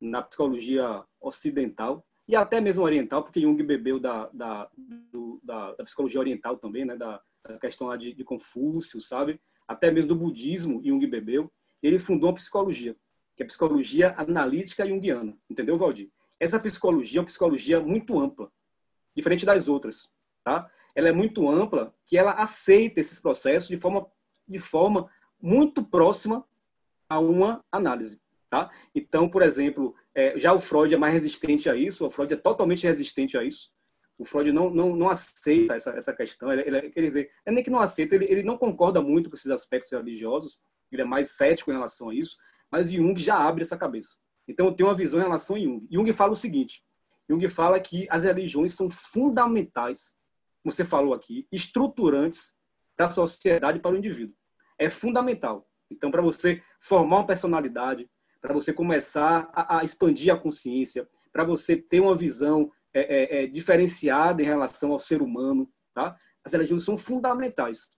[0.00, 4.70] na psicologia ocidental e até mesmo oriental, porque Jung bebeu da, da,
[5.10, 6.96] do, da, da psicologia oriental também, né?
[6.96, 9.40] da, da questão de, de Confúcio, sabe?
[9.66, 11.50] Até mesmo do budismo, Jung bebeu.
[11.82, 12.94] Ele fundou uma psicologia,
[13.36, 15.36] que é a psicologia analítica junguiana.
[15.50, 16.10] Entendeu, Valdir?
[16.38, 18.50] Essa psicologia é uma psicologia muito ampla
[19.14, 20.12] diferente das outras,
[20.42, 20.70] tá?
[20.94, 24.06] Ela é muito ampla, que ela aceita esses processos de forma,
[24.46, 26.46] de forma muito próxima
[27.12, 28.70] a uma análise, tá?
[28.94, 32.36] Então, por exemplo, é, já o Freud é mais resistente a isso, o Freud é
[32.36, 33.70] totalmente resistente a isso.
[34.18, 37.64] O Freud não, não, não aceita essa, essa questão, ele, ele, quer dizer, é nem
[37.64, 40.58] que não aceita, ele, ele não concorda muito com esses aspectos religiosos,
[40.90, 42.36] ele é mais cético em relação a isso,
[42.70, 44.16] mas Jung já abre essa cabeça.
[44.46, 45.86] Então, eu tenho uma visão em relação a Jung.
[45.90, 46.84] Jung fala o seguinte,
[47.28, 50.14] Jung fala que as religiões são fundamentais,
[50.62, 52.54] como você falou aqui, estruturantes
[52.96, 54.34] da sociedade para o indivíduo.
[54.78, 55.68] É fundamental.
[55.90, 58.10] Então, para você formar uma personalidade,
[58.40, 63.44] para você começar a, a, expandir a consciência, para você ter uma visão é, é,
[63.44, 66.18] é, diferenciada em relação ao ser humano, tá?
[66.44, 67.88] As religiões são fundamentais.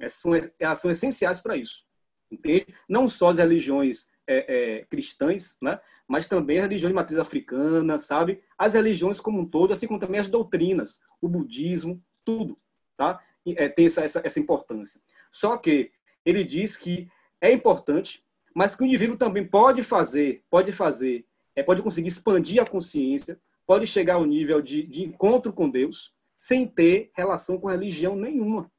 [0.00, 1.86] É, são, elas são essenciais para isso.
[2.30, 2.66] Entende?
[2.88, 5.78] Não só as religiões é, é, cristãs, né?
[6.08, 8.42] mas também as religiões de matriz africana, sabe?
[8.58, 12.58] As religiões como um todo, assim como também as doutrinas, o budismo, tudo,
[12.96, 13.22] tá?
[13.46, 15.00] É, tem essa, essa, essa importância.
[15.30, 15.92] Só que
[16.24, 17.08] ele diz que
[17.40, 18.23] é importante,
[18.54, 21.26] mas que o indivíduo também pode fazer, pode fazer,
[21.56, 26.14] é, pode conseguir expandir a consciência, pode chegar ao nível de, de encontro com Deus,
[26.38, 28.70] sem ter relação com religião nenhuma.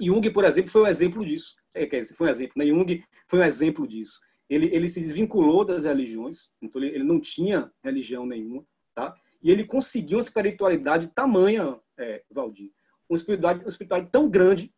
[0.00, 1.56] Jung, por exemplo, foi um exemplo disso.
[1.72, 2.66] É, quer dizer, foi um exemplo, né?
[2.66, 4.20] Jung foi um exemplo disso
[4.54, 8.62] ele, ele se desvinculou das religiões, então ele, ele não tinha religião nenhuma,
[8.94, 9.14] tá?
[9.42, 12.70] E ele conseguiu uma espiritualidade tamanha, é, Valdir,
[13.08, 14.70] uma espiritualidade, uma espiritualidade tão grande,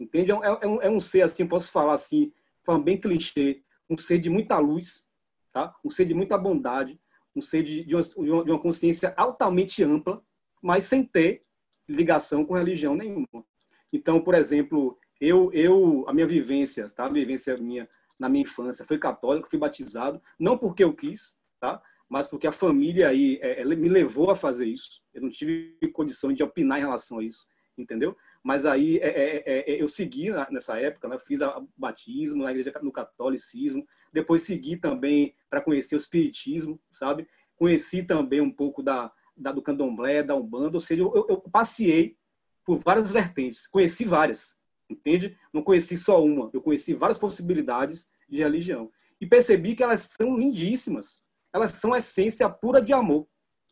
[0.00, 0.32] entende?
[0.32, 2.32] É, é, um, é um ser assim, posso falar assim,
[2.64, 5.06] forma bem clichê, um ser de muita luz,
[5.52, 5.74] tá?
[5.84, 7.00] Um ser de muita bondade,
[7.34, 10.22] um ser de, de, uma, de uma consciência altamente ampla,
[10.62, 11.44] mas sem ter
[11.88, 13.44] ligação com religião nenhuma.
[13.92, 17.06] Então, por exemplo, eu, eu a minha vivência, tá?
[17.06, 18.84] A vivência minha na minha infância.
[18.84, 21.82] Fui católico, fui batizado, não porque eu quis, tá?
[22.12, 25.00] mas porque a família aí é, me levou a fazer isso.
[25.14, 28.14] Eu não tive condição de opinar em relação a isso, entendeu?
[28.42, 31.18] Mas aí é, é, é, é eu segui nessa época, né?
[31.18, 37.28] fiz o batismo na igreja no catolicismo, depois segui também para conhecer o espiritismo, sabe?
[37.56, 42.16] Conheci também um pouco da, da, do candomblé, da umbanda, ou seja, eu, eu passei
[42.64, 44.56] por várias vertentes, conheci várias,
[44.90, 45.38] entende?
[45.52, 48.90] Não conheci só uma, eu conheci várias possibilidades de religião
[49.20, 53.28] e percebi que elas são lindíssimas, elas são essência pura de amor,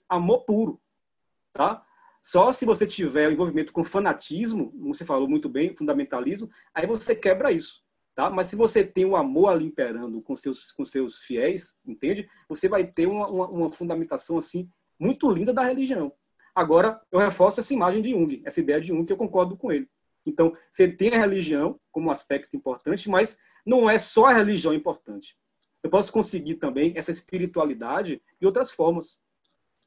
[0.09, 0.81] amor puro,
[1.53, 1.85] tá?
[2.23, 7.15] Só se você tiver envolvimento com fanatismo, como você falou muito bem, fundamentalismo, aí você
[7.15, 7.83] quebra isso.
[8.15, 8.29] Tá?
[8.29, 12.29] Mas se você tem o amor ali imperando com seus, com seus fiéis, entende?
[12.49, 14.69] Você vai ter uma, uma, uma fundamentação assim
[14.99, 16.13] muito linda da religião.
[16.55, 19.73] Agora, eu reforço essa imagem de Jung, essa ideia de Jung, que eu concordo com
[19.73, 19.89] ele.
[20.27, 24.75] Então, você tem a religião como um aspecto importante, mas não é só a religião
[24.75, 25.39] importante.
[25.83, 29.19] Eu posso conseguir também essa espiritualidade de outras formas.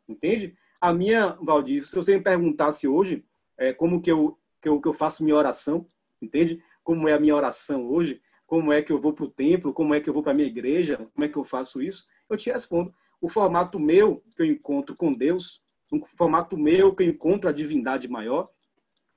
[0.08, 0.58] Entende?
[0.84, 3.24] A minha, Valdir, se você me perguntasse hoje
[3.58, 5.88] é, como que eu, que, eu, que eu faço minha oração,
[6.22, 6.62] entende?
[6.84, 9.94] Como é a minha oração hoje, como é que eu vou para o templo, como
[9.94, 12.36] é que eu vou para a minha igreja, como é que eu faço isso, eu
[12.36, 12.94] te respondo.
[13.22, 17.54] O formato meu que eu encontro com Deus um formato meu que eu encontro a
[17.54, 18.50] divindade maior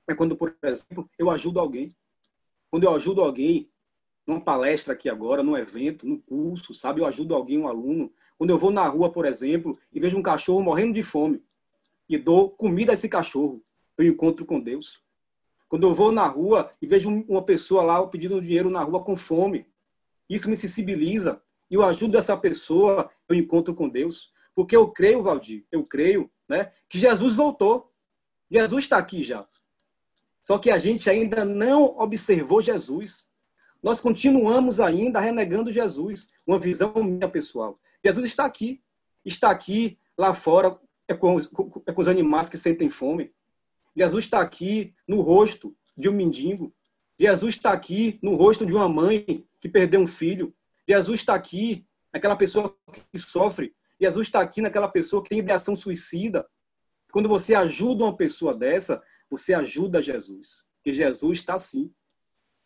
[0.07, 1.93] é quando, por exemplo, eu ajudo alguém.
[2.71, 3.69] Quando eu ajudo alguém
[4.25, 7.01] numa palestra aqui agora, num evento, num curso, sabe?
[7.01, 8.09] Eu ajudo alguém, um aluno.
[8.37, 11.43] Quando eu vou na rua, por exemplo, e vejo um cachorro morrendo de fome
[12.09, 13.63] e dou comida a esse cachorro,
[13.97, 15.01] eu encontro com Deus.
[15.67, 19.15] Quando eu vou na rua e vejo uma pessoa lá pedindo dinheiro na rua com
[19.15, 19.65] fome,
[20.29, 24.31] isso me sensibiliza e eu ajudo essa pessoa, eu encontro com Deus.
[24.55, 26.71] Porque eu creio, Valdir, eu creio né?
[26.87, 27.91] Que Jesus voltou.
[28.49, 29.45] Jesus está aqui já.
[30.41, 33.27] Só que a gente ainda não observou Jesus.
[33.83, 36.31] Nós continuamos ainda renegando Jesus.
[36.45, 37.79] Uma visão minha pessoal.
[38.03, 38.81] Jesus está aqui.
[39.25, 41.49] Está aqui, lá fora, é com os,
[41.85, 43.31] é com os animais que sentem fome.
[43.95, 46.73] Jesus está aqui no rosto de um mendigo.
[47.19, 50.53] Jesus está aqui no rosto de uma mãe que perdeu um filho.
[50.87, 52.75] Jesus está aqui naquela pessoa
[53.11, 56.47] que sofre Jesus está aqui naquela pessoa que tem ideação suicida.
[57.11, 60.67] Quando você ajuda uma pessoa dessa, você ajuda Jesus.
[60.75, 61.91] Porque Jesus está assim.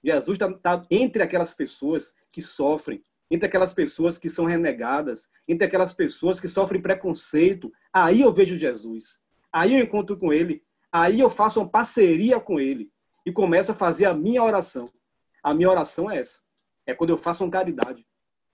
[0.04, 5.66] Jesus está tá entre aquelas pessoas que sofrem, entre aquelas pessoas que são renegadas, entre
[5.66, 7.72] aquelas pessoas que sofrem preconceito.
[7.94, 9.22] Aí eu vejo Jesus.
[9.54, 10.62] Aí eu encontro com ele.
[10.92, 12.92] Aí eu faço uma parceria com ele
[13.26, 14.92] e começo a fazer a minha oração.
[15.42, 16.42] A minha oração é essa.
[16.86, 18.06] É quando eu faço uma caridade,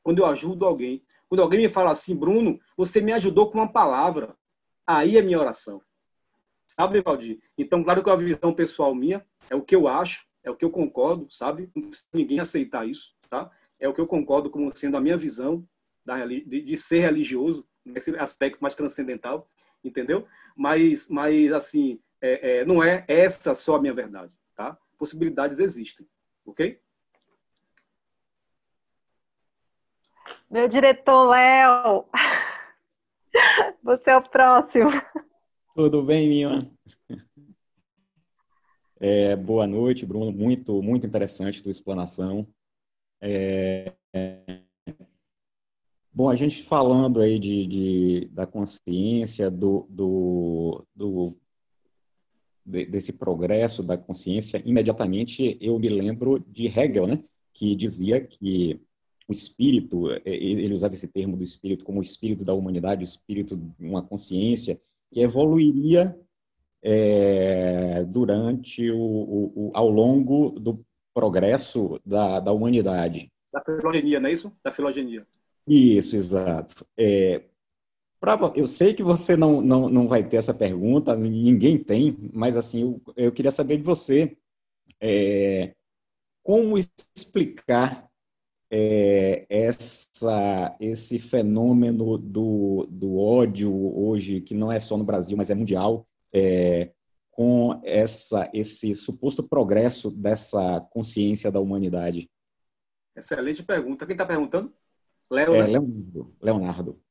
[0.04, 3.72] quando eu ajudo alguém, quando alguém me fala assim, Bruno, você me ajudou com uma
[3.72, 4.36] palavra.
[4.86, 5.82] Aí é minha oração.
[6.68, 7.40] Sabe, Valdir?
[7.58, 10.56] Então, claro que é uma visão pessoal minha, é o que eu acho, é o
[10.56, 11.72] que eu concordo, sabe?
[11.74, 13.50] Não precisa ninguém aceitar isso, tá?
[13.80, 15.68] É o que eu concordo como sendo a minha visão
[16.46, 19.50] de, de ser religioso, nesse aspecto mais transcendental,
[19.84, 20.28] entendeu?
[20.56, 24.78] Mas, mas assim, é, é, não é essa só a minha verdade, tá?
[24.98, 26.08] Possibilidades existem,
[26.46, 26.80] ok?
[30.50, 32.06] Meu diretor Léo,
[33.84, 34.90] você é o próximo.
[35.76, 36.60] Tudo bem, minha?
[39.00, 40.32] É, boa noite, Bruno.
[40.32, 42.48] Muito, muito interessante a tua explanação.
[43.22, 43.94] É,
[46.14, 51.38] bom, a gente falando aí de, de da consciência, do, do, do
[52.66, 57.24] desse progresso da consciência, imediatamente eu me lembro de Hegel, né,
[57.54, 58.80] que dizia que
[59.28, 63.58] o espírito, ele usava esse termo do espírito como o espírito da humanidade, o espírito
[63.58, 64.80] de uma consciência
[65.12, 66.18] que evoluiria
[66.82, 70.86] é, durante o, o, o, ao longo do
[71.18, 73.32] progresso da, da humanidade.
[73.52, 74.54] Da filogenia, não é isso?
[74.64, 75.26] Da filogenia.
[75.68, 76.86] Isso, exato.
[76.96, 77.44] É,
[78.20, 82.56] pra, eu sei que você não, não, não vai ter essa pergunta, ninguém tem, mas
[82.56, 84.38] assim, eu, eu queria saber de você
[85.02, 85.74] é,
[86.44, 88.08] como explicar
[88.70, 95.50] é, essa, esse fenômeno do, do ódio hoje, que não é só no Brasil, mas
[95.50, 96.92] é mundial, é,
[97.38, 102.28] com essa, esse suposto progresso dessa consciência da humanidade?
[103.16, 104.08] Excelente pergunta.
[104.08, 104.74] Quem está perguntando?
[105.30, 105.68] Léo, é, né?
[105.68, 106.36] Leonardo.
[106.42, 107.02] Leonardo.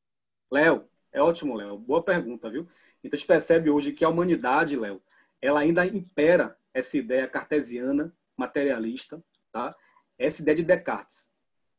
[0.51, 1.79] Léo, é ótimo, Léo.
[1.79, 2.67] Boa pergunta, viu?
[3.05, 5.01] Então a gente percebe hoje que a humanidade, Léo,
[5.41, 9.23] ela ainda impera essa ideia cartesiana, materialista,
[9.53, 9.77] tá?
[10.19, 11.31] Essa ideia de Descartes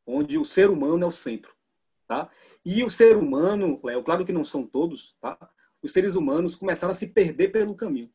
[0.08, 1.54] onde o ser humano é o centro.
[2.08, 2.30] Tá?
[2.66, 5.38] E o ser humano, Léo, claro que não são todos, tá?
[5.84, 8.10] os seres humanos começaram a se perder pelo caminho.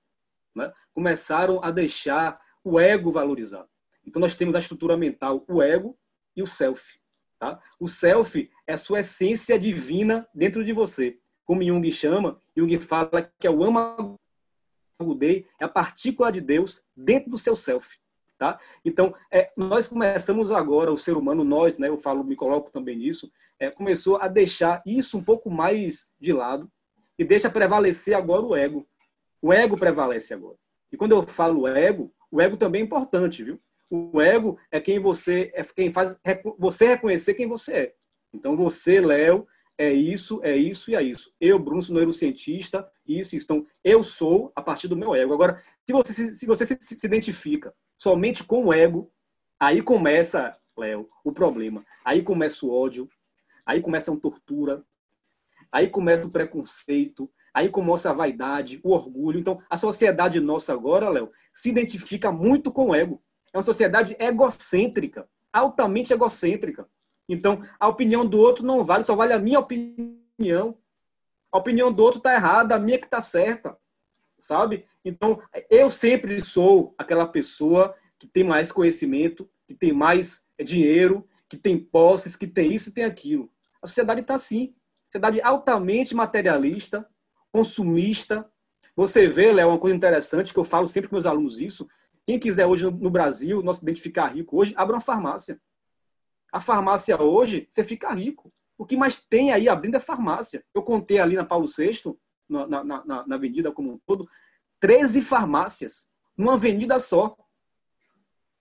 [0.54, 0.72] Né?
[0.94, 3.66] Começaram a deixar o ego valorizar.
[4.06, 5.98] Então nós temos a estrutura mental, o ego
[6.36, 6.98] e o self.
[7.38, 7.60] Tá?
[7.78, 11.18] O self é a sua essência divina dentro de você.
[11.44, 14.16] Como Jung chama, Jung fala que é o âmago
[15.18, 17.98] Dei, é a partícula de Deus dentro do seu self.
[18.38, 18.58] Tá?
[18.84, 22.96] Então, é, nós começamos agora, o ser humano, nós, né, eu falo, me coloco também
[22.96, 26.70] nisso, é, começou a deixar isso um pouco mais de lado.
[27.18, 28.86] e deixa prevalecer agora o ego.
[29.43, 30.56] O ego prevalece agora.
[30.90, 33.60] E quando eu falo ego, o ego também é importante, viu?
[33.90, 36.16] O ego é quem você é quem faz
[36.59, 37.94] você reconhecer quem você é.
[38.32, 39.47] Então você, Léo,
[39.77, 41.32] é isso, é isso e é isso.
[41.40, 43.44] Eu, Bruno, sou neurocientista, isso, isso.
[43.44, 45.35] Então, eu sou a partir do meu ego.
[45.35, 49.10] Agora, se você, se você se, se identifica somente com o ego,
[49.59, 51.85] aí começa, Léo, o problema.
[52.05, 53.09] Aí começa o ódio,
[53.64, 54.85] aí começa a tortura,
[55.70, 59.38] aí começa o preconceito, aí começa a vaidade, o orgulho.
[59.38, 63.22] Então, a sociedade nossa agora, Léo, se identifica muito com o ego.
[63.52, 66.88] É uma sociedade egocêntrica, altamente egocêntrica.
[67.28, 70.78] Então, a opinião do outro não vale, só vale a minha opinião.
[71.50, 73.76] A opinião do outro está errada, a minha que está certa.
[74.38, 74.86] Sabe?
[75.04, 81.56] Então, eu sempre sou aquela pessoa que tem mais conhecimento, que tem mais dinheiro, que
[81.56, 83.50] tem posses, que tem isso e tem aquilo.
[83.82, 84.74] A sociedade está assim.
[85.06, 87.06] Sociedade altamente materialista,
[87.52, 88.50] consumista.
[88.96, 91.86] Você vê, Léo, uma coisa interessante que eu falo sempre com meus alunos isso.
[92.26, 95.60] Quem quiser hoje no Brasil, se identificar rico hoje, abra uma farmácia.
[96.50, 98.52] A farmácia hoje, você fica rico.
[98.78, 100.64] O que mais tem aí abrindo é farmácia.
[100.74, 102.02] Eu contei ali na Paulo VI,
[102.48, 104.28] na, na, na, na avenida como um todo,
[104.80, 106.08] 13 farmácias.
[106.36, 107.36] Numa avenida só.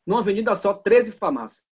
[0.06, 1.66] Numa avenida só, 13 farmácias.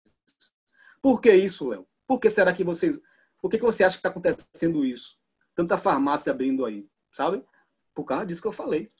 [1.02, 1.88] Por que isso, Léo?
[2.08, 3.00] Por que será que vocês.
[3.42, 5.18] Por que, que você acha que está acontecendo isso?
[5.56, 7.44] Tanta farmácia abrindo aí, sabe?
[7.94, 8.92] Por causa disso que eu falei.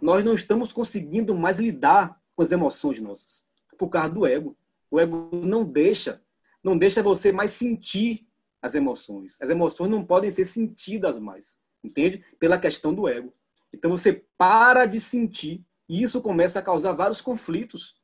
[0.00, 3.44] Nós não estamos conseguindo mais lidar com as emoções nossas.
[3.76, 4.56] Por causa do ego.
[4.90, 6.22] O ego não deixa,
[6.62, 8.26] não deixa você mais sentir
[8.60, 9.38] as emoções.
[9.40, 12.24] As emoções não podem ser sentidas mais, entende?
[12.38, 13.32] Pela questão do ego.
[13.72, 17.96] Então você para de sentir e isso começa a causar vários conflitos,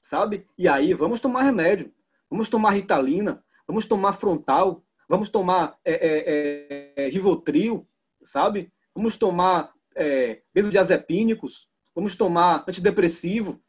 [0.00, 0.46] sabe?
[0.56, 1.92] E aí vamos tomar remédio,
[2.28, 7.86] vamos tomar ritalina, vamos tomar frontal, vamos tomar é, é, é, rivotril,
[8.22, 8.72] sabe?
[8.94, 13.60] Vamos tomar é, benzodiazepínicos, vamos tomar antidepressivo,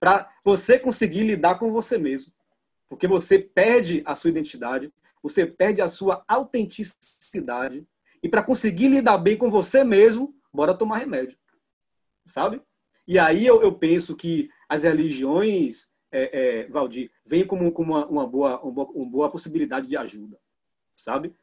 [0.00, 2.32] para você conseguir lidar com você mesmo.
[2.88, 4.92] Porque você perde a sua identidade,
[5.22, 7.86] você perde a sua autenticidade.
[8.22, 11.36] E para conseguir lidar bem com você mesmo, bora tomar remédio.
[12.24, 12.62] Sabe?
[13.06, 18.06] E aí eu, eu penso que as religiões, é, é, Valdir, vêm como, como uma,
[18.06, 20.38] uma, boa, uma, boa, uma boa possibilidade de ajuda,
[20.94, 21.34] sabe?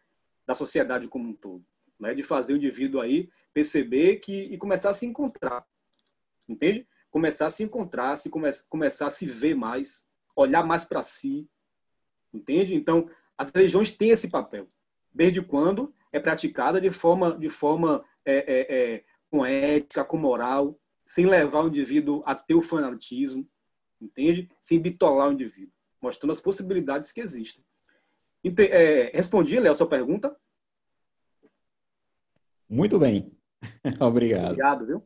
[0.45, 1.65] Da sociedade como um todo.
[1.99, 2.13] Né?
[2.13, 5.65] De fazer o indivíduo aí perceber que, e começar a se encontrar.
[6.47, 6.87] Entende?
[7.15, 10.05] começar a se encontrar, se come, começar a se ver mais,
[10.35, 11.47] olhar mais para si,
[12.33, 12.75] entende?
[12.75, 14.67] Então, as religiões têm esse papel.
[15.13, 20.77] Desde quando é praticada de forma, de forma é, é, é, com ética, com moral,
[21.05, 23.47] sem levar o indivíduo a ter o fanatismo,
[24.01, 24.51] entende?
[24.59, 27.63] Sem bitolar o indivíduo, mostrando as possibilidades que existem.
[28.43, 30.35] Ente, é, respondi, Léo, a sua pergunta?
[32.75, 33.31] Muito bem.
[34.01, 34.47] Obrigado.
[34.47, 35.01] Obrigado, viu?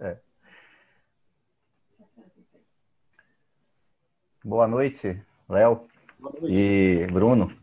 [0.00, 0.16] É.
[4.42, 5.86] Boa noite, Léo
[6.48, 7.54] e Bruno.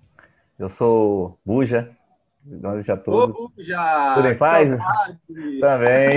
[0.59, 1.97] Eu sou Buja.
[2.43, 3.35] Boa noite a todos.
[3.35, 4.13] Ô, Buja!
[4.13, 4.69] Tudo em paz?
[5.59, 6.09] Também.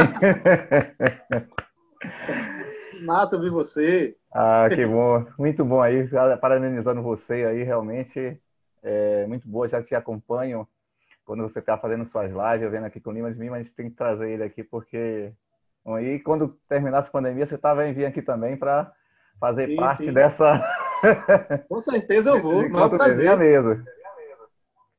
[3.02, 4.14] Massa ouvir você.
[4.30, 5.24] Ah, que bom.
[5.38, 6.06] Muito bom aí.
[6.38, 8.38] Parabenizando você aí, realmente.
[8.82, 10.66] É muito boa, já te acompanho
[11.26, 13.60] quando você está fazendo suas lives, eu vendo aqui com o Lima de mim, mas
[13.60, 15.32] a gente tem que trazer ele aqui porque
[15.84, 18.92] aí quando terminar essa pandemia, você estava tá, vir aqui também para
[19.40, 20.12] fazer sim, parte sim.
[20.12, 20.64] dessa.
[21.68, 23.36] Com certeza eu vou, com o maior prazer.
[23.36, 23.84] Mesmo.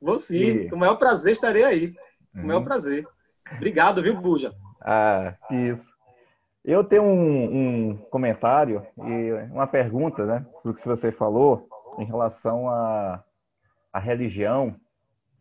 [0.01, 0.69] Vou sim, e...
[0.69, 1.93] com o maior prazer estarei aí.
[2.33, 2.65] Com o maior uhum.
[2.65, 3.07] prazer.
[3.55, 4.53] Obrigado, viu, Buja?
[4.81, 5.89] Ah, isso.
[6.63, 11.67] Eu tenho um, um, comentário e uma pergunta, né, do que você falou
[11.97, 13.23] em relação à,
[13.97, 14.79] à religião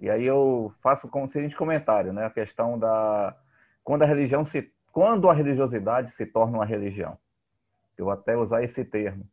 [0.00, 2.26] e aí eu faço com o seguinte comentário, né?
[2.26, 3.36] A questão da
[3.82, 7.18] quando a religião se quando a religiosidade se torna uma religião.
[7.96, 9.26] Eu até usar esse termo.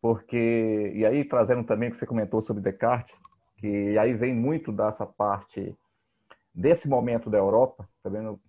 [0.00, 3.20] Porque e aí trazendo também o que você comentou sobre Descartes,
[3.56, 5.76] que aí vem muito dessa parte
[6.54, 8.40] desse momento da Europa, tá vendo?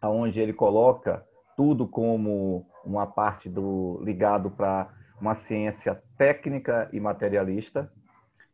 [0.00, 1.24] Aonde ele coloca
[1.56, 4.88] tudo como uma parte do ligado para
[5.20, 7.92] uma ciência técnica e materialista,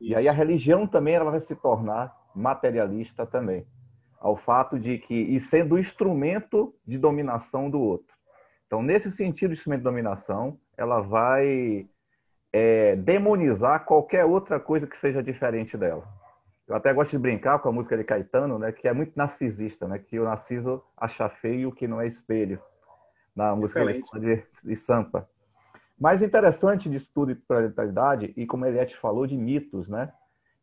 [0.01, 0.13] isso.
[0.13, 3.67] E aí a religião também ela vai se tornar materialista também,
[4.21, 8.17] ao fato de que e sendo instrumento de dominação do outro.
[8.67, 11.89] Então, nesse sentido, instrumento de dominação, ela vai
[12.53, 16.07] é, demonizar qualquer outra coisa que seja diferente dela.
[16.67, 19.89] Eu até gosto de brincar com a música de Caetano, né, que é muito narcisista,
[19.89, 22.61] né, que o narciso acha feio o que não é espelho,
[23.35, 23.85] na música
[24.21, 25.27] de, de Sampa.
[25.99, 30.13] Mais interessante disso tudo e pluralidade, e como Eliette falou, de mitos, né?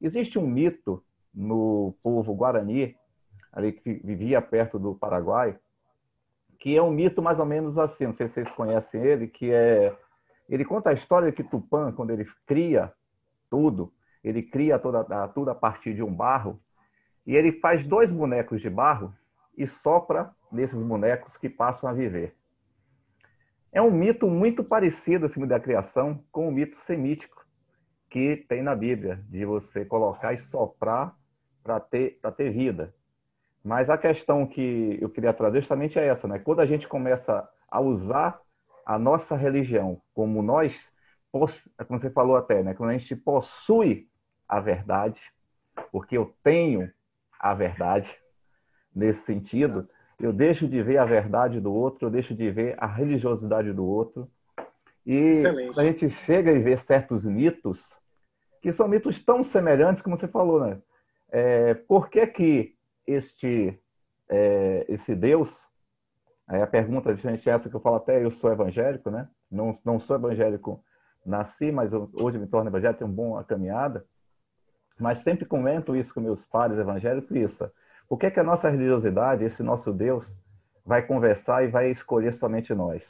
[0.02, 1.03] Existe um mito
[1.34, 2.95] no povo guarani,
[3.52, 5.57] ali que vivia perto do Paraguai,
[6.60, 9.52] que é um mito mais ou menos assim, não sei se vocês conhecem ele, que
[9.52, 9.95] é
[10.48, 12.94] ele conta a história de que Tupã, quando ele cria
[13.49, 13.91] tudo,
[14.24, 16.60] ele cria toda, tudo a partir de um barro,
[17.26, 19.14] e ele faz dois bonecos de barro
[19.57, 22.36] e sopra nesses bonecos que passam a viver.
[23.76, 27.45] É um mito muito parecido, assim, da criação, com o mito semítico
[28.10, 31.14] que tem na Bíblia, de você colocar e soprar
[31.61, 32.95] para ter, ter vida.
[33.61, 36.39] Mas a questão que eu queria trazer justamente é essa, né?
[36.39, 38.39] Quando a gente começa a usar
[38.85, 40.89] a nossa religião como nós,
[41.30, 41.49] como
[41.89, 42.73] você falou até, né?
[42.73, 44.07] Quando a gente possui
[44.47, 45.19] a verdade,
[45.91, 46.89] porque eu tenho
[47.38, 48.18] a verdade
[48.95, 49.89] nesse sentido,
[50.20, 53.86] eu deixo de ver a verdade do outro, eu deixo de ver a religiosidade do
[53.86, 54.30] outro.
[55.06, 55.80] E Excelente.
[55.80, 57.94] a gente chega e vê certos mitos,
[58.62, 60.80] que são mitos tão semelhantes, como você falou, né?
[61.30, 62.76] É, por que que
[63.06, 63.80] este,
[64.30, 65.64] é, esse Deus,
[66.48, 69.28] aí a pergunta é essa que eu falo até, eu sou evangélico, né?
[69.52, 70.84] Não, não sou evangélico,
[71.26, 74.06] nasci, mas hoje me torno evangélico, tenho uma boa caminhada.
[75.00, 77.70] Mas sempre comento isso com meus pares evangélicos, isso.
[78.07, 80.26] Por que, que a nossa religiosidade, esse nosso Deus,
[80.86, 83.03] vai conversar e vai escolher somente nós?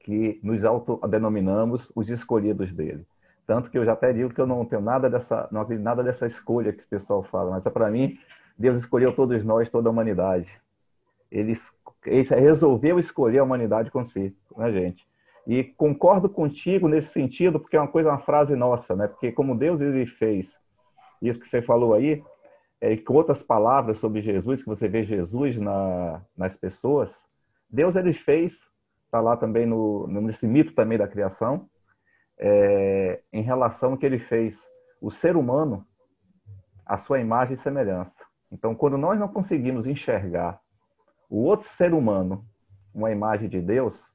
[0.00, 3.06] Que nos autodenominamos os escolhidos dele.
[3.46, 6.02] Tanto que eu já até digo que eu não tenho nada dessa, não acredito nada
[6.02, 8.18] dessa escolha que o pessoal fala, mas é para mim,
[8.58, 10.50] Deus escolheu todos nós, toda a humanidade.
[11.30, 11.52] Ele,
[12.06, 15.06] ele resolveu escolher a humanidade consigo, né, gente?
[15.46, 19.06] E concordo contigo nesse sentido, porque é uma coisa, uma frase nossa, né?
[19.06, 20.58] Porque como Deus ele fez
[21.22, 22.22] isso que você falou aí,
[22.80, 27.24] é, com outras palavras sobre Jesus, que você vê Jesus na, nas pessoas,
[27.68, 28.68] Deus ele fez,
[29.04, 31.68] está lá também no, nesse mito também da criação,
[32.38, 34.66] é, em relação ao que ele fez,
[35.00, 35.86] o ser humano,
[36.84, 38.24] a sua imagem e semelhança.
[38.50, 40.60] Então, quando nós não conseguimos enxergar
[41.28, 42.46] o outro ser humano,
[42.94, 44.08] uma imagem de Deus,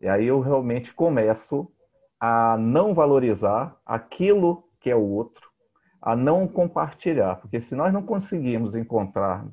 [0.00, 1.70] e aí eu realmente começo
[2.18, 5.43] a não valorizar aquilo que é o outro,
[6.04, 9.46] a não compartilhar, porque se nós não conseguimos encontrar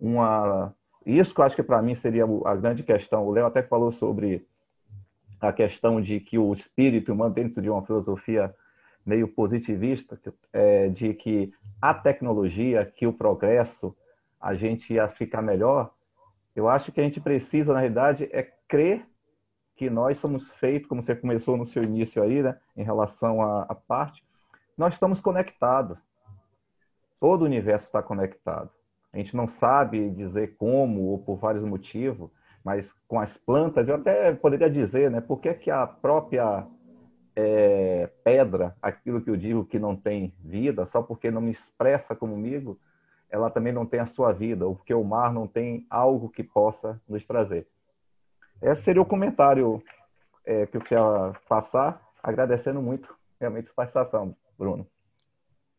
[0.00, 0.74] uma
[1.04, 3.26] isso que eu acho que para mim seria a grande questão.
[3.26, 4.46] O Léo até falou sobre
[5.38, 8.54] a questão de que o espírito humano, dentro de uma filosofia
[9.04, 10.18] meio positivista,
[10.50, 11.52] é, de que
[11.82, 13.94] a tecnologia, que o progresso,
[14.40, 15.92] a gente ia ficar melhor.
[16.56, 19.06] Eu acho que a gente precisa, na realidade, é crer
[19.76, 23.74] que nós somos feitos, como você começou no seu início aí, né, em relação à
[23.74, 24.24] parte,
[24.76, 25.98] nós estamos conectados.
[27.18, 28.70] Todo o universo está conectado.
[29.12, 32.30] A gente não sabe dizer como ou por vários motivos,
[32.64, 36.66] mas com as plantas, eu até poderia dizer, né, por que, que a própria
[37.36, 42.16] é, pedra, aquilo que eu digo que não tem vida, só porque não me expressa
[42.16, 42.78] comigo,
[43.28, 46.42] ela também não tem a sua vida, ou porque o mar não tem algo que
[46.42, 47.66] possa nos trazer.
[48.62, 49.82] Esse seria o comentário
[50.44, 54.86] é, que eu quero passar, agradecendo muito realmente a participação, Bruno.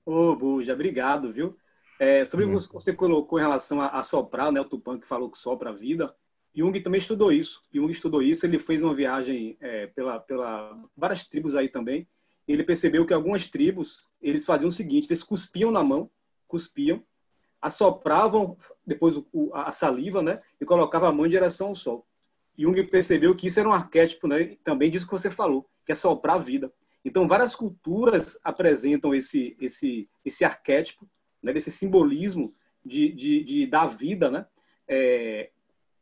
[0.06, 1.57] Ô, Buja, obrigado, viu?
[1.99, 5.07] É, sobre o que você colocou em relação a, a soprar, né, o Tupã que
[5.07, 6.14] falou que sopra a vida,
[6.56, 7.61] Jung também estudou isso.
[7.73, 12.07] Jung estudou isso, ele fez uma viagem é, pela, pela várias tribos aí também.
[12.47, 16.10] Ele percebeu que algumas tribos, eles faziam o seguinte, eles cuspiam na mão,
[16.47, 17.03] cuspiam,
[17.61, 22.06] assopravam depois o, a saliva, né, e colocavam a mão em direção ao sol.
[22.57, 25.95] Jung percebeu que isso era um arquétipo né, também disso que você falou, que é
[25.95, 26.72] soprar a vida.
[27.06, 31.07] Então, várias culturas apresentam esse, esse, esse arquétipo,
[31.41, 32.52] né, desse simbolismo
[32.84, 34.48] de, de, de dar vida né,
[34.88, 35.52] é,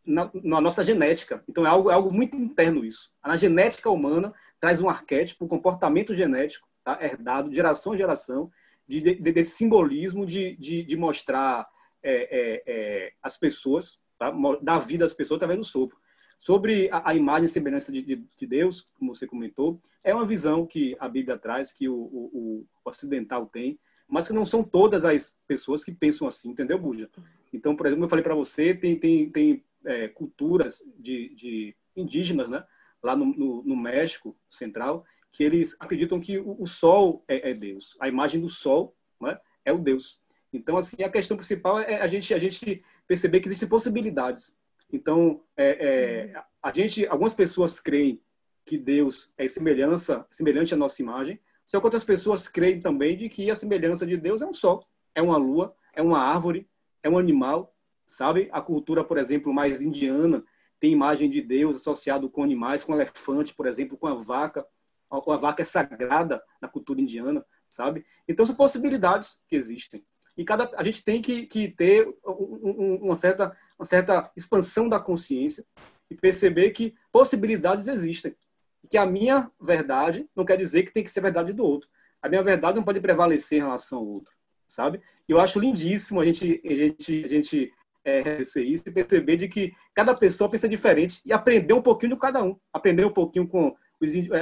[0.06, 1.44] na, na, nossa genética.
[1.46, 3.12] Então, é algo, é algo muito interno isso.
[3.22, 8.50] Na genética humana, traz um arquétipo, um comportamento genético, tá, herdado de geração em geração,
[8.88, 11.68] de, de, desse simbolismo de, de, de mostrar
[12.02, 15.98] é, é, é, as pessoas, tá, dar vida às pessoas através do sopro.
[16.44, 20.26] Sobre a, a imagem e semelhança de, de, de, Deus, como você comentou, é uma
[20.26, 24.62] visão que a Bíblia traz, que o, o, o, ocidental tem, mas que não são
[24.62, 27.10] todas as pessoas que pensam assim, entendeu, Buja?
[27.54, 32.50] Então, por exemplo, eu falei para você, tem, tem, tem é, culturas de, de, indígenas,
[32.50, 32.62] né?
[33.02, 37.54] lá no, no, no, México Central, que eles acreditam que o, o Sol é, é,
[37.54, 39.40] Deus, a imagem do Sol né?
[39.64, 40.20] é o Deus.
[40.52, 44.62] Então, assim, a questão principal é a gente, a gente perceber que existem possibilidades
[44.94, 45.88] então, é,
[46.36, 48.22] é, a gente, algumas pessoas creem
[48.64, 53.28] que Deus é semelhança, semelhante à nossa imagem, só que outras pessoas creem também de
[53.28, 56.70] que a semelhança de Deus é um sol, é uma lua, é uma árvore,
[57.02, 57.76] é um animal,
[58.08, 58.50] sabe?
[58.52, 60.44] A cultura, por exemplo, mais indiana
[60.80, 64.66] tem imagem de Deus associado com animais, com elefante, por exemplo, com a vaca.
[65.10, 68.06] A vaca é sagrada na cultura indiana, sabe?
[68.28, 70.06] Então, são possibilidades que existem.
[70.36, 74.98] E cada, a gente tem que, que ter um, uma, certa, uma certa expansão da
[74.98, 75.66] consciência
[76.10, 78.34] e perceber que possibilidades existem.
[78.82, 81.90] E que a minha verdade não quer dizer que tem que ser verdade do outro.
[82.22, 84.34] A minha verdade não pode prevalecer em relação ao outro,
[84.68, 85.02] sabe?
[85.28, 87.74] Eu acho lindíssimo a gente, a gente, a gente
[88.06, 92.20] é, isso e perceber de que cada pessoa pensa diferente e aprender um pouquinho de
[92.20, 92.58] cada um.
[92.72, 93.76] Aprender um pouquinho com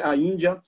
[0.04, 0.64] a Índia,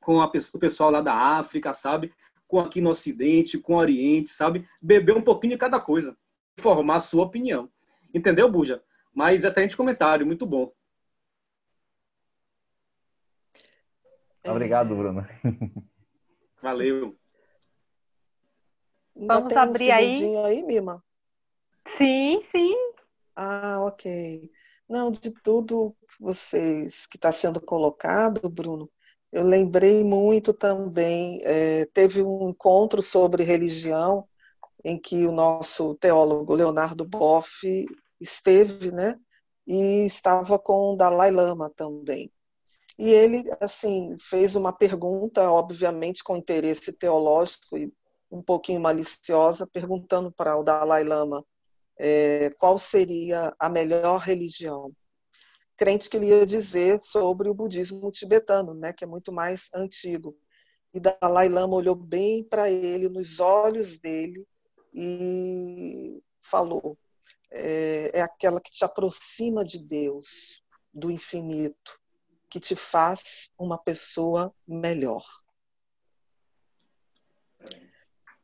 [0.00, 2.12] com a, o pessoal lá da África, sabe?
[2.48, 4.66] Com aqui no Ocidente, com o Oriente, sabe?
[4.82, 6.16] Beber um pouquinho de cada coisa.
[6.58, 7.68] Formar a sua opinião.
[8.14, 8.82] Entendeu, Buja?
[9.14, 10.72] Mas excelente comentário, muito bom.
[14.46, 15.26] Obrigado, Bruno.
[16.62, 17.16] Valeu.
[19.14, 20.36] Vamos abrir um aí.
[20.44, 21.04] aí, Mima?
[21.86, 22.74] Sim, sim.
[23.36, 24.50] Ah, ok.
[24.88, 28.90] Não, de tudo vocês que está sendo colocado, Bruno,
[29.30, 34.28] eu lembrei muito também, é, teve um encontro sobre religião
[34.84, 37.86] em que o nosso teólogo Leonardo Boff
[38.20, 39.18] esteve, né?
[39.66, 42.30] E estava com o Dalai Lama também.
[42.98, 47.92] E ele, assim, fez uma pergunta, obviamente com interesse teológico e
[48.30, 51.44] um pouquinho maliciosa, perguntando para o Dalai Lama
[51.98, 54.92] é, qual seria a melhor religião.
[55.76, 60.36] Crente que ele ia dizer sobre o budismo tibetano, né, que é muito mais antigo.
[60.92, 64.46] E Dalai Lama olhou bem para ele, nos olhos dele,
[64.92, 66.98] e falou:
[67.50, 70.62] é, é aquela que te aproxima de Deus,
[70.92, 71.98] do infinito,
[72.48, 75.24] que te faz uma pessoa melhor.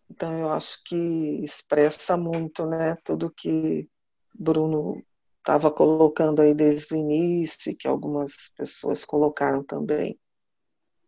[0.09, 0.97] Então, eu acho que
[1.43, 3.89] expressa muito, né, tudo que
[4.35, 5.03] Bruno
[5.39, 10.19] estava colocando aí desde o início, que algumas pessoas colocaram também.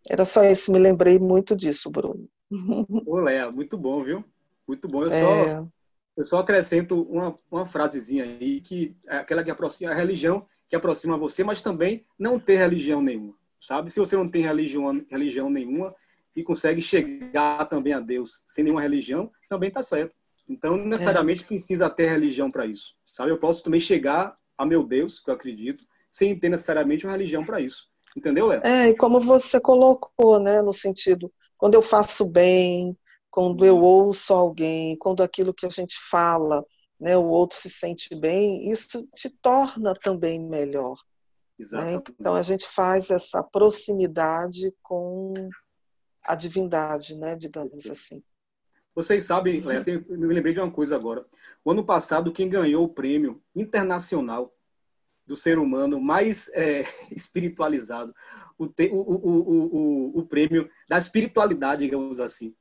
[0.09, 2.29] Era só isso, me lembrei muito disso, Bruno.
[3.07, 4.25] Ô, Léa, muito bom, viu?
[4.69, 5.05] Muito bom.
[5.05, 5.21] Eu, é...
[5.21, 5.67] só,
[6.19, 10.77] eu só acrescento uma, uma frasezinha aí, que é aquela que aproxima a religião, que
[10.77, 13.91] aproxima você, mas também não ter religião nenhuma, sabe?
[13.91, 15.95] Se você não tem religião, religião nenhuma,
[16.37, 20.15] e consegue chegar também a Deus sem nenhuma religião, também está certo.
[20.49, 21.47] Então, não necessariamente é.
[21.47, 22.95] precisa ter religião para isso.
[23.05, 23.31] Sabe?
[23.31, 27.45] Eu posso também chegar a meu Deus, que eu acredito, sem ter necessariamente uma religião
[27.45, 27.89] para isso.
[28.17, 28.63] Entendeu, Léo?
[28.65, 32.97] É, e como você colocou, né, no sentido, quando eu faço bem,
[33.39, 36.67] quando eu ouço alguém, quando aquilo que a gente fala,
[36.99, 40.97] né, o outro se sente bem, isso te torna também melhor.
[41.71, 42.03] Né?
[42.19, 45.35] Então a gente faz essa proximidade com
[46.21, 48.21] a divindade, né, digamos assim.
[48.93, 51.25] Vocês sabem, assim, eu me lembrei de uma coisa agora.
[51.65, 54.53] O ano passado, quem ganhou o prêmio internacional
[55.25, 56.83] do ser humano mais é,
[57.15, 58.13] espiritualizado,
[58.59, 62.53] o, o, o, o, prêmio da espiritualidade, digamos assim.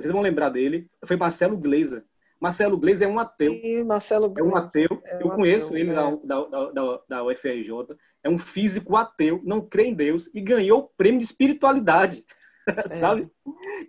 [0.00, 0.88] Vocês vão lembrar dele.
[1.04, 2.04] Foi Marcelo Gleiser.
[2.40, 3.52] Marcelo Gleiser é um ateu.
[3.52, 4.52] Sim, Marcelo Gleiser.
[4.52, 5.02] É um ateu.
[5.04, 5.94] É um eu conheço ateu, ele é.
[5.94, 6.10] da,
[6.44, 7.70] da, da, da UFRJ.
[8.24, 12.24] É um físico ateu, não crê em Deus e ganhou o prêmio de espiritualidade.
[12.70, 12.98] É.
[12.98, 13.28] sabe?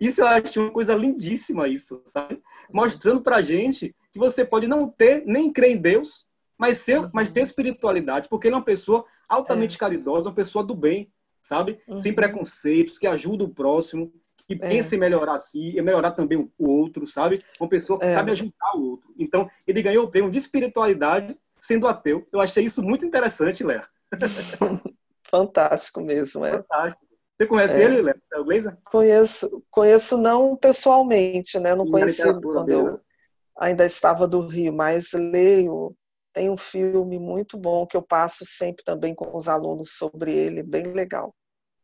[0.00, 2.42] Isso eu acho uma coisa lindíssima, isso, sabe?
[2.72, 6.26] Mostrando pra gente que você pode não ter, nem crer em Deus,
[6.58, 7.10] mas, ser, uhum.
[7.12, 9.78] mas ter espiritualidade, porque ele é uma pessoa altamente é.
[9.78, 11.80] caridosa, uma pessoa do bem, sabe?
[11.86, 11.98] Uhum.
[11.98, 14.12] Sem preconceitos, que ajuda o próximo,
[14.56, 14.68] que é.
[14.68, 17.42] pensa em melhorar si e melhorar também o outro, sabe?
[17.60, 18.14] Uma pessoa que é.
[18.14, 19.12] sabe ajudar o outro.
[19.18, 22.26] Então, ele ganhou o prêmio de espiritualidade sendo ateu.
[22.32, 23.82] Eu achei isso muito interessante, Léo.
[25.28, 26.52] Fantástico mesmo, é.
[26.52, 27.12] Fantástico.
[27.36, 27.84] Você conhece é.
[27.84, 28.76] ele, Léo Gleiser?
[28.84, 31.74] Conheço, conheço não pessoalmente, né?
[31.74, 32.80] Não conheci quando dele.
[32.80, 33.00] eu
[33.58, 35.94] ainda estava do Rio, mas leio.
[36.32, 40.62] Tem um filme muito bom que eu passo sempre também com os alunos sobre ele,
[40.62, 41.34] bem legal.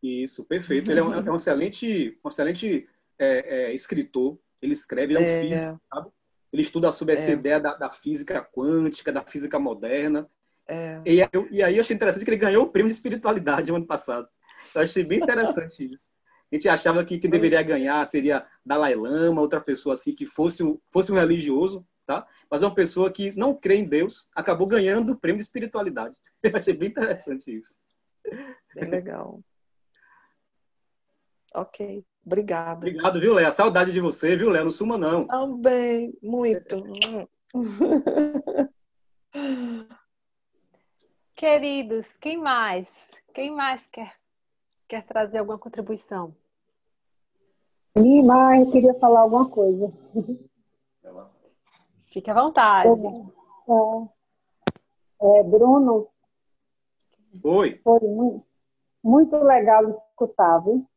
[0.03, 0.91] Isso, perfeito.
[0.91, 2.89] Ele é um, é um excelente, um excelente
[3.19, 4.39] é, é, escritor.
[4.61, 5.43] Ele escreve, ele é um é.
[5.43, 6.11] físico, sabe?
[6.53, 7.35] Ele estuda sobre essa é.
[7.35, 10.29] ideia da, da, física quântica, da física moderna.
[10.67, 11.03] É.
[11.05, 11.19] E,
[11.51, 14.29] e, aí eu achei interessante que ele ganhou o prêmio de espiritualidade no ano passado.
[14.75, 16.11] Eu achei bem interessante isso.
[16.51, 20.63] A gente achava que quem deveria ganhar seria Dalai Lama, outra pessoa assim que fosse
[20.63, 22.27] um, fosse um religioso, tá?
[22.51, 26.17] Mas uma pessoa que não crê em Deus acabou ganhando o prêmio de espiritualidade.
[26.43, 27.77] Eu achei bem interessante isso.
[28.75, 29.41] Bem legal.
[31.55, 32.87] Ok, obrigada.
[32.87, 33.53] Obrigado, viu, Léa?
[33.53, 34.65] Saudade de você, viu, Léa?
[34.65, 35.27] Não suma, não.
[35.27, 36.83] Também, muito.
[41.35, 43.15] Queridos, quem mais?
[43.33, 44.19] Quem mais quer
[44.89, 46.35] quer trazer alguma contribuição?
[47.97, 49.93] Lima, eu queria falar alguma coisa.
[52.07, 52.89] Fique à vontade.
[55.21, 56.09] É, é, Bruno.
[57.45, 57.81] Oi.
[57.85, 58.47] Foi muito,
[59.05, 60.89] muito legal escutar, viu?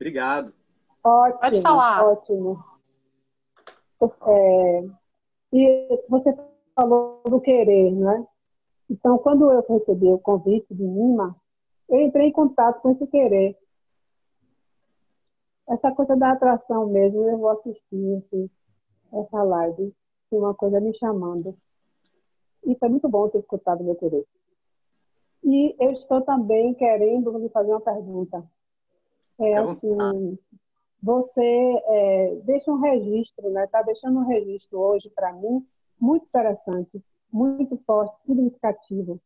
[0.00, 0.54] Obrigado.
[1.02, 2.04] Ótimo, Pode falar.
[2.04, 2.64] ótimo.
[4.00, 4.84] É,
[5.52, 6.36] e você
[6.74, 8.26] falou do querer, né?
[8.88, 11.36] Então, quando eu recebi o convite de Nima,
[11.88, 13.56] eu entrei em contato com esse querer.
[15.68, 18.50] Essa coisa da atração mesmo, eu vou assistir esse,
[19.12, 19.94] essa live,
[20.30, 21.56] tem uma coisa me chamando.
[22.64, 24.24] E foi muito bom ter escutado o meu querer.
[25.44, 28.44] E eu estou também querendo lhe fazer uma pergunta.
[29.40, 30.38] É assim,
[31.02, 33.64] você é, deixa um registro, né?
[33.64, 35.64] Está deixando um registro hoje para mim
[36.00, 37.02] muito interessante,
[37.32, 39.20] muito forte, significativo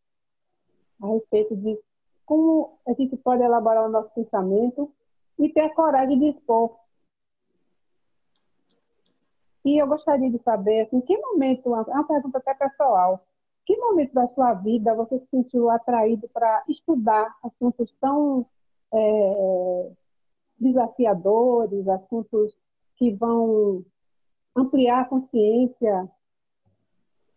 [1.03, 1.79] a respeito de
[2.25, 4.91] como a gente pode elaborar o nosso pensamento
[5.39, 6.77] e ter a coragem de expor.
[9.65, 13.25] E eu gostaria de saber, assim, em que momento, é uma pergunta até pessoal,
[13.65, 18.47] que momento da sua vida você se sentiu atraído para estudar assuntos tão
[18.93, 19.91] é,
[20.63, 22.57] desafiadores, assuntos
[22.97, 23.85] que vão
[24.57, 26.09] ampliar a consciência?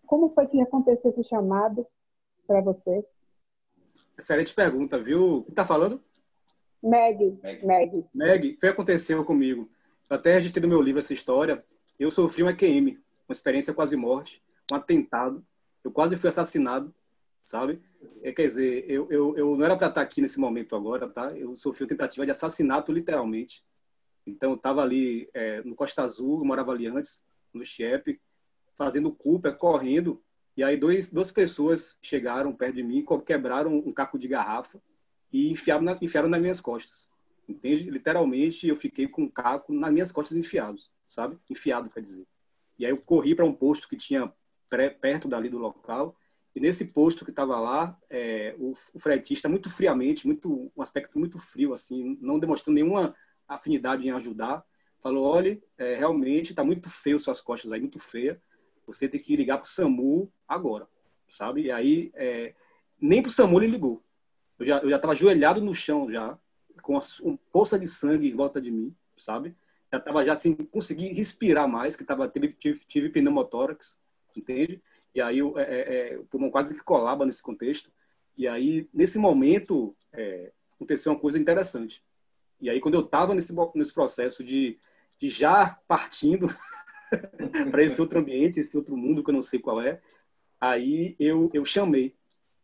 [0.05, 1.85] Como foi que aconteceu esse chamado
[2.45, 3.03] para você?
[4.17, 5.41] Excelente pergunta, viu?
[5.43, 6.01] Quem está falando?
[6.81, 8.05] Meg, Meg.
[8.13, 9.67] Meg, foi o que aconteceu comigo.
[10.07, 11.65] Eu até registrei no meu livro essa história.
[11.97, 15.43] Eu sofri um EQM, uma experiência quase morte, um atentado.
[15.83, 16.93] Eu quase fui assassinado,
[17.43, 17.81] sabe?
[18.21, 21.31] É, quer dizer, eu, eu, eu não era para estar aqui nesse momento agora, tá?
[21.31, 23.63] Eu sofri uma tentativa de assassinato, literalmente.
[24.25, 27.23] Então, eu estava ali é, no Costa Azul, eu morava ali antes,
[27.53, 28.19] no Chepe,
[28.75, 30.21] fazendo culpa, correndo.
[30.57, 34.81] E aí, dois, duas pessoas chegaram perto de mim, quebraram um caco de garrafa
[35.31, 37.09] e enfiaram, na, enfiaram nas minhas costas.
[37.47, 37.89] Entende?
[37.89, 41.37] Literalmente, eu fiquei com um caco nas minhas costas enfiados, sabe?
[41.49, 42.25] Enfiado, quer dizer.
[42.79, 44.31] E aí, eu corri para um posto que tinha
[44.99, 46.15] perto dali do local.
[46.55, 51.19] E nesse posto que estava lá, é, o, o fretista, muito friamente, muito, um aspecto
[51.19, 53.13] muito frio, assim, não demonstrando nenhuma
[53.45, 54.65] afinidade em ajudar,
[55.03, 58.41] falou: olha, é, realmente está muito feio suas costas aí, muito feia.
[58.87, 60.87] Você tem que ligar para o SAMU agora,
[61.27, 61.63] sabe?
[61.63, 62.53] E aí, é,
[63.01, 64.01] nem para o SAMU ele ligou.
[64.57, 66.39] Eu já estava ajoelhado no chão já,
[66.81, 69.53] com uma, poça de sangue em volta de mim, sabe?
[69.91, 72.55] Já estava já assim, consegui respirar mais, que tava, tive,
[72.87, 73.99] tive pneumotórax,
[74.35, 74.81] entende?
[75.15, 77.89] E aí é, é, é, o pulmão quase que colaba nesse contexto.
[78.37, 82.03] E aí, nesse momento, é, aconteceu uma coisa interessante.
[82.59, 84.77] E aí, quando eu estava nesse, nesse processo de,
[85.17, 86.47] de já partindo
[87.71, 90.01] para esse outro ambiente, esse outro mundo que eu não sei qual é,
[90.59, 92.13] aí eu, eu chamei,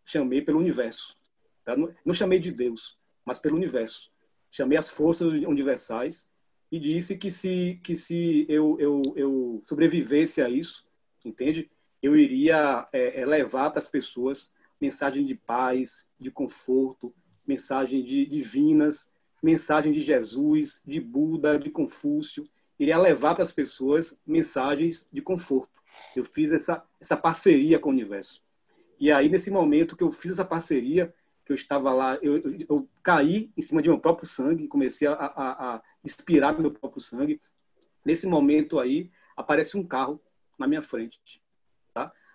[0.03, 1.17] chamei pelo universo.
[1.63, 1.77] Tá?
[1.77, 4.11] Não, não chamei de Deus, mas pelo universo.
[4.49, 6.29] Chamei as forças universais
[6.69, 10.85] e disse que se, que se eu, eu, eu sobrevivesse a isso,
[11.23, 11.69] entende?
[12.01, 17.13] Eu iria é, levar para as pessoas mensagem de paz, de conforto,
[17.47, 19.07] mensagem de divinas,
[19.41, 22.47] mensagem de Jesus, de Buda, de Confúcio.
[22.79, 25.81] Iria levar para as pessoas mensagens de conforto.
[26.15, 28.41] Eu fiz essa, essa parceria com o universo.
[28.99, 31.13] E aí, nesse momento que eu fiz essa parceria,
[31.45, 35.07] que eu estava lá, eu, eu, eu caí em cima de meu próprio sangue, comecei
[35.07, 37.41] a, a, a inspirar meu próprio sangue.
[38.05, 40.21] Nesse momento aí, aparece um carro
[40.57, 41.19] na minha frente.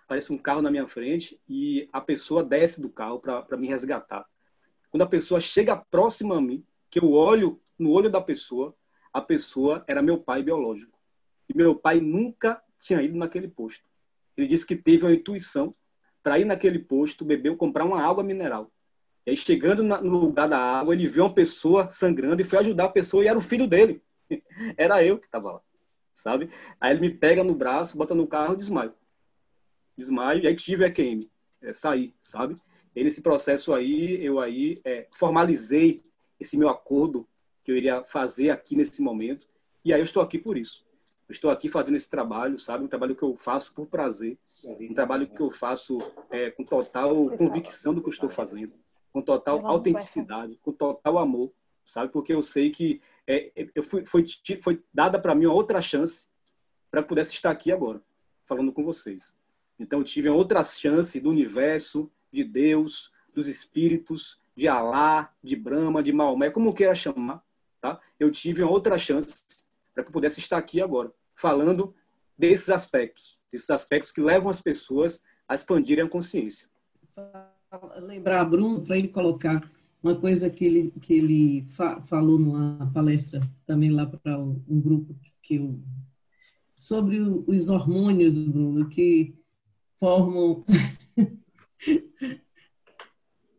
[0.07, 4.25] Aparece um carro na minha frente e a pessoa desce do carro para me resgatar.
[4.89, 8.73] Quando a pessoa chega próxima a mim, que eu olho no olho da pessoa,
[9.11, 10.97] a pessoa era meu pai biológico.
[11.49, 13.83] E meu pai nunca tinha ido naquele posto.
[14.37, 15.75] Ele disse que teve uma intuição
[16.23, 18.71] para ir naquele posto, beber, comprar uma água mineral.
[19.25, 22.85] E aí, chegando no lugar da água, ele viu uma pessoa sangrando e foi ajudar
[22.85, 24.01] a pessoa e era o filho dele.
[24.77, 25.61] Era eu que estava lá
[26.17, 26.49] sabe?
[26.81, 28.91] Aí ele me pega no braço, bota no carro e desmaio.
[29.97, 31.29] Desmaio, e aí tive EQM,
[31.61, 32.55] é, saí, sabe?
[32.95, 36.03] E nesse processo aí, eu aí é, formalizei
[36.39, 37.27] esse meu acordo
[37.63, 39.47] que eu iria fazer aqui nesse momento,
[39.83, 40.85] e aí eu estou aqui por isso.
[41.27, 42.85] Eu estou aqui fazendo esse trabalho, sabe?
[42.85, 45.97] Um trabalho que eu faço por prazer, um trabalho que eu faço
[46.31, 48.73] é, com total convicção do que eu estou fazendo,
[49.11, 51.51] com total autenticidade, com total amor,
[51.85, 52.11] sabe?
[52.11, 54.25] Porque eu sei que é, eu fui, foi,
[54.61, 56.27] foi dada para mim uma outra chance
[56.89, 58.01] para que pudesse estar aqui agora,
[58.45, 59.36] falando com vocês.
[59.79, 66.01] Então, eu tive outra chance do universo, de Deus, dos espíritos, de Alá, de Brahma,
[66.01, 67.43] de Maomé, como queira chamar,
[67.79, 67.99] tá?
[68.19, 69.45] Eu tive outra chance
[69.93, 71.93] para que eu pudesse estar aqui agora, falando
[72.37, 76.67] desses aspectos, desses aspectos que levam as pessoas a expandirem a consciência.
[77.97, 79.69] Lembrar Bruno para ele colocar
[80.01, 84.79] uma coisa que ele, que ele fa falou numa palestra também lá para um, um,
[84.79, 85.79] grupo que eu,
[86.75, 89.35] sobre os hormônios, Bruno, que
[89.99, 90.63] formam.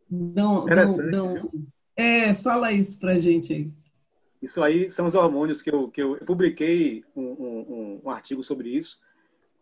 [0.09, 1.51] não, não, não,
[1.95, 3.71] é, fala isso para gente aí.
[4.41, 8.41] Isso aí são os hormônios que eu, que eu, eu publiquei um, um, um, artigo
[8.41, 9.01] sobre isso,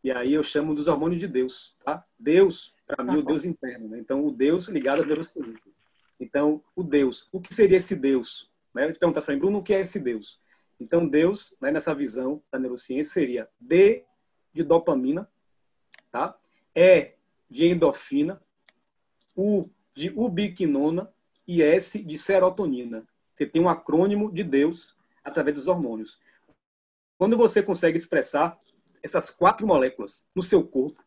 [0.03, 2.05] e aí eu chamo dos hormônios de Deus, tá?
[2.17, 3.97] Deus, para mim, o Deus interno, né?
[3.99, 5.81] Então, o Deus ligado às neurociências.
[6.19, 7.27] Então, o Deus.
[7.31, 8.51] O que seria esse Deus?
[8.73, 8.91] Né?
[8.91, 10.39] Se perguntasse para mim, Bruno, o que é esse Deus?
[10.79, 14.05] Então, Deus, né, nessa visão da neurociência, seria D
[14.53, 15.27] de dopamina,
[16.11, 16.37] tá?
[16.79, 17.13] E
[17.49, 18.39] de endorfina,
[19.35, 21.11] U de ubiquinona
[21.47, 23.03] e S de serotonina.
[23.33, 26.19] Você tem um acrônimo de Deus através dos hormônios.
[27.17, 28.59] Quando você consegue expressar
[29.01, 31.03] essas quatro moléculas no seu corpo,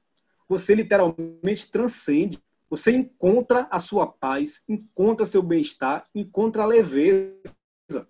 [0.48, 2.42] você literalmente transcende.
[2.68, 8.08] Você encontra a sua paz, encontra seu bem-estar, encontra a leveza.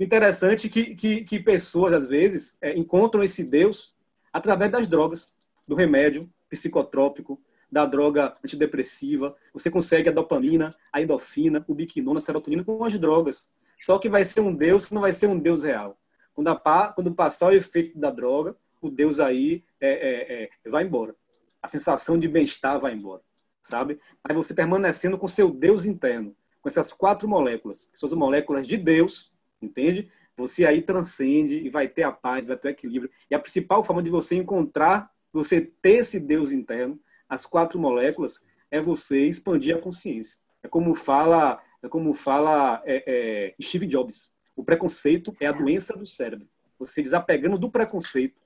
[0.00, 3.94] Interessante que, que, que pessoas, às vezes, é, encontram esse Deus
[4.32, 5.36] através das drogas,
[5.68, 12.20] do remédio psicotrópico, da droga antidepressiva, você consegue a dopamina, a endorfina, o biquinona, a
[12.20, 13.50] serotonina com as drogas.
[13.80, 15.98] Só que vai ser um Deus que não vai ser um Deus real.
[16.34, 20.84] Quando, a, quando passar o efeito da droga, o Deus aí é, é, é, vai
[20.84, 21.14] embora.
[21.62, 23.22] A sensação de bem-estar vai embora,
[23.60, 24.00] sabe?
[24.26, 28.66] Mas você permanecendo com seu Deus interno, com essas quatro moléculas, que são as moléculas
[28.66, 30.10] de Deus, entende?
[30.36, 33.10] Você aí transcende e vai ter a paz, vai ter o equilíbrio.
[33.28, 36.98] E a principal forma de você encontrar, você ter esse Deus interno,
[37.28, 38.40] as quatro moléculas,
[38.70, 40.38] é você expandir a consciência.
[40.62, 44.32] É como fala, é como fala é, é, Steve Jobs.
[44.56, 46.48] O preconceito é a doença do cérebro.
[46.78, 48.40] Você desapegando do preconceito,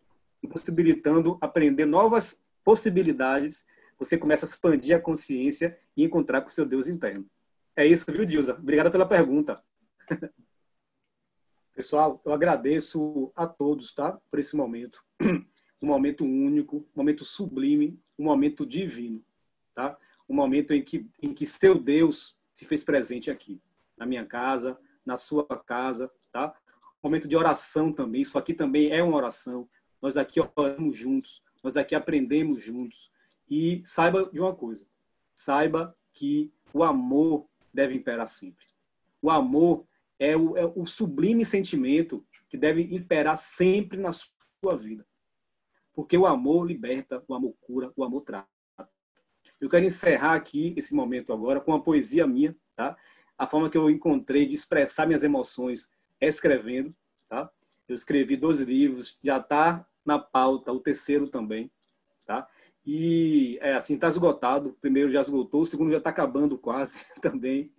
[0.49, 3.65] possibilitando aprender novas possibilidades,
[3.99, 7.27] você começa a expandir a consciência e encontrar com o seu Deus interno.
[7.77, 8.55] É isso, viu, Dilza?
[8.55, 9.63] Obrigada pela pergunta.
[11.75, 14.21] Pessoal, eu agradeço a todos, tá?
[14.31, 15.03] Por esse momento.
[15.83, 19.23] Um momento único, um momento sublime, um momento divino,
[19.75, 19.99] tá?
[20.29, 23.61] Um momento em que, em que seu Deus se fez presente aqui,
[23.97, 26.55] na minha casa, na sua casa, tá?
[27.03, 29.69] Um momento de oração também, isso aqui também é uma oração.
[30.01, 33.11] Nós aqui oramos juntos, nós aqui aprendemos juntos.
[33.51, 34.87] E saiba de uma coisa,
[35.35, 38.65] saiba que o amor deve imperar sempre.
[39.21, 39.85] O amor
[40.19, 45.07] é o, é o sublime sentimento que deve imperar sempre na sua vida.
[45.95, 48.49] Porque o amor liberta, o amor cura, o amor trata.
[49.61, 52.97] Eu quero encerrar aqui esse momento agora com uma poesia minha, tá?
[53.39, 56.95] A forma que eu encontrei de expressar minhas emoções é escrevendo,
[57.29, 57.51] tá?
[57.89, 61.71] Eu escrevi dois livros, já está na pauta, o terceiro também,
[62.25, 62.49] tá?
[62.85, 64.71] E é assim, está esgotado.
[64.71, 67.73] O primeiro já esgotou, o segundo já está acabando quase também.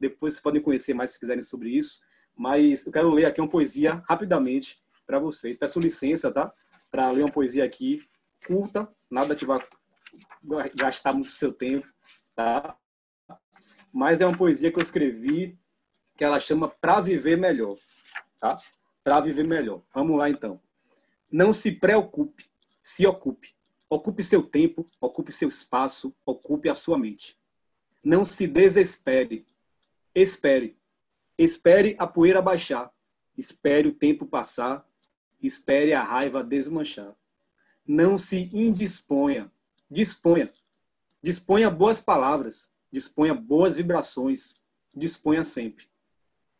[0.00, 2.00] Depois vocês podem conhecer mais se quiserem sobre isso.
[2.34, 5.56] Mas eu quero ler aqui uma poesia rapidamente para vocês.
[5.56, 6.52] Peço licença, tá?
[6.96, 8.02] Para ler uma poesia aqui,
[8.46, 9.62] curta, nada que vá
[10.74, 11.86] gastar muito seu tempo,
[12.34, 12.74] tá?
[13.92, 15.58] Mas é uma poesia que eu escrevi
[16.16, 17.76] que ela chama Para Viver Melhor,
[18.40, 18.58] tá?
[19.04, 19.82] Para viver melhor.
[19.94, 20.58] Vamos lá então.
[21.30, 22.50] Não se preocupe,
[22.80, 23.54] se ocupe.
[23.90, 27.38] Ocupe seu tempo, ocupe seu espaço, ocupe a sua mente.
[28.02, 29.46] Não se desespere.
[30.14, 30.78] Espere.
[31.36, 32.90] Espere a poeira baixar.
[33.36, 34.85] Espere o tempo passar
[35.46, 37.14] Espere a raiva desmanchar.
[37.86, 39.50] Não se indisponha.
[39.88, 40.52] Disponha.
[41.22, 42.68] Disponha boas palavras.
[42.90, 44.56] Disponha boas vibrações.
[44.92, 45.86] Disponha sempre.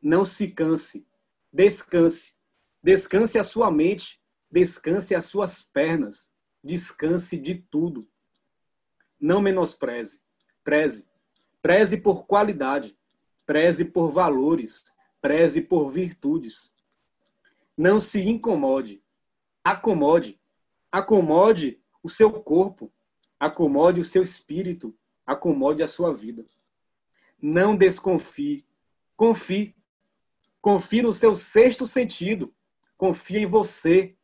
[0.01, 1.05] Não se canse.
[1.53, 2.37] Descanse.
[2.81, 4.21] Descanse a sua mente.
[4.49, 6.33] Descanse as suas pernas.
[6.63, 8.09] Descanse de tudo.
[9.19, 10.21] Não menospreze.
[10.63, 11.11] Preze.
[11.61, 12.97] Preze por qualidade.
[13.45, 14.85] Preze por valores.
[15.21, 16.76] Preze por virtudes
[17.77, 19.03] não se incomode.
[19.63, 20.41] Acomode.
[20.91, 22.91] Acomode o seu corpo.
[23.39, 24.97] Acomode o seu espírito.
[25.27, 26.47] Acomode a sua vida.
[27.41, 28.65] Não desconfie.
[29.15, 29.77] Confie.
[30.63, 32.55] Confie no seu sexto sentido.
[32.97, 34.17] Confie em você.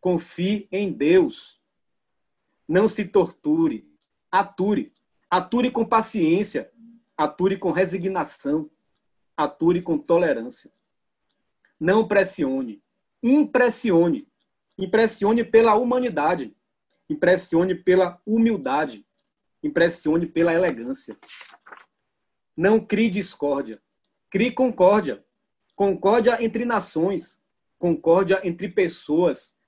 [0.00, 1.58] Confie em Deus.
[2.66, 3.88] Não se torture.
[4.30, 4.92] Ature.
[5.30, 6.70] Ature com paciência.
[7.16, 8.70] Ature com resignação.
[9.34, 10.70] Ature com tolerância.
[11.80, 12.82] Não pressione
[13.22, 14.28] impressione.
[14.76, 16.54] Impressione pela humanidade.
[17.08, 19.04] Impressione pela humildade.
[19.62, 21.16] Impressione pela elegância.
[22.56, 23.82] Não crie discórdia.
[24.30, 25.24] Crie concórdia.
[25.74, 27.42] Concórdia entre nações.
[27.78, 29.58] Concórdia entre pessoas.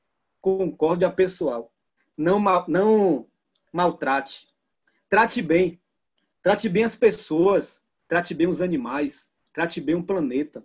[0.40, 1.72] Concórdia pessoal.
[2.16, 3.26] Não, mal, não
[3.72, 4.48] maltrate.
[5.08, 5.80] Trate bem.
[6.42, 7.84] Trate bem as pessoas.
[8.06, 9.32] Trate bem os animais.
[9.52, 10.64] Trate bem o planeta.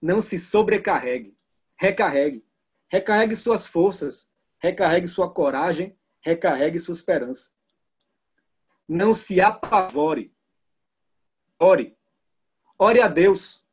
[0.00, 1.34] Não se sobrecarregue
[1.76, 2.44] recarregue.
[2.88, 7.50] Recarregue suas forças, recarregue sua coragem, recarregue sua esperança.
[8.88, 10.32] Não se apavore.
[11.58, 11.96] Ore.
[12.78, 13.64] Ore a Deus.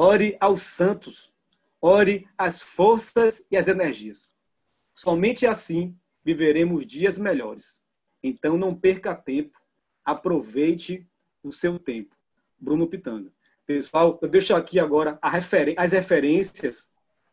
[0.00, 1.34] ore aos santos,
[1.80, 4.32] ore as forças e as energias.
[4.94, 7.84] Somente assim viveremos dias melhores.
[8.22, 9.60] Então não perca tempo,
[10.04, 11.04] aproveite
[11.42, 12.14] o seu tempo.
[12.58, 13.32] Bruno Pitanga.
[13.66, 16.88] Pessoal, eu deixo aqui agora as referências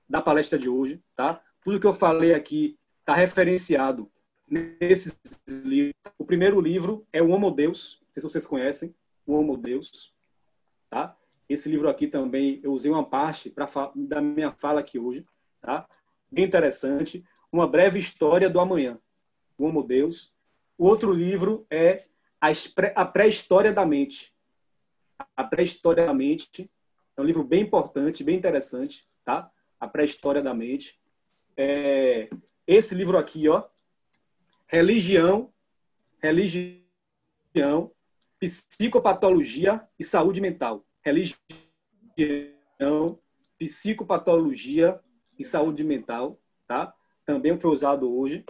[0.08, 1.42] da palestra de hoje, tá?
[1.64, 4.12] Tudo que eu falei aqui está referenciado
[4.48, 5.96] nesses livros.
[6.18, 8.96] O primeiro livro é o Homo Deus, não sei se vocês conhecem,
[9.26, 10.14] o Homo Deus,
[10.90, 11.18] tá?
[11.48, 15.26] Esse livro aqui também eu usei uma parte para da minha fala aqui hoje,
[15.62, 15.88] tá?
[16.32, 17.24] Bem interessante.
[17.52, 19.00] Uma breve história do amanhã,
[19.58, 20.34] o Homo Deus.
[20.78, 22.06] O outro livro é
[22.96, 24.34] a pré-história da mente.
[25.36, 26.70] A pré-história da mente
[27.16, 29.50] é um livro bem importante, bem interessante, tá?
[29.80, 31.00] A pré-história da mente.
[31.58, 32.30] É,
[32.68, 33.64] esse livro aqui, ó,
[34.68, 35.54] religião,
[36.22, 37.92] religião,
[38.40, 40.86] psicopatologia e saúde mental.
[41.02, 41.40] Religião,
[43.58, 45.00] psicopatologia
[45.38, 46.94] e saúde mental, tá?
[47.26, 48.44] Também foi usado hoje.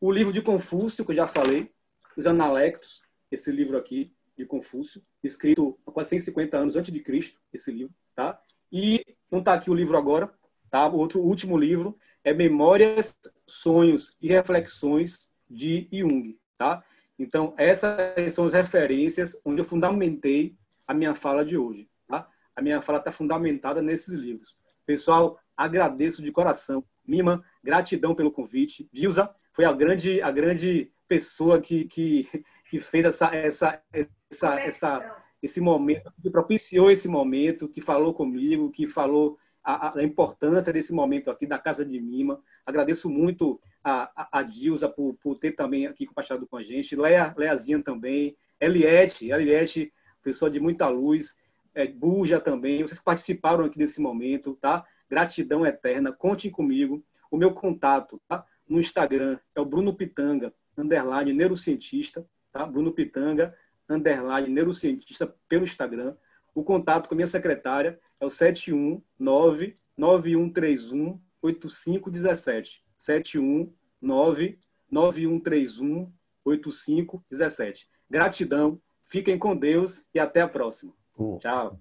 [0.00, 1.70] O livro de Confúcio, que eu já falei,
[2.16, 7.38] os Analectos, esse livro aqui de Confúcio, escrito há quase 150 anos antes de Cristo,
[7.52, 8.40] esse livro, tá?
[8.72, 10.32] E não está aqui o livro agora,
[10.70, 10.86] tá?
[10.86, 16.84] O outro o último livro é Memórias, Sonhos e Reflexões de Jung, tá?
[17.18, 20.56] Então, essas são as referências onde eu fundamentei
[20.86, 22.28] a minha fala de hoje, tá?
[22.54, 24.56] A minha fala está fundamentada nesses livros.
[24.86, 26.84] Pessoal, agradeço de coração.
[27.06, 28.88] Mima, gratidão pelo convite.
[28.92, 32.26] Dilza foi a grande, a grande pessoa que, que,
[32.70, 33.82] que fez essa, essa,
[34.30, 39.38] essa, essa, esse momento, que propiciou esse momento, que falou comigo, que falou
[39.74, 42.40] a, a, importância desse momento aqui da Casa de Mima.
[42.64, 46.96] Agradeço muito a, a, a Dilza por, por ter também aqui compartilhado com a gente,
[46.96, 49.92] Lea, Leazinha também, Eliette, Eliette,
[50.22, 51.38] pessoa de muita luz,
[51.74, 54.84] é, Buja também, vocês participaram aqui desse momento, tá?
[55.08, 57.04] Gratidão eterna, contem comigo.
[57.30, 58.44] O meu contato tá?
[58.68, 62.66] no Instagram é o Bruno Pitanga, underline neurocientista, tá?
[62.66, 63.54] Bruno Pitanga,
[63.88, 66.16] underline neurocientista pelo Instagram.
[66.54, 72.84] O contato com a minha secretária é o 719 9131 8517.
[72.96, 74.58] 719
[74.90, 76.12] 9131
[76.44, 77.88] 8517.
[78.08, 80.92] Gratidão, fiquem com Deus e até a próxima.
[81.38, 81.80] Tchau.